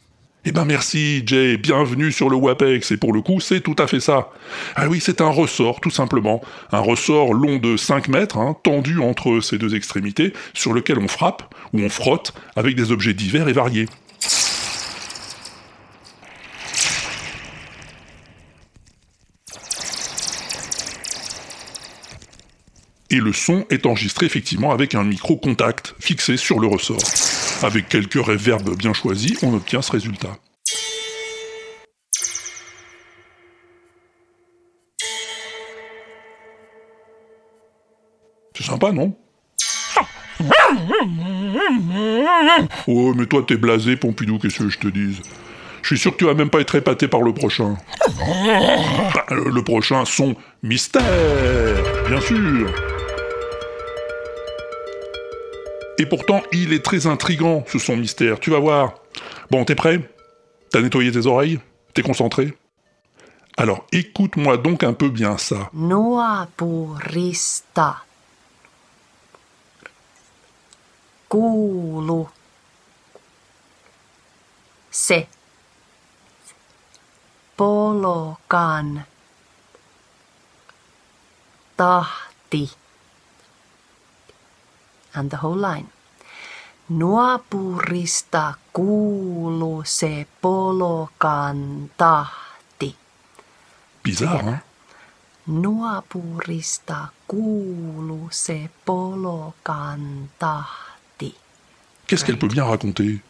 Eh 0.49 0.53
ben 0.53 0.65
merci 0.65 1.25
Jay, 1.27 1.57
bienvenue 1.57 2.13
sur 2.13 2.31
le 2.31 2.37
WAPEX, 2.37 2.93
et 2.93 2.97
pour 2.97 3.13
le 3.13 3.21
coup 3.21 3.41
c'est 3.41 3.61
tout 3.61 3.75
à 3.81 3.89
fait 3.89 3.99
ça. 3.99 4.31
Ah 4.77 4.87
oui, 4.87 5.01
c'est 5.03 5.21
un 5.21 5.29
ressort 5.29 5.81
tout 5.81 5.91
simplement, 5.91 6.41
un 6.71 6.79
ressort 6.79 7.35
long 7.35 7.57
de 7.57 7.77
5 7.77 8.07
mètres, 8.07 8.39
hein, 8.39 8.57
tendu 8.63 9.01
entre 9.01 9.41
ses 9.41 9.59
deux 9.59 9.75
extrémités, 9.75 10.33
sur 10.55 10.73
lequel 10.73 11.01
on 11.01 11.09
frappe 11.09 11.53
ou 11.73 11.81
on 11.81 11.89
frotte 11.89 12.33
avec 12.55 12.77
des 12.77 12.93
objets 12.93 13.13
divers 13.13 13.49
et 13.49 13.53
variés. 13.53 13.87
Et 23.11 23.17
le 23.17 23.33
son 23.33 23.65
est 23.71 23.85
enregistré 23.85 24.27
effectivement 24.27 24.71
avec 24.71 24.95
un 24.95 25.03
micro 25.03 25.37
contact 25.37 25.97
fixé 25.99 26.37
sur 26.37 26.61
le 26.61 26.69
ressort. 26.69 27.03
Avec 27.63 27.89
quelques 27.89 28.15
reverbs 28.15 28.77
bien 28.77 28.93
choisis, 28.93 29.43
on 29.43 29.55
obtient 29.55 29.83
ce 29.83 29.91
résultat. 29.93 30.37
C'est 38.55 38.65
sympa, 38.65 38.93
non? 38.93 39.17
Oh, 42.87 43.15
mais 43.15 43.27
toi 43.27 43.45
t'es 43.47 43.57
blasé, 43.57 43.97
Pompidou, 43.97 44.39
qu'est-ce 44.39 44.59
que 44.59 44.69
je 44.69 44.79
te 44.79 44.89
dise? 44.89 45.21
Je 45.83 45.89
suis 45.89 45.99
sûr 45.99 46.13
que 46.13 46.19
tu 46.19 46.25
vas 46.25 46.35
même 46.35 46.51
pas 46.51 46.61
être 46.61 46.75
épaté 46.75 47.09
par 47.09 47.23
le 47.23 47.33
prochain. 47.33 47.77
Le 49.31 49.51
le 49.51 49.63
prochain 49.63 50.05
son 50.05 50.37
mystère, 50.63 51.03
bien 52.09 52.21
sûr 52.21 52.71
Et 55.99 56.07
pourtant, 56.07 56.43
il 56.53 56.73
est 56.73 56.85
très 56.85 57.07
intrigant, 57.07 57.65
ce 57.67 57.79
son 57.79 57.97
mystère, 57.97 58.39
tu 58.39 58.51
vas 58.51 58.59
voir. 58.59 58.95
Bon, 59.51 59.65
t'es 59.65 59.75
prêt? 59.75 60.01
T'as 60.71 60.83
nettoyé 60.83 61.11
tes 61.11 61.27
oreilles? 61.27 61.59
T'es 61.95 62.03
concentré? 62.03 62.55
Alors, 63.57 63.87
écoute-moi 63.93 64.59
donc 64.59 64.83
un 64.83 64.93
peu 64.93 65.09
bien 65.09 65.39
ça. 65.39 65.71
Nuapurista. 65.73 66.93
Kuulu. 71.31 72.25
Se. 74.91 75.25
Polokan. 77.57 79.05
Tahti. 81.77 82.77
And 85.17 85.31
the 85.31 85.39
whole 85.43 85.57
line. 85.57 85.89
Nuapurista 86.89 88.55
kuulu 88.73 89.83
se 89.85 90.27
polokan 90.41 91.91
tahti. 91.97 92.97
Bizarre, 94.05 94.61
Nuapurista 95.47 97.09
kuulu 97.27 98.29
se 98.31 98.71
polokan 98.85 100.31
tahti. 100.39 101.35
Qu'est-ce 102.07 102.25
qu'elle 102.25 102.39
peut 102.39 102.53
bien 102.53 102.65
raconter 102.65 103.21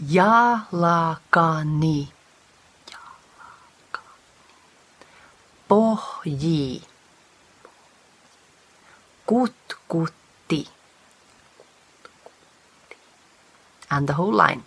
Jalakani. 0.00 2.08
Pohji. 5.68 6.82
Kutkutti. 9.26 10.68
And 13.90 14.06
the 14.06 14.14
whole 14.14 14.32
line. 14.34 14.62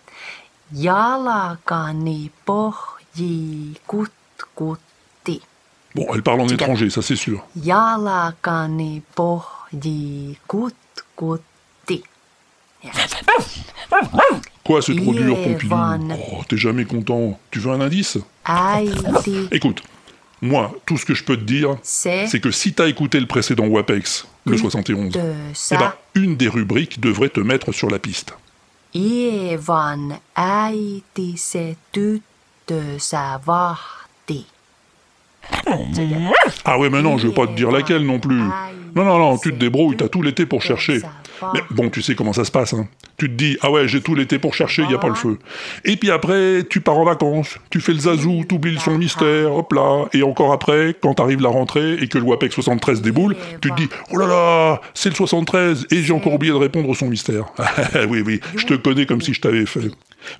Jalakani 0.72 2.30
pohji 2.44 3.76
kutkutti. 3.86 5.42
Bon, 5.94 6.06
elle 6.14 6.22
parle 6.22 6.40
en 6.40 6.48
étranger, 6.48 6.90
ça 6.90 7.02
c'est 7.02 7.16
sûr. 7.16 7.44
Jalakani 7.56 9.02
pohji 9.14 10.38
kutkutti. 10.46 12.04
Quoi, 14.64 14.82
c'est 14.82 14.94
trop 14.94 15.14
dur, 15.14 15.34
Pompidou. 15.42 15.76
Oh, 16.30 16.44
t'es 16.48 16.56
jamais 16.56 16.84
content. 16.84 17.38
Tu 17.50 17.58
veux 17.58 17.72
un 17.72 17.80
indice? 17.80 18.18
Écoute, 19.50 19.82
moi, 20.40 20.72
tout 20.86 20.96
ce 20.96 21.04
que 21.04 21.14
je 21.14 21.24
peux 21.24 21.36
te 21.36 21.42
dire, 21.44 21.76
C'est- 21.82 22.40
que 22.40 22.50
si 22.50 22.72
t'as 22.72 22.86
écouté 22.88 23.18
le 23.20 23.26
précédent 23.26 23.66
WAPEX, 23.66 24.26
le 24.46 24.52
Oui, 24.52 24.58
71, 24.58 25.12
de 25.12 25.20
eh 25.72 25.76
ben, 25.76 25.92
une 26.14 26.36
des 26.36 26.48
rubriques 26.48 27.00
devrait 27.00 27.28
te 27.28 27.40
mettre 27.40 27.72
sur 27.72 27.90
la 27.90 27.98
piste. 27.98 28.34
Ievan 28.94 30.18
äiti 30.36 31.36
se 31.36 31.76
tyttönsä 31.92 33.38
vahti. 33.46 34.46
Ah 36.64 36.78
ouais, 36.78 36.90
mais 36.90 37.02
non, 37.02 37.18
je 37.18 37.26
veux 37.28 37.34
pas 37.34 37.46
te 37.46 37.52
dire 37.54 37.70
laquelle 37.70 38.04
non 38.04 38.18
plus. 38.18 38.40
Non, 38.94 39.04
non, 39.04 39.18
non, 39.18 39.38
tu 39.38 39.50
te 39.52 39.56
débrouilles, 39.58 39.96
t'as 39.96 40.08
tout 40.08 40.22
l'été 40.22 40.46
pour 40.46 40.62
chercher. 40.62 41.02
Mais 41.54 41.60
bon, 41.70 41.90
tu 41.90 42.02
sais 42.02 42.14
comment 42.14 42.32
ça 42.32 42.44
se 42.44 42.50
passe, 42.50 42.72
hein. 42.72 42.88
Tu 43.16 43.28
te 43.28 43.34
dis, 43.34 43.56
ah 43.62 43.70
ouais, 43.70 43.88
j'ai 43.88 44.00
tout 44.00 44.14
l'été 44.14 44.38
pour 44.38 44.54
chercher, 44.54 44.84
y 44.84 44.94
a 44.94 44.98
pas 44.98 45.08
le 45.08 45.14
feu. 45.14 45.38
Et 45.84 45.96
puis 45.96 46.10
après, 46.10 46.64
tu 46.70 46.80
pars 46.80 46.96
en 46.98 47.04
vacances, 47.04 47.58
tu 47.68 47.80
fais 47.80 47.92
le 47.92 47.98
zazou, 47.98 48.44
t'oublies 48.48 48.74
le 48.74 48.78
son 48.78 48.96
mystère, 48.96 49.52
hop 49.54 49.72
là. 49.72 50.06
Et 50.12 50.22
encore 50.22 50.52
après, 50.52 50.94
quand 51.00 51.14
t'arrive 51.14 51.40
la 51.40 51.48
rentrée 51.48 51.94
et 51.94 52.06
que 52.06 52.18
le 52.18 52.24
WAPEX 52.24 52.54
73 52.54 53.02
déboule, 53.02 53.36
tu 53.60 53.70
te 53.70 53.76
dis, 53.76 53.88
oh 54.12 54.18
là 54.18 54.26
là, 54.26 54.80
c'est 54.94 55.08
le 55.08 55.16
73 55.16 55.88
et 55.90 56.02
j'ai 56.02 56.12
encore 56.12 56.34
oublié 56.34 56.52
de 56.52 56.58
répondre 56.58 56.88
au 56.88 56.94
son 56.94 57.08
mystère. 57.08 57.46
oui, 58.08 58.22
oui, 58.24 58.40
je 58.56 58.66
te 58.66 58.74
connais 58.74 59.06
comme 59.06 59.20
si 59.20 59.34
je 59.34 59.40
t'avais 59.40 59.66
fait. 59.66 59.90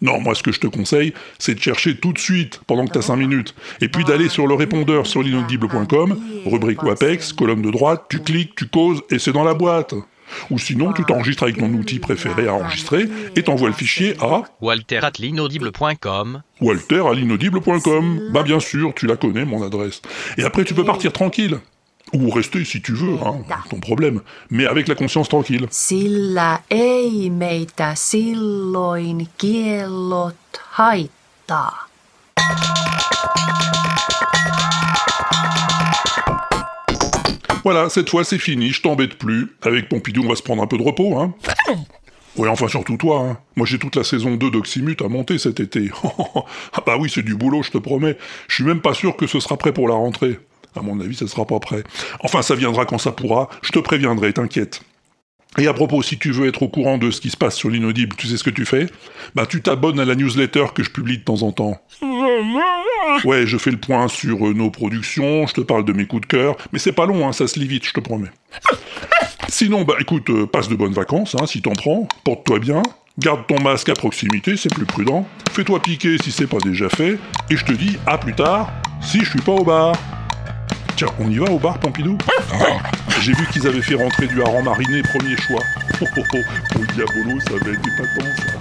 Non, 0.02 0.20
moi, 0.20 0.34
ce 0.34 0.42
que 0.42 0.52
je 0.52 0.60
te 0.60 0.66
conseille, 0.66 1.14
c'est 1.38 1.54
de 1.54 1.60
chercher 1.60 1.96
tout 1.96 2.12
de 2.12 2.18
suite, 2.18 2.60
pendant 2.66 2.86
que 2.86 2.92
t'as 2.92 3.02
5 3.02 3.16
minutes, 3.16 3.54
et 3.80 3.88
puis 3.88 4.04
d'aller 4.04 4.28
sur 4.28 4.46
le 4.46 4.54
répondeur 4.54 5.06
sur 5.06 5.22
l'inaudible.com, 5.22 6.18
rubrique 6.46 6.82
WAPEX, 6.82 7.32
colonne 7.32 7.62
de 7.62 7.70
droite, 7.70 8.04
tu 8.08 8.20
cliques, 8.20 8.54
tu 8.56 8.66
causes, 8.68 9.02
et 9.10 9.18
c'est 9.18 9.32
dans 9.32 9.44
la 9.44 9.54
boîte. 9.54 9.94
Ou 10.50 10.58
sinon, 10.58 10.92
tu 10.92 11.04
t'enregistres 11.04 11.42
avec 11.44 11.58
ton 11.58 11.72
outil 11.74 11.98
préféré 11.98 12.48
à 12.48 12.54
enregistrer, 12.54 13.08
et 13.36 13.42
t'envoies 13.42 13.68
le 13.68 13.74
fichier 13.74 14.16
à 14.20 14.42
Walter 14.60 15.00
at 15.02 15.12
l'inaudible.com. 15.18 16.42
walter 16.60 17.02
à 17.08 17.14
l'inaudible.com. 17.14 18.30
Bah 18.32 18.42
bien 18.42 18.60
sûr, 18.60 18.92
tu 18.94 19.06
la 19.06 19.16
connais, 19.16 19.44
mon 19.44 19.62
adresse. 19.62 20.02
Et 20.36 20.44
après, 20.44 20.64
tu 20.64 20.74
peux 20.74 20.84
partir 20.84 21.12
tranquille. 21.12 21.58
Ou 22.14 22.30
rester 22.30 22.64
si 22.64 22.80
tu 22.80 22.94
veux, 22.94 23.14
hein, 23.24 23.36
ton 23.68 23.80
problème. 23.80 24.22
Mais 24.50 24.66
avec 24.66 24.88
la 24.88 24.94
conscience 24.94 25.28
tranquille. 25.28 25.66
Sillä 25.70 26.58
ei 26.70 27.30
meitä 27.30 27.94
silloin 27.94 29.26
kiellot 29.38 30.60
haittaa. 30.78 31.88
Voilà, 37.64 37.88
cette 37.88 38.08
fois 38.08 38.24
c'est 38.24 38.38
fini, 38.38 38.70
je 38.70 38.82
t'embête 38.82 39.14
plus. 39.14 39.48
Avec 39.62 39.88
Pompidou, 39.88 40.22
on 40.24 40.28
va 40.28 40.36
se 40.36 40.42
prendre 40.42 40.62
un 40.62 40.66
peu 40.66 40.78
de 40.78 40.82
repos, 40.82 41.18
hein. 41.18 41.34
Ouais, 42.36 42.48
enfin 42.48 42.68
surtout 42.68 42.96
toi, 42.96 43.20
hein. 43.20 43.38
Moi 43.56 43.66
j'ai 43.66 43.78
toute 43.78 43.96
la 43.96 44.04
saison 44.04 44.36
2 44.36 44.50
d'Oxymute 44.50 45.02
à 45.02 45.08
monter 45.08 45.38
cet 45.38 45.58
été. 45.58 45.90
ah 46.72 46.82
bah 46.86 46.96
oui, 46.98 47.10
c'est 47.12 47.22
du 47.22 47.34
boulot, 47.34 47.62
je 47.62 47.70
te 47.70 47.78
promets. 47.78 48.16
Je 48.46 48.56
suis 48.56 48.64
même 48.64 48.80
pas 48.80 48.94
sûr 48.94 49.16
que 49.16 49.26
ce 49.26 49.40
sera 49.40 49.56
prêt 49.56 49.72
pour 49.72 49.88
la 49.88 49.94
rentrée. 49.94 50.38
À 50.76 50.82
mon 50.82 51.00
avis, 51.00 51.16
ça 51.16 51.26
sera 51.26 51.44
pas 51.44 51.58
prêt. 51.58 51.82
Enfin, 52.20 52.42
ça 52.42 52.54
viendra 52.54 52.84
quand 52.84 52.98
ça 52.98 53.10
pourra, 53.10 53.48
je 53.62 53.72
te 53.72 53.80
préviendrai, 53.80 54.32
t'inquiète. 54.32 54.82
Et 55.56 55.66
à 55.66 55.72
propos, 55.72 56.02
si 56.02 56.18
tu 56.18 56.30
veux 56.30 56.46
être 56.46 56.62
au 56.62 56.68
courant 56.68 56.98
de 56.98 57.10
ce 57.10 57.20
qui 57.20 57.30
se 57.30 57.36
passe 57.36 57.56
sur 57.56 57.70
l'inaudible, 57.70 58.14
tu 58.16 58.26
sais 58.26 58.36
ce 58.36 58.44
que 58.44 58.50
tu 58.50 58.66
fais? 58.66 58.86
Bah 59.34 59.46
tu 59.46 59.62
t'abonnes 59.62 59.98
à 59.98 60.04
la 60.04 60.14
newsletter 60.14 60.66
que 60.74 60.82
je 60.82 60.90
publie 60.90 61.18
de 61.18 61.24
temps 61.24 61.42
en 61.42 61.52
temps. 61.52 61.80
Ouais, 63.24 63.46
je 63.46 63.56
fais 63.56 63.70
le 63.70 63.78
point 63.78 64.08
sur 64.08 64.46
euh, 64.46 64.52
nos 64.52 64.70
productions, 64.70 65.46
je 65.46 65.54
te 65.54 65.60
parle 65.62 65.84
de 65.84 65.92
mes 65.92 66.06
coups 66.06 66.22
de 66.22 66.26
cœur, 66.26 66.56
mais 66.72 66.78
c'est 66.78 66.92
pas 66.92 67.06
long, 67.06 67.26
hein, 67.26 67.32
ça 67.32 67.48
se 67.48 67.58
lit 67.58 67.66
vite, 67.66 67.86
je 67.86 67.92
te 67.92 68.00
promets. 68.00 68.30
Sinon, 69.48 69.82
bah 69.82 69.94
écoute, 69.98 70.28
euh, 70.30 70.46
passe 70.46 70.68
de 70.68 70.76
bonnes 70.76 70.92
vacances, 70.92 71.34
hein, 71.40 71.46
si 71.46 71.62
t'en 71.62 71.72
prends, 71.72 72.06
porte-toi 72.22 72.58
bien, 72.58 72.82
garde 73.18 73.46
ton 73.46 73.60
masque 73.60 73.88
à 73.88 73.94
proximité, 73.94 74.56
c'est 74.56 74.72
plus 74.72 74.84
prudent, 74.84 75.26
fais-toi 75.50 75.80
piquer 75.80 76.18
si 76.22 76.30
c'est 76.30 76.46
pas 76.46 76.58
déjà 76.58 76.88
fait, 76.88 77.18
et 77.50 77.56
je 77.56 77.64
te 77.64 77.72
dis 77.72 77.96
à 78.06 78.18
plus 78.18 78.34
tard, 78.34 78.70
si 79.00 79.20
je 79.20 79.30
suis 79.30 79.40
pas 79.40 79.52
au 79.52 79.64
bar. 79.64 79.96
Tiens, 80.98 81.14
on 81.20 81.30
y 81.30 81.38
va 81.38 81.48
au 81.48 81.60
bar 81.60 81.78
Pompidou 81.78 82.18
ah, 82.26 82.90
J'ai 83.20 83.32
vu 83.32 83.46
qu'ils 83.52 83.64
avaient 83.68 83.82
fait 83.82 83.94
rentrer 83.94 84.26
du 84.26 84.42
hareng 84.42 84.64
mariné 84.64 85.00
premier 85.02 85.36
choix. 85.36 85.60
Oh, 86.00 86.06
oh, 86.16 86.22
oh, 86.34 86.38
oh 86.74 86.84
diabolo, 86.92 87.38
ça 87.38 87.52
va 87.52 87.70
être 87.70 87.86
épatant 87.86 88.26
ça. 88.34 88.58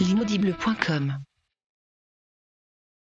L'inaudible.com 0.00 1.14